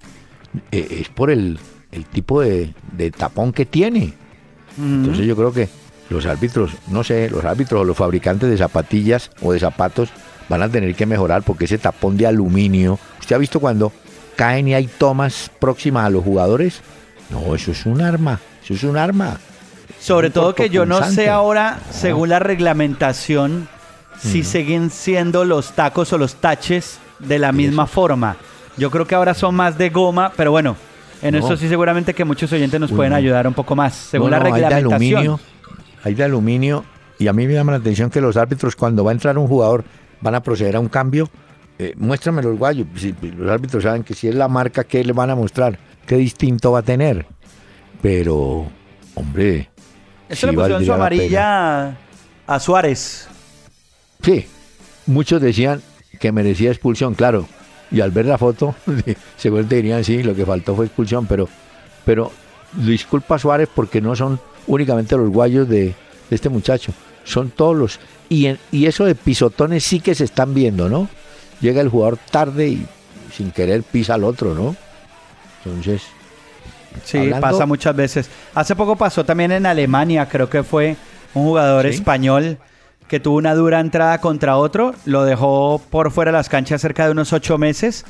eh, 0.70 0.98
es 1.00 1.08
por 1.08 1.30
el, 1.30 1.58
el 1.92 2.04
tipo 2.06 2.40
de, 2.40 2.72
de 2.92 3.10
tapón 3.10 3.52
que 3.52 3.66
tiene. 3.66 4.14
Entonces 4.76 5.26
yo 5.26 5.36
creo 5.36 5.52
que 5.52 5.68
los 6.10 6.26
árbitros, 6.26 6.72
no 6.88 7.04
sé, 7.04 7.30
los 7.30 7.44
árbitros 7.44 7.80
o 7.80 7.84
los 7.84 7.96
fabricantes 7.96 8.50
de 8.50 8.56
zapatillas 8.56 9.30
o 9.40 9.52
de 9.52 9.60
zapatos 9.60 10.10
van 10.48 10.62
a 10.62 10.68
tener 10.68 10.94
que 10.94 11.06
mejorar 11.06 11.42
porque 11.42 11.64
ese 11.64 11.78
tapón 11.78 12.16
de 12.16 12.26
aluminio, 12.26 12.98
¿usted 13.20 13.36
ha 13.36 13.38
visto 13.38 13.60
cuando 13.60 13.92
caen 14.36 14.68
y 14.68 14.74
hay 14.74 14.86
tomas 14.86 15.50
próximas 15.58 16.06
a 16.06 16.10
los 16.10 16.24
jugadores? 16.24 16.80
No, 17.30 17.54
eso 17.54 17.70
es 17.70 17.86
un 17.86 18.00
arma, 18.00 18.40
eso 18.62 18.74
es 18.74 18.82
un 18.82 18.96
arma. 18.96 19.38
Sobre 19.98 20.26
un 20.28 20.32
todo 20.34 20.54
que 20.54 20.68
yo 20.68 20.84
no 20.86 21.02
sé 21.10 21.30
ahora, 21.30 21.78
según 21.90 22.28
la 22.28 22.38
reglamentación, 22.38 23.68
si 24.18 24.42
siguen 24.44 24.90
siendo 24.90 25.44
los 25.44 25.72
tacos 25.72 26.12
o 26.12 26.18
los 26.18 26.36
taches 26.36 26.98
de 27.18 27.38
la 27.38 27.52
misma 27.52 27.86
forma. 27.86 28.36
Yo 28.76 28.90
creo 28.90 29.06
que 29.06 29.14
ahora 29.14 29.34
son 29.34 29.54
más 29.54 29.78
de 29.78 29.90
goma, 29.90 30.32
pero 30.36 30.50
bueno, 30.50 30.76
en 31.22 31.32
No. 31.34 31.38
eso 31.40 31.56
sí 31.56 31.68
seguramente 31.68 32.12
que 32.14 32.24
muchos 32.24 32.52
oyentes 32.52 32.78
nos 32.80 32.90
Uy, 32.90 32.96
pueden 32.96 33.10
no. 33.12 33.16
ayudar 33.16 33.46
un 33.46 33.54
poco 33.54 33.76
más, 33.76 33.94
según 33.94 34.30
No, 34.30 34.36
la 34.38 34.40
no, 34.40 34.46
hay 34.54 34.60
de 34.62 34.68
reglamentación. 34.68 35.18
aluminio, 35.20 35.40
hay 36.02 36.14
de 36.14 36.24
aluminio 36.24 36.84
y 37.18 37.28
a 37.28 37.32
mí 37.32 37.46
me 37.46 37.52
llama 37.54 37.72
la 37.72 37.78
atención 37.78 38.10
que 38.10 38.20
los 38.20 38.36
árbitros 38.36 38.74
cuando 38.76 39.04
va 39.04 39.10
a 39.10 39.14
entrar 39.14 39.38
un 39.38 39.46
jugador 39.46 39.84
van 40.20 40.34
a 40.34 40.42
proceder 40.42 40.76
a 40.76 40.80
un 40.80 40.88
cambio. 40.88 41.28
Eh, 41.78 41.92
muéstrame 41.96 42.42
los 42.42 42.56
guayos. 42.58 42.86
Si- 42.96 43.14
los 43.36 43.50
árbitros 43.50 43.82
saben 43.82 44.02
que 44.04 44.14
si 44.14 44.28
es 44.28 44.34
la 44.34 44.48
marca, 44.48 44.84
¿qué 44.84 45.02
le 45.04 45.12
van 45.12 45.30
a 45.30 45.34
mostrar? 45.34 45.78
¿Qué 46.06 46.16
distinto 46.16 46.72
va 46.72 46.80
a 46.80 46.82
tener? 46.82 47.26
Pero, 48.02 48.66
hombre. 49.14 49.70
Eso 50.28 50.46
sí 50.46 50.52
le 50.52 50.52
pusieron 50.58 50.84
su 50.84 50.92
amarilla 50.92 51.96
a 52.46 52.60
Suárez. 52.60 53.28
Sí, 54.24 54.46
muchos 55.06 55.40
decían 55.40 55.82
que 56.18 56.32
merecía 56.32 56.70
expulsión, 56.70 57.14
claro. 57.14 57.46
Y 57.90 58.00
al 58.00 58.10
ver 58.10 58.26
la 58.26 58.38
foto, 58.38 58.74
seguramente 59.36 59.76
dirían 59.76 60.04
sí, 60.04 60.22
lo 60.22 60.34
que 60.34 60.46
faltó 60.46 60.74
fue 60.74 60.86
expulsión, 60.86 61.26
pero, 61.26 61.48
pero 62.04 62.32
disculpa 62.72 63.38
Suárez 63.38 63.68
porque 63.72 64.00
no 64.00 64.16
son 64.16 64.40
únicamente 64.66 65.16
los 65.16 65.28
guayos 65.30 65.68
de, 65.68 65.84
de 65.86 65.94
este 66.30 66.48
muchacho, 66.48 66.92
son 67.24 67.50
todos 67.50 67.76
los. 67.76 68.00
Y, 68.28 68.46
en- 68.46 68.58
y 68.72 68.86
eso 68.86 69.04
de 69.04 69.14
pisotones 69.14 69.84
sí 69.84 70.00
que 70.00 70.14
se 70.14 70.24
están 70.24 70.54
viendo, 70.54 70.88
¿no? 70.88 71.08
Llega 71.60 71.80
el 71.82 71.88
jugador 71.88 72.18
tarde 72.30 72.68
y 72.68 72.86
sin 73.32 73.50
querer 73.50 73.82
pisa 73.82 74.14
al 74.14 74.24
otro, 74.24 74.54
¿no? 74.54 74.74
Entonces, 75.64 76.02
Sí, 77.04 77.18
Hablando- 77.18 77.40
pasa 77.40 77.66
muchas 77.66 77.96
veces. 77.96 78.30
Hace 78.54 78.76
poco 78.76 78.94
pasó 78.94 79.24
también 79.24 79.50
en 79.50 79.66
Alemania, 79.66 80.28
creo 80.28 80.48
que 80.48 80.62
fue 80.62 80.96
un 81.34 81.42
jugador 81.44 81.86
Sí. 81.88 81.94
español 81.96 82.56
que 83.08 83.20
tuvo 83.20 83.36
una 83.36 83.54
dura 83.54 83.80
entrada 83.80 84.20
contra 84.20 84.56
otro, 84.56 84.94
lo 85.04 85.24
dejó 85.24 85.80
por 85.90 86.10
fuera 86.10 86.30
de 86.32 86.38
las 86.38 86.48
canchas 86.48 86.80
cerca 86.80 87.04
de 87.04 87.12
unos 87.12 87.32
ocho 87.32 87.58
meses 87.58 88.04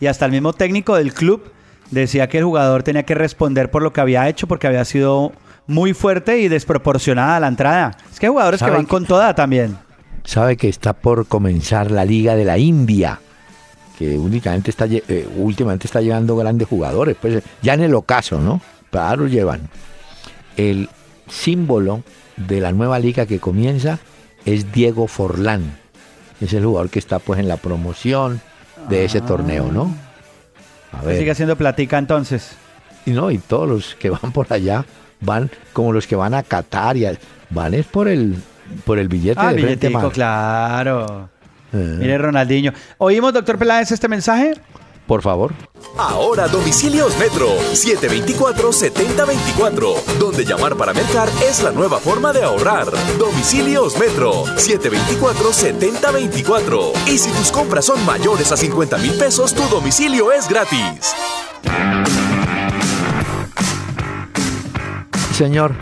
y 0.00 0.06
hasta 0.06 0.26
el 0.26 0.32
mismo 0.32 0.52
técnico 0.52 0.96
del 0.96 1.14
club 1.14 1.52
decía 1.90 2.28
que 2.28 2.38
el 2.38 2.44
jugador 2.44 2.82
tenía 2.82 3.04
que 3.04 3.14
responder 3.14 3.70
por 3.70 3.82
lo 3.82 3.92
que 3.92 4.00
había 4.00 4.28
hecho 4.28 4.46
porque 4.46 4.66
había 4.66 4.84
sido 4.84 5.32
muy 5.66 5.94
fuerte 5.94 6.38
y 6.40 6.48
desproporcionada 6.48 7.38
la 7.40 7.48
entrada. 7.48 7.96
Es 8.12 8.18
que 8.18 8.26
hay 8.26 8.30
jugadores 8.30 8.58
que 8.58 8.66
¿Sabe 8.66 8.76
van 8.76 8.86
con 8.86 9.06
toda 9.06 9.34
también. 9.34 9.76
sabe 10.24 10.56
que 10.56 10.68
está 10.68 10.92
por 10.92 11.26
comenzar 11.26 11.90
la 11.90 12.04
Liga 12.04 12.34
de 12.34 12.44
la 12.44 12.58
India, 12.58 13.20
que 13.98 14.18
únicamente 14.18 14.70
está, 14.70 14.86
eh, 14.86 15.28
últimamente 15.36 15.86
está 15.86 16.00
llevando 16.00 16.36
grandes 16.36 16.66
jugadores, 16.66 17.16
pues 17.20 17.42
ya 17.62 17.74
en 17.74 17.82
el 17.82 17.94
ocaso, 17.94 18.40
¿no? 18.40 18.60
Claro, 18.90 19.26
llevan. 19.28 19.68
El 20.56 20.88
símbolo 21.28 22.02
de 22.36 22.60
la 22.60 22.72
nueva 22.72 22.98
liga 22.98 23.26
que 23.26 23.38
comienza 23.38 23.98
es 24.44 24.72
Diego 24.72 25.06
Forlán, 25.06 25.76
es 26.40 26.52
el 26.52 26.64
jugador 26.64 26.90
que 26.90 26.98
está 26.98 27.18
pues 27.18 27.40
en 27.40 27.48
la 27.48 27.56
promoción 27.56 28.40
de 28.88 29.04
ese 29.04 29.20
torneo, 29.20 29.70
¿no? 29.72 29.94
A 30.92 31.02
ver. 31.02 31.18
Sigue 31.18 31.30
haciendo 31.30 31.56
platica 31.56 31.98
entonces. 31.98 32.52
Y 33.06 33.10
no, 33.12 33.30
y 33.30 33.38
todos 33.38 33.68
los 33.68 33.94
que 33.94 34.10
van 34.22 34.32
por 34.32 34.52
allá 34.52 34.84
van 35.20 35.50
como 35.72 35.92
los 35.92 36.06
que 36.06 36.16
van 36.16 36.34
a 36.34 36.42
Qatar 36.42 36.96
y 36.96 37.04
a- 37.06 37.18
van 37.50 37.74
es 37.74 37.86
por 37.86 38.08
el 38.08 38.36
por 38.84 38.98
el 38.98 39.08
billete 39.08 39.40
Ah, 39.40 39.50
de 39.52 39.56
billetico, 39.62 40.10
claro. 40.10 41.28
Eh, 41.72 41.96
Mire 42.00 42.18
Ronaldinho. 42.18 42.72
¿Oímos, 42.98 43.32
doctor 43.32 43.58
Peláez, 43.58 43.90
este 43.92 44.08
mensaje? 44.08 44.54
Por 45.10 45.22
favor. 45.22 45.52
Ahora 45.98 46.46
Domicilios 46.46 47.18
Metro 47.18 47.48
724-7024, 47.72 50.04
donde 50.20 50.44
llamar 50.44 50.76
para 50.76 50.92
mercar 50.94 51.28
es 51.44 51.64
la 51.64 51.72
nueva 51.72 51.98
forma 51.98 52.32
de 52.32 52.44
ahorrar. 52.44 52.86
Domicilios 53.18 53.98
Metro 53.98 54.44
724-7024. 54.44 56.92
Y 57.08 57.18
si 57.18 57.28
tus 57.32 57.50
compras 57.50 57.86
son 57.86 58.06
mayores 58.06 58.52
a 58.52 58.56
50 58.56 58.98
mil 58.98 59.14
pesos, 59.14 59.52
tu 59.52 59.64
domicilio 59.64 60.30
es 60.30 60.48
gratis. 60.48 61.12
Señor, 65.32 65.74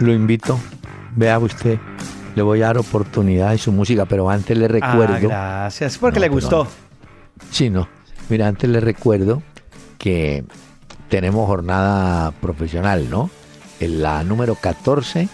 lo 0.00 0.12
invito, 0.12 0.58
vea 1.16 1.38
usted 1.38 1.78
le 2.34 2.42
voy 2.42 2.60
a 2.60 2.66
dar 2.66 2.76
oportunidad 2.78 3.52
de 3.52 3.58
su 3.58 3.72
música, 3.72 4.04
pero 4.04 4.28
antes 4.28 4.58
le 4.58 4.66
Ah, 4.66 4.68
recuerdo. 4.68 5.28
gracias, 5.28 5.96
porque 5.96 6.18
No, 6.18 6.26
le 6.26 6.28
gustó. 6.28 6.66
Sí, 7.50 7.70
no. 7.70 7.88
Mira, 8.28 8.48
antes 8.48 8.68
le 8.70 8.80
recuerdo 8.80 9.42
que 9.98 10.44
tenemos 11.08 11.46
jornada 11.46 12.32
profesional, 12.32 13.08
¿no? 13.10 13.30
En 13.80 14.02
la 14.02 14.22
número 14.24 14.54
14 14.54 15.28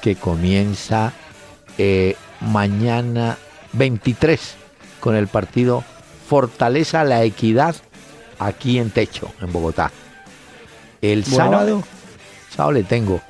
que 0.00 0.16
comienza 0.16 1.12
eh, 1.78 2.16
mañana 2.40 3.36
23 3.74 4.54
con 5.00 5.14
el 5.14 5.28
partido 5.28 5.84
Fortaleza 6.28 7.04
la 7.04 7.22
Equidad 7.24 7.76
aquí 8.38 8.78
en 8.78 8.90
Techo, 8.90 9.30
en 9.40 9.52
Bogotá. 9.52 9.90
El 11.02 11.22
Bueno. 11.22 11.36
sábado, 11.36 11.82
sábado 12.54 12.72
le 12.72 12.84
tengo 12.84 13.20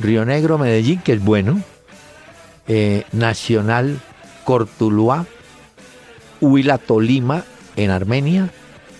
Río 0.00 0.24
Negro 0.24 0.58
Medellín, 0.58 1.00
que 1.00 1.12
es 1.14 1.22
bueno. 1.22 1.60
eh, 2.66 3.04
Nacional 3.12 4.00
Cortuluá, 4.44 5.26
Huila 6.40 6.78
Tolima 6.78 7.44
en 7.76 7.90
Armenia 7.90 8.50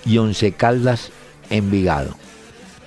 y 0.05 0.18
Once 0.18 0.53
Caldas 0.53 1.11
en 1.51 1.70
Vigado. 1.70 2.14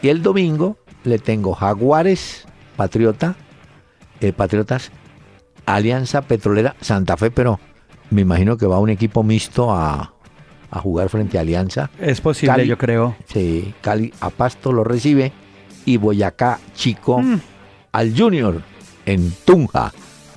Y 0.01 0.09
el 0.09 0.21
domingo 0.21 0.77
le 1.03 1.19
tengo 1.19 1.53
Jaguares, 1.53 2.45
Patriota, 2.75 3.35
eh, 4.21 4.33
Patriotas, 4.33 4.91
Alianza 5.65 6.21
Petrolera, 6.21 6.75
Santa 6.81 7.17
Fe, 7.17 7.31
pero 7.31 7.59
me 8.09 8.21
imagino 8.21 8.57
que 8.57 8.65
va 8.67 8.79
un 8.79 8.89
equipo 8.89 9.23
mixto 9.23 9.71
a, 9.73 10.13
a 10.71 10.79
jugar 10.79 11.09
frente 11.09 11.37
a 11.37 11.41
Alianza. 11.41 11.89
Es 11.99 12.21
posible, 12.21 12.53
Cali. 12.55 12.67
yo 12.67 12.77
creo. 12.77 13.15
Sí, 13.31 13.73
Cali 13.81 14.13
a 14.21 14.29
Pasto 14.29 14.71
lo 14.71 14.83
recibe 14.83 15.31
y 15.85 15.97
Boyacá 15.97 16.59
Chico 16.75 17.21
Mm. 17.21 17.39
al 17.93 18.17
Junior 18.17 18.61
en 19.05 19.31
Tunja. 19.45 19.91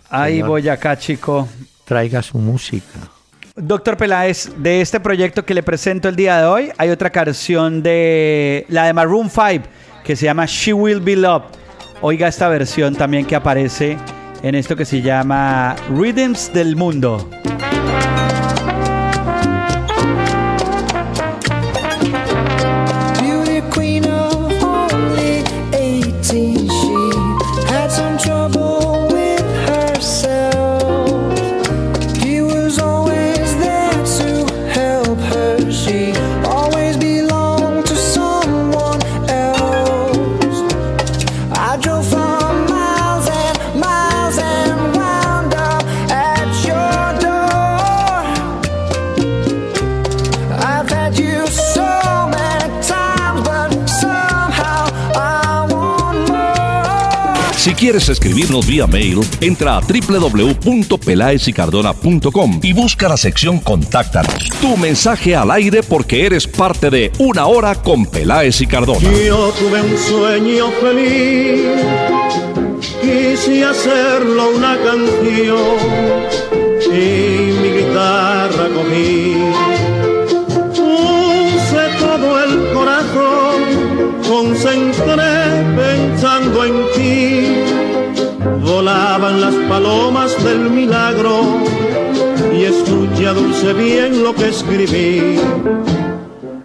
Ahí 0.08 0.34
Señor. 0.34 0.48
voy 0.48 0.68
acá, 0.68 0.96
chico. 0.98 1.48
Traiga 1.84 2.22
su 2.22 2.38
música. 2.38 2.98
Doctor 3.62 3.96
Peláez, 3.96 4.50
de 4.56 4.80
este 4.80 5.00
proyecto 5.00 5.44
que 5.44 5.54
le 5.54 5.62
presento 5.62 6.08
el 6.08 6.16
día 6.16 6.38
de 6.38 6.46
hoy, 6.46 6.72
hay 6.78 6.88
otra 6.88 7.10
canción 7.10 7.82
de 7.82 8.64
la 8.68 8.86
de 8.86 8.92
Maroon 8.92 9.28
5 9.28 9.66
que 10.02 10.16
se 10.16 10.24
llama 10.24 10.46
She 10.46 10.72
Will 10.72 11.00
Be 11.00 11.16
Loved. 11.16 11.48
Oiga 12.00 12.28
esta 12.28 12.48
versión 12.48 12.94
también 12.94 13.26
que 13.26 13.36
aparece 13.36 13.98
en 14.42 14.54
esto 14.54 14.76
que 14.76 14.86
se 14.86 15.02
llama 15.02 15.76
Rhythms 15.94 16.52
del 16.54 16.74
Mundo. 16.74 17.28
Quieres 57.80 58.08
escribirnos 58.10 58.66
vía 58.66 58.86
mail, 58.86 59.20
entra 59.40 59.78
a 59.78 59.80
www.pelaesicardona.com 59.80 62.60
y 62.62 62.74
busca 62.74 63.08
la 63.08 63.16
sección 63.16 63.58
Contáctanos. 63.58 64.50
Tu 64.60 64.76
mensaje 64.76 65.34
al 65.34 65.50
aire 65.50 65.82
porque 65.82 66.26
eres 66.26 66.46
parte 66.46 66.90
de 66.90 67.10
Una 67.16 67.46
Hora 67.46 67.74
con 67.76 68.04
Peláez 68.04 68.60
y 68.60 68.66
Cardona. 68.66 69.00
Yo 69.00 69.50
tuve 69.58 69.80
un 69.80 69.96
sueño 69.96 70.70
feliz, 70.72 71.70
quise 73.00 73.64
hacerlo 73.64 74.50
una 74.56 74.76
canción 74.76 75.78
y 76.84 77.52
mi 77.62 77.70
guitarra 77.78 78.68
cogí. 78.74 79.36
Puse 80.76 81.88
todo 81.98 82.44
el 82.44 82.52
corazón, 82.74 83.56
concentré 84.28 85.64
pensando 85.74 86.66
en 86.66 86.74
ti. 86.94 87.59
Volaban 88.90 89.40
las 89.40 89.54
palomas 89.68 90.44
del 90.44 90.68
milagro 90.68 91.42
y 92.52 92.64
escucha 92.64 93.32
dulce 93.32 93.72
bien 93.72 94.24
lo 94.24 94.34
que 94.34 94.48
escribí. 94.48 95.38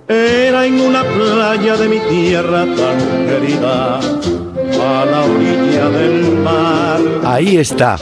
Era 0.08 0.66
en 0.66 0.82
una 0.82 1.04
playa 1.04 1.78
de 1.78 1.88
mi 1.88 2.00
tierra 2.00 2.66
tan 2.66 3.28
querida, 3.28 4.00
a 4.00 5.06
la 5.06 5.22
orilla 5.22 5.90
del 5.90 6.38
mar. 6.40 7.00
Ahí 7.24 7.58
está. 7.58 7.96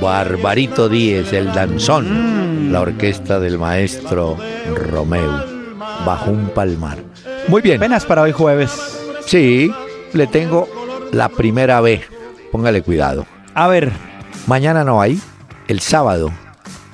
Barbarito 0.00 0.88
Díez, 0.88 1.32
el 1.32 1.52
danzón. 1.52 2.72
La 2.72 2.80
orquesta 2.80 3.38
del 3.38 3.58
maestro 3.60 4.38
Romeo. 4.90 5.44
Bajo 6.04 6.32
un 6.32 6.48
palmar. 6.48 6.98
Muy 7.46 7.62
bien. 7.62 7.76
Apenas 7.76 8.06
para 8.06 8.22
hoy 8.22 8.32
jueves. 8.32 8.72
Sí, 9.24 9.72
le 10.14 10.26
tengo 10.26 10.68
la 11.12 11.28
primera 11.28 11.80
B. 11.80 12.00
Póngale 12.50 12.82
cuidado. 12.82 13.24
A 13.54 13.68
ver, 13.68 13.92
Mañana 14.46 14.82
no 14.82 15.00
hay. 15.00 15.20
El 15.68 15.78
sábado. 15.80 16.32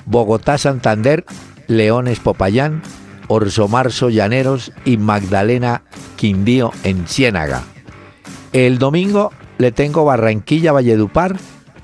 Bogotá, 0.05 0.57
Santander, 0.59 1.25
Leones, 1.67 2.19
Popayán, 2.19 2.83
Orso 3.27 3.67
Marzo, 3.67 4.09
Llaneros 4.09 4.71
y 4.85 4.97
Magdalena 4.97 5.81
Quindío 6.15 6.71
en 6.83 7.07
Ciénaga. 7.07 7.63
El 8.53 8.77
domingo 8.77 9.31
le 9.57 9.71
tengo 9.71 10.05
Barranquilla, 10.05 10.71
Valledupar 10.71 11.37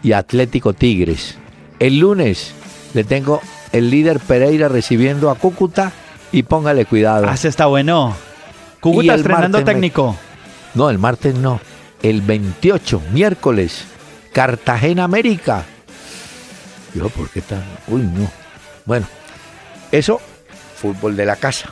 y 0.04 0.12
Atlético 0.12 0.74
Tigres. 0.74 1.38
El 1.80 2.00
lunes 2.00 2.54
le 2.94 3.04
tengo 3.04 3.42
el 3.72 3.90
líder 3.90 4.20
Pereira 4.20 4.68
recibiendo 4.68 5.30
a 5.32 5.36
Cúcuta 5.36 5.92
y 6.32 6.44
póngale 6.44 6.86
cuidado. 6.86 7.28
hace 7.28 7.48
está 7.48 7.66
bueno. 7.66 8.16
Cúcuta 8.82 9.16
estrenando 9.16 9.58
me- 9.60 9.64
técnico. 9.64 10.16
No, 10.76 10.90
el 10.92 11.00
martes 11.00 11.34
no. 11.36 11.60
El 12.04 12.22
28, 12.22 13.02
miércoles, 13.12 13.86
Cartagena 14.36 15.06
América. 15.06 15.64
Yo, 16.94 17.08
¿por 17.08 17.30
qué 17.30 17.40
tan? 17.40 17.64
Uy, 17.88 18.02
no. 18.02 18.30
Bueno, 18.84 19.08
eso, 19.94 20.20
fútbol 20.76 21.16
de 21.16 21.26
la 21.26 21.38
casa. 21.38 21.70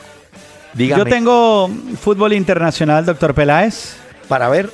Dígame, 0.74 1.04
Yo 1.04 1.06
tengo 1.06 1.70
fútbol 2.00 2.32
internacional, 2.32 3.06
doctor 3.06 3.34
Peláez. 3.34 3.98
para 4.30 4.48
ver, 4.48 4.70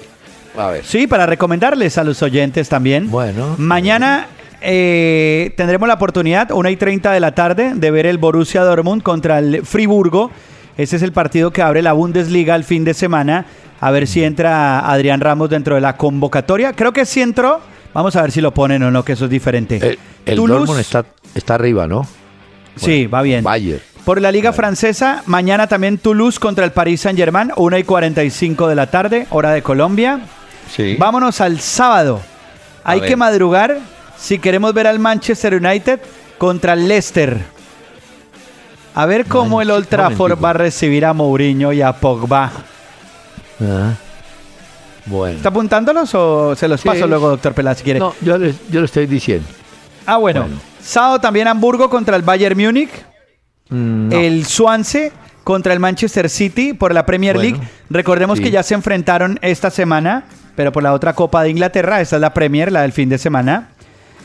a 0.56 0.68
ver. 0.68 0.86
Sí, 0.86 1.08
para 1.08 1.26
recomendarles 1.26 1.98
a 1.98 2.04
los 2.04 2.22
oyentes 2.22 2.70
también. 2.70 3.10
Bueno. 3.10 3.56
Mañana 3.58 4.28
eh, 4.62 5.52
tendremos 5.58 5.88
la 5.88 5.96
oportunidad, 5.96 6.52
1 6.52 6.70
y 6.70 6.76
30 6.76 7.12
de 7.12 7.20
la 7.20 7.34
tarde, 7.34 7.72
de 7.74 7.90
ver 7.90 8.06
el 8.06 8.20
Borussia 8.20 8.62
Dortmund 8.62 9.02
contra 9.02 9.40
el 9.40 9.66
Friburgo. 9.66 10.30
Ese 10.78 10.98
es 10.98 11.02
el 11.02 11.12
partido 11.12 11.50
que 11.52 11.64
abre 11.64 11.82
la 11.82 11.94
Bundesliga 11.94 12.54
el 12.56 12.66
fin 12.66 12.84
de 12.86 12.94
semana. 12.94 13.48
A 13.82 13.90
ver 13.90 14.06
si 14.06 14.24
entra 14.24 14.80
Adrián 14.92 15.22
Ramos 15.22 15.50
dentro 15.50 15.74
de 15.74 15.82
la 15.82 15.98
convocatoria. 15.98 16.74
Creo 16.74 16.94
que 16.94 17.08
sí 17.08 17.24
entró. 17.24 17.62
Vamos 17.94 18.16
a 18.16 18.22
ver 18.22 18.32
si 18.32 18.42
lo 18.42 18.54
ponen 18.54 18.84
o 18.84 18.92
no, 18.92 19.04
que 19.04 19.14
eso 19.14 19.26
es 19.26 19.32
diferente. 19.32 19.78
El, 19.78 20.00
el 20.26 20.36
Toulouse, 20.36 20.60
Dortmund 20.60 20.80
está, 20.80 21.06
está 21.34 21.56
arriba, 21.56 21.88
¿no? 21.88 22.08
Sí, 22.76 23.08
va 23.08 23.22
bien. 23.22 23.44
Bayern. 23.44 23.82
Por 24.06 24.22
la 24.22 24.32
Liga 24.32 24.54
Francesa, 24.54 25.24
mañana 25.26 25.68
también 25.68 25.98
Toulouse 25.98 26.40
contra 26.40 26.66
el 26.66 26.72
Paris 26.72 27.02
Saint-Germain, 27.02 27.52
1 27.56 27.78
y 27.78 27.84
45 27.84 28.68
de 28.68 28.76
la 28.76 28.88
tarde, 28.90 29.28
hora 29.30 29.52
de 29.52 29.62
Colombia. 29.62 30.22
Sí. 30.76 30.96
Vámonos 30.98 31.42
al 31.42 31.60
sábado. 31.60 32.22
Hay 32.84 33.02
ver. 33.02 33.10
que 33.10 33.16
madrugar 33.16 33.80
si 34.18 34.40
queremos 34.40 34.74
ver 34.74 34.88
al 34.88 35.00
Manchester 35.00 35.56
United 35.56 36.00
contra 36.38 36.74
el 36.74 36.88
Leicester. 36.88 37.38
A 38.96 39.06
ver 39.06 39.26
cómo 39.26 39.62
el 39.62 39.72
Old 39.72 39.88
Trafford 39.88 40.44
va 40.44 40.52
a 40.52 40.54
recibir 40.54 41.06
a 41.06 41.14
Mourinho 41.14 41.72
y 41.72 41.82
a 41.82 41.94
Pogba. 41.94 42.52
Ah, 43.62 43.94
bueno. 45.06 45.38
¿Está 45.38 45.50
apuntándolos 45.50 46.14
o 46.16 46.56
se 46.56 46.68
los 46.68 46.82
Sí. 46.82 46.88
paso 46.88 47.08
luego, 47.08 47.30
doctor 47.30 47.54
Peláez, 47.54 47.80
si 47.80 47.84
quiere? 47.84 48.00
No, 48.00 48.14
yo 48.22 48.38
le, 48.38 48.54
yo 48.70 48.80
le 48.80 48.86
estoy 48.86 49.06
diciendo. 49.08 49.48
Ah, 50.06 50.18
bueno. 50.18 50.42
Bueno. 50.42 50.58
Sábado 50.82 51.20
también 51.20 51.48
Hamburgo 51.48 51.90
contra 51.90 52.16
el 52.16 52.22
Bayern 52.24 52.58
Múnich. 52.58 52.90
Mm, 53.70 54.10
no. 54.10 54.18
El 54.18 54.46
Swansea 54.46 55.12
contra 55.44 55.74
el 55.74 55.80
Manchester 55.80 56.30
City 56.30 56.74
por 56.74 56.94
la 56.94 57.06
Premier 57.06 57.36
Bueno, 57.36 57.58
League. 57.58 57.70
Recordemos 57.90 58.38
sí. 58.38 58.44
que 58.46 58.52
ya 58.52 58.64
se 58.64 58.74
enfrentaron 58.76 59.40
esta 59.42 59.70
semana, 59.70 60.26
pero 60.56 60.72
por 60.72 60.84
la 60.84 60.94
otra 60.94 61.14
Copa 61.14 61.44
de 61.44 61.50
Inglaterra. 61.50 62.02
Esta 62.02 62.16
es 62.18 62.22
la 62.22 62.34
Premier, 62.34 62.72
la 62.72 62.82
del 62.84 62.92
fin 62.92 63.10
de 63.10 63.18
semana. 63.18 63.70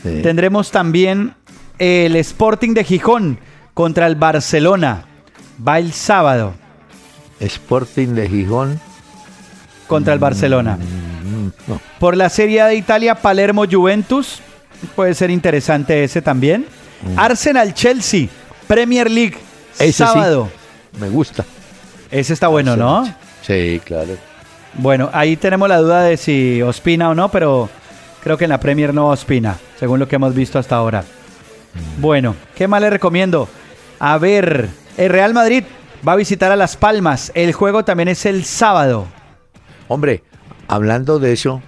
Sí. 0.03 0.21
Tendremos 0.21 0.71
también 0.71 1.33
el 1.77 2.15
Sporting 2.15 2.73
de 2.73 2.83
Gijón 2.83 3.39
contra 3.73 4.07
el 4.07 4.15
Barcelona. 4.15 5.05
Va 5.67 5.79
el 5.79 5.93
sábado 5.93 6.53
Sporting 7.39 8.09
de 8.09 8.29
Gijón. 8.29 8.79
Contra 9.87 10.13
el 10.13 10.19
Barcelona. 10.19 10.77
Mm, 10.77 11.47
no. 11.71 11.81
Por 11.99 12.15
la 12.17 12.29
Serie 12.29 12.61
A 12.61 12.67
de 12.67 12.75
Italia, 12.75 13.15
Palermo 13.15 13.65
Juventus. 13.69 14.39
puede 14.95 15.13
ser 15.15 15.31
interesante 15.31 16.03
ese 16.03 16.21
también. 16.21 16.65
Arsenal 17.17 17.73
Chelsea, 17.73 18.27
Premier 18.67 19.09
League, 19.09 19.35
Mm. 19.35 19.83
Ese 19.83 19.91
sí. 19.91 19.93
sábado. 20.03 20.49
Me 20.99 21.09
gusta. 21.09 21.43
Ese 22.11 22.33
está 22.33 22.47
bueno, 22.47 22.77
¿no? 22.77 23.05
Sí, 23.41 23.81
claro. 23.83 24.15
Bueno, 24.75 25.09
ahí 25.13 25.35
tenemos 25.35 25.67
la 25.67 25.77
duda 25.79 26.03
de 26.03 26.15
si 26.17 26.61
Ospina 26.61 27.09
o 27.09 27.15
no, 27.15 27.29
pero 27.29 27.69
creo 28.23 28.37
que 28.37 28.45
en 28.45 28.51
la 28.51 28.59
Premier 28.59 28.93
no 28.93 29.07
Ospina, 29.09 29.57
según 29.79 29.99
lo 29.99 30.07
que 30.07 30.15
hemos 30.15 30.33
visto 30.33 30.57
hasta 30.59 30.75
ahora. 30.77 31.03
Bueno, 31.99 32.35
¿qué 32.55 32.67
más 32.67 32.79
le 32.81 32.89
recomiendo? 32.89 33.49
A 33.99 34.17
ver, 34.17 34.69
el 34.97 35.09
Real 35.09 35.33
Madrid 35.33 35.63
va 36.07 36.13
a 36.13 36.17
visitar 36.17 36.51
a 36.51 36.55
Las 36.55 36.77
Palmas. 36.77 37.31
El 37.35 37.51
juego 37.53 37.83
también 37.83 38.07
es 38.09 38.25
el 38.25 38.45
sábado. 38.45 39.07
Hombre, 39.87 40.23
hablando 40.67 41.19
de 41.19 41.33
eso, 41.33 41.61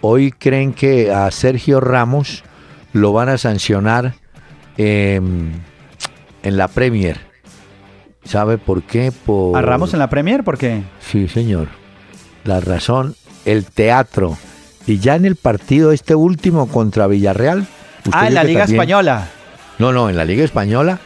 hoy 0.00 0.32
creen 0.32 0.72
que 0.72 1.12
a 1.12 1.30
Sergio 1.30 1.80
Ramos 1.80 2.44
lo 2.92 3.12
van 3.12 3.28
a 3.28 3.38
sancionar 3.38 4.14
en 4.76 5.62
la 6.42 6.68
Premier. 6.68 7.18
¿Sabe 8.24 8.58
por 8.58 8.82
qué? 8.82 9.12
Por... 9.12 9.56
¿A 9.56 9.62
Ramos 9.62 9.92
en 9.92 9.98
la 9.98 10.08
Premier? 10.10 10.44
¿Por 10.44 10.58
qué? 10.58 10.82
Sí, 11.00 11.28
señor. 11.28 11.68
La 12.44 12.60
razón, 12.60 13.16
el 13.44 13.64
teatro. 13.66 14.36
Y 14.86 14.98
ya 14.98 15.16
en 15.16 15.24
el 15.24 15.36
partido 15.36 15.92
este 15.92 16.14
último 16.14 16.66
contra 16.68 17.06
Villarreal. 17.06 17.66
Ah, 18.12 18.28
en 18.28 18.34
la 18.34 18.44
Liga 18.44 18.60
también- 18.60 18.80
Española. 18.80 19.28
No, 19.78 19.92
no, 19.92 20.08
en 20.08 20.16
la 20.16 20.24
Liga 20.24 20.44
Española. 20.44 21.00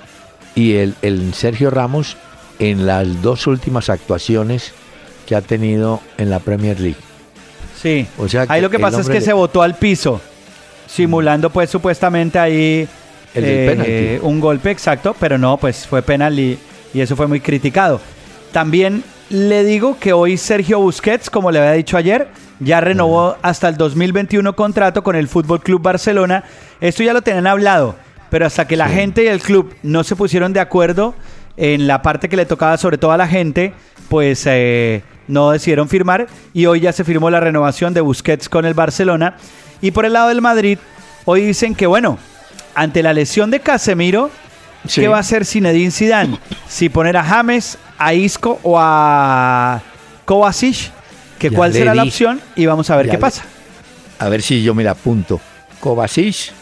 Y 0.55 0.75
el, 0.75 0.95
el 1.03 1.35
Sergio 1.35 1.71
Ramos 1.71 2.17
en 2.59 2.87
las 2.87 3.23
dos 3.23 3.47
últimas 3.47 3.89
actuaciones 3.89 4.73
que 5.29 5.37
ha 5.37 5.43
tenido 5.43 6.01
en 6.17 6.31
la 6.31 6.39
Premier 6.39 6.81
League. 6.81 6.97
Sí. 7.81 8.07
O 8.17 8.27
sea 8.27 8.47
ahí 8.49 8.63
lo 8.63 8.71
que 8.71 8.79
pasa 8.79 9.01
es 9.03 9.07
que 9.09 9.15
le- 9.15 9.21
se 9.21 9.33
votó 9.35 9.61
al 9.63 9.77
piso, 9.77 10.21
simulando 10.87 11.51
pues 11.51 11.69
supuestamente 11.71 12.39
ahí 12.39 12.89
eh, 13.35 13.35
El 13.35 13.45
penalti. 13.77 14.27
un 14.27 14.41
golpe 14.41 14.71
exacto, 14.71 15.15
pero 15.21 15.37
no, 15.37 15.59
pues 15.59 15.87
fue 15.87 16.01
penal 16.03 16.39
y, 16.39 16.59
y 16.95 17.01
eso 17.03 17.15
fue 17.15 17.27
muy 17.27 17.41
criticado. 17.41 18.01
También 18.53 19.05
le 19.29 19.65
digo 19.65 19.99
que 20.01 20.15
hoy 20.15 20.39
Sergio 20.39 20.81
Busquets, 20.81 21.29
como 21.29 21.51
le 21.51 21.59
había 21.59 21.73
dicho 21.73 21.99
ayer, 21.99 22.29
ya 22.59 22.81
renovó 22.81 23.37
hasta 23.43 23.69
el 23.69 23.77
2021 23.77 24.57
contrato 24.57 25.03
con 25.03 25.15
el 25.15 25.29
Fútbol 25.29 25.61
Club 25.61 25.83
Barcelona. 25.83 26.45
Esto 26.81 27.03
ya 27.03 27.13
lo 27.13 27.21
tenían 27.21 27.47
hablado, 27.47 27.97
pero 28.31 28.47
hasta 28.47 28.67
que 28.67 28.77
la 28.77 28.89
Sí. 28.89 28.95
gente 28.95 29.25
y 29.25 29.27
el 29.29 29.41
club 29.41 29.75
no 29.83 30.03
se 30.05 30.17
pusieron 30.17 30.55
de 30.55 30.61
acuerdo 30.61 31.15
en 31.59 31.87
la 31.87 32.01
parte 32.01 32.31
que 32.31 32.37
le 32.37 32.47
tocaba 32.47 32.79
sobre 32.79 32.97
todo 32.97 33.13
a 33.13 33.17
la 33.19 33.29
gente, 33.29 33.75
pues 34.09 34.45
eh, 34.47 35.03
no 35.29 35.51
decidieron 35.51 35.89
firmar 35.89 36.27
y 36.53 36.67
hoy 36.67 36.81
ya 36.81 36.93
se 36.93 37.05
firmó 37.05 37.31
la 37.31 37.41
renovación 37.41 37.95
de 37.95 38.01
Busquets 38.01 38.49
con 38.49 38.65
el 38.65 38.75
Barcelona. 38.75 39.37
Y 39.81 39.91
por 39.93 40.05
el 40.05 40.15
lado 40.15 40.29
del 40.29 40.41
Madrid, 40.41 40.79
hoy 41.25 41.43
dicen 41.43 41.75
que 41.75 41.87
bueno, 41.87 42.19
ante 42.75 43.03
la 43.03 43.13
lesión 43.13 43.51
de 43.51 43.61
Casemiro, 43.61 44.31
Sí. 44.87 45.01
¿qué 45.01 45.09
va 45.09 45.17
a 45.19 45.21
hacer 45.21 45.45
Zinedine 45.45 45.91
Zidane? 45.91 46.39
Si 46.69 46.89
poner 46.89 47.17
a 47.17 47.25
James, 47.25 47.79
a 47.99 48.15
Isco 48.15 48.59
o 48.63 48.77
a 48.79 49.83
Kovacic, 50.25 50.91
que 51.39 51.51
Ya 51.51 51.57
cuál 51.57 51.73
será 51.73 51.95
la 51.95 52.03
opción 52.05 52.41
y 52.57 52.67
vamos 52.67 52.89
a 52.91 52.97
ver 52.97 53.07
ya 53.07 53.13
qué 53.13 53.17
le- 53.17 53.21
pasa. 53.21 53.43
A 54.21 54.29
ver 54.29 54.41
si 54.43 54.63
yo 54.63 54.75
me 54.75 54.83
la 54.85 54.93
apunto. 54.93 55.41
Kovacic, 55.81 56.53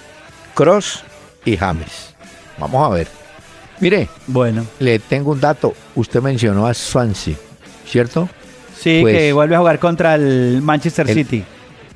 Cross 0.55 1.05
y 1.45 1.57
James. 1.57 2.15
Vamos 2.59 2.85
a 2.91 2.95
ver. 2.95 3.09
Mire, 3.81 4.09
Bueno, 4.27 4.65
le 4.79 4.99
tengo 4.99 5.33
un 5.33 5.41
dato. 5.41 5.75
Usted 5.95 6.21
mencionó 6.23 6.67
a 6.67 6.73
Swansea, 6.75 7.35
¿cierto? 7.87 8.29
Sí, 8.79 8.99
Pues- 9.03 9.17
que 9.17 9.33
vuelve 9.33 9.55
a 9.55 9.59
jugar 9.59 9.79
contra 9.79 10.15
el 10.15 10.61
Manchester 10.63 11.09
El- 11.09 11.15
City. 11.15 11.45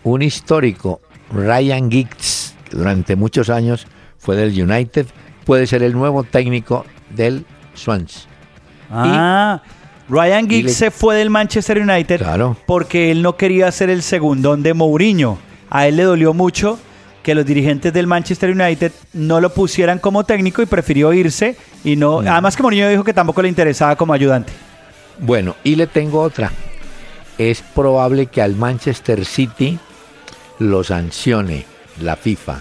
Un 0.02 0.22
histórico, 0.22 1.00
Ryan 1.32 1.90
Giggs, 1.90 2.54
que 2.68 2.76
durante 2.76 3.16
muchos 3.16 3.50
años 3.50 3.86
fue 4.18 4.36
del 4.36 4.50
United, 4.62 5.06
puede 5.44 5.66
ser 5.66 5.82
el 5.82 5.92
nuevo 5.92 6.24
técnico 6.24 6.84
del 7.10 7.44
Swansea. 7.74 8.22
Ah, 8.90 9.62
Ryan 10.08 10.48
Giggs 10.48 10.64
le- 10.66 10.72
se 10.72 10.90
fue 10.90 11.16
del 11.16 11.30
Manchester 11.30 11.78
United 11.80 12.18
Claro. 12.18 12.56
porque 12.66 13.10
él 13.12 13.22
no 13.22 13.36
quería 13.36 13.70
ser 13.70 13.90
el 13.90 14.02
segundón 14.02 14.62
de 14.62 14.74
Mourinho. 14.74 15.38
A 15.70 15.86
él 15.86 15.96
le 15.96 16.02
dolió 16.02 16.34
mucho 16.34 16.78
que 17.22 17.34
los 17.34 17.44
dirigentes 17.46 17.92
del 17.92 18.06
Manchester 18.06 18.50
United 18.50 18.90
no 19.12 19.40
lo 19.40 19.50
pusieran 19.54 19.98
como 19.98 20.24
técnico 20.24 20.62
y 20.62 20.66
prefirió 20.66 21.12
irse 21.12 21.56
y 21.84 21.94
no. 21.94 22.20
Además 22.20 22.56
que 22.56 22.62
Mourinho 22.62 22.88
dijo 22.88 23.04
que 23.04 23.12
tampoco 23.14 23.42
le 23.42 23.48
interesaba 23.48 23.94
como 23.94 24.12
ayudante. 24.12 24.52
Bueno, 25.18 25.54
y 25.62 25.76
le 25.76 25.86
tengo 25.86 26.20
otra. 26.20 26.50
Es 27.38 27.62
probable 27.62 28.26
que 28.26 28.42
al 28.42 28.56
Manchester 28.56 29.24
City 29.24 29.78
lo 30.58 30.84
sancione 30.84 31.64
la 32.00 32.16
FIFA. 32.16 32.60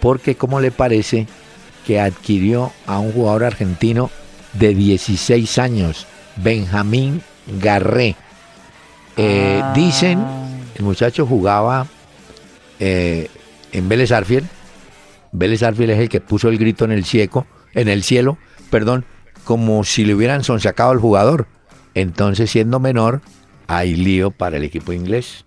Porque, 0.00 0.36
¿cómo 0.36 0.60
le 0.60 0.70
parece 0.70 1.26
que 1.86 2.00
adquirió 2.00 2.72
a 2.86 2.98
un 2.98 3.12
jugador 3.12 3.44
argentino 3.44 4.10
de 4.52 4.74
16 4.74 5.58
años, 5.58 6.06
Benjamín 6.36 7.22
Garré? 7.60 8.16
Eh, 9.16 9.60
Ah. 9.62 9.72
Dicen, 9.74 10.24
el 10.76 10.84
muchacho 10.84 11.26
jugaba 11.26 11.86
eh, 12.80 13.28
en 13.72 13.88
Vélez 13.88 14.12
Arfiel. 14.12 14.44
Vélez 15.32 15.62
Arfiel 15.62 15.90
es 15.90 15.98
el 15.98 16.08
que 16.08 16.20
puso 16.20 16.48
el 16.48 16.58
grito 16.58 16.84
en 16.84 16.92
el 16.92 17.04
cielo, 17.04 17.46
en 17.74 17.88
el 17.88 18.02
cielo, 18.02 18.38
perdón, 18.70 19.04
como 19.44 19.84
si 19.84 20.04
le 20.04 20.14
hubieran 20.14 20.44
sonsacado 20.44 20.90
al 20.90 20.98
jugador. 20.98 21.46
Entonces, 21.94 22.50
siendo 22.50 22.80
menor, 22.80 23.20
hay 23.66 23.94
lío 23.94 24.30
para 24.30 24.56
el 24.56 24.64
equipo 24.64 24.92
inglés. 24.92 25.44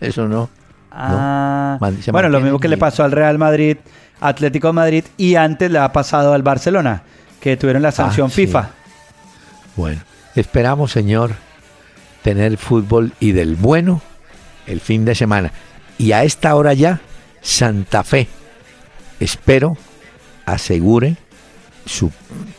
Eso 0.00 0.26
no. 0.28 0.48
Ah, 0.92 1.78
bueno, 2.10 2.28
lo 2.28 2.40
mismo 2.40 2.58
que 2.58 2.68
le 2.68 2.76
pasó 2.76 3.04
al 3.04 3.12
Real 3.12 3.38
Madrid, 3.38 3.76
Atlético 4.20 4.68
de 4.68 4.72
Madrid 4.72 5.04
y 5.16 5.36
antes 5.36 5.70
le 5.70 5.78
ha 5.78 5.92
pasado 5.92 6.32
al 6.32 6.42
Barcelona, 6.42 7.02
que 7.40 7.56
tuvieron 7.56 7.82
la 7.82 7.92
sanción 7.92 8.26
Ah, 8.26 8.30
sí. 8.30 8.46
FIFA. 8.46 8.70
Bueno, 9.76 10.00
esperamos, 10.34 10.90
señor, 10.90 11.32
tener 12.22 12.56
fútbol 12.56 13.12
y 13.20 13.32
del 13.32 13.54
bueno 13.56 14.02
el 14.66 14.80
fin 14.80 15.04
de 15.04 15.14
semana. 15.14 15.52
Y 15.96 16.12
a 16.12 16.24
esta 16.24 16.54
hora 16.56 16.74
ya, 16.74 17.00
Santa 17.40 18.02
Fe, 18.02 18.26
espero, 19.20 19.76
asegure 20.44 21.16
su 21.86 22.10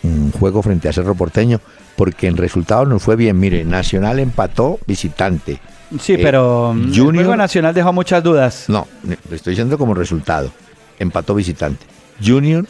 mm, 0.04 0.32
juego 0.40 0.62
frente 0.62 0.90
a 0.90 0.94
Cerro 0.94 1.16
Porteño, 1.16 1.60
porque 1.96 2.28
en 2.28 2.38
resultados 2.38 2.88
nos 2.88 3.02
fue 3.04 3.16
bien. 3.16 3.40
Mire, 3.40 3.64
Nacional 3.66 4.20
empató 4.20 4.80
visitante. 4.88 5.60
Sí, 6.00 6.14
Eh, 6.14 6.20
pero 6.22 6.74
mm, 6.74 6.84
el 6.84 6.96
Junior- 7.00 7.16
juego 7.26 7.36
nacional 7.38 7.74
dejó 7.74 7.92
muchas 7.94 8.24
dudas. 8.24 8.66
No, 8.70 8.88
le 9.04 9.36
estoy 9.36 9.52
diciendo 9.52 9.78
como 9.78 9.94
resultado. 9.94 10.52
Empató 11.00 11.36
visitante. 11.36 11.86
Junior 12.24 12.66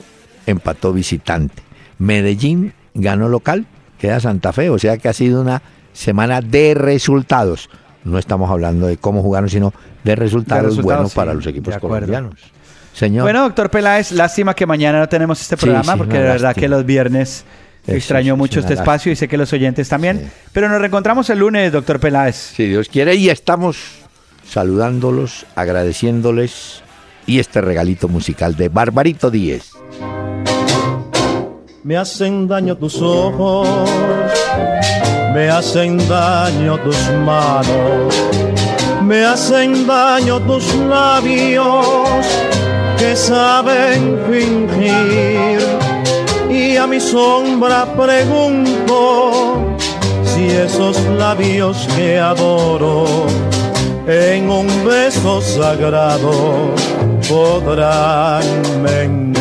empató 0.45 0.91
visitante. 0.93 1.61
Medellín 1.99 2.73
ganó 2.93 3.29
local, 3.29 3.65
queda 3.99 4.19
Santa 4.19 4.51
Fe, 4.53 4.69
o 4.69 4.79
sea 4.79 4.97
que 4.97 5.07
ha 5.07 5.13
sido 5.13 5.41
una 5.41 5.61
semana 5.93 6.41
de 6.41 6.73
resultados. 6.73 7.69
No 8.03 8.17
estamos 8.17 8.49
hablando 8.49 8.87
de 8.87 8.97
cómo 8.97 9.21
jugaron, 9.21 9.49
sino 9.49 9.71
de 10.03 10.15
resultados, 10.15 10.63
resultados, 10.65 10.83
buenos 10.83 11.11
sí, 11.11 11.15
para 11.15 11.33
los 11.35 11.43
de 11.43 11.51
equipos 11.51 11.77
colombianos. 11.77 12.33
Señor, 12.93 13.23
Bueno, 13.23 13.41
doctor 13.43 13.69
Peláez, 13.71 14.11
lástima 14.11 14.53
que 14.53 14.65
mañana 14.65 14.99
no 14.99 15.09
tenemos 15.09 15.41
este 15.41 15.57
programa, 15.57 15.93
sí, 15.93 15.97
porque 15.97 16.17
de 16.17 16.23
verdad 16.23 16.49
lástima. 16.49 16.61
que 16.61 16.69
los 16.69 16.85
viernes 16.85 17.45
Eso 17.87 17.95
extraño 17.95 18.35
mucho 18.37 18.59
este 18.59 18.73
espacio 18.73 19.11
y 19.11 19.15
sé 19.15 19.27
que 19.27 19.37
los 19.37 19.51
oyentes 19.53 19.87
también. 19.89 20.19
Sí. 20.19 20.25
Pero 20.53 20.69
nos 20.69 20.79
reencontramos 20.79 21.29
el 21.29 21.39
lunes, 21.39 21.71
doctor 21.71 21.99
Peláez. 21.99 22.35
si 22.35 22.67
Dios 22.67 22.89
quiere, 22.89 23.15
y 23.15 23.29
estamos 23.29 23.77
saludándolos, 24.47 25.45
agradeciéndoles 25.55 26.83
y 27.25 27.39
este 27.39 27.61
regalito 27.61 28.07
musical 28.07 28.55
de 28.55 28.69
Barbarito 28.69 29.31
Díez. 29.31 29.71
Me 31.83 31.97
hacen 31.97 32.47
daño 32.47 32.75
tus 32.77 33.01
ojos, 33.01 33.67
me 35.33 35.49
hacen 35.49 35.97
daño 36.07 36.77
tus 36.79 36.97
manos, 37.25 38.13
me 39.01 39.23
hacen 39.25 39.87
daño 39.87 40.39
tus 40.41 40.75
labios 40.75 42.27
que 43.01 43.15
saben 43.15 44.19
fingir. 44.29 45.59
Y 46.51 46.77
a 46.77 46.85
mi 46.85 46.99
sombra 46.99 47.85
pregunto 47.95 49.75
si 50.23 50.45
esos 50.49 50.95
labios 51.17 51.87
que 51.95 52.19
adoro 52.19 53.05
en 54.05 54.49
un 54.51 54.67
beso 54.85 55.41
sagrado 55.41 56.75
podrán 57.27 58.43
mentir. 58.83 59.40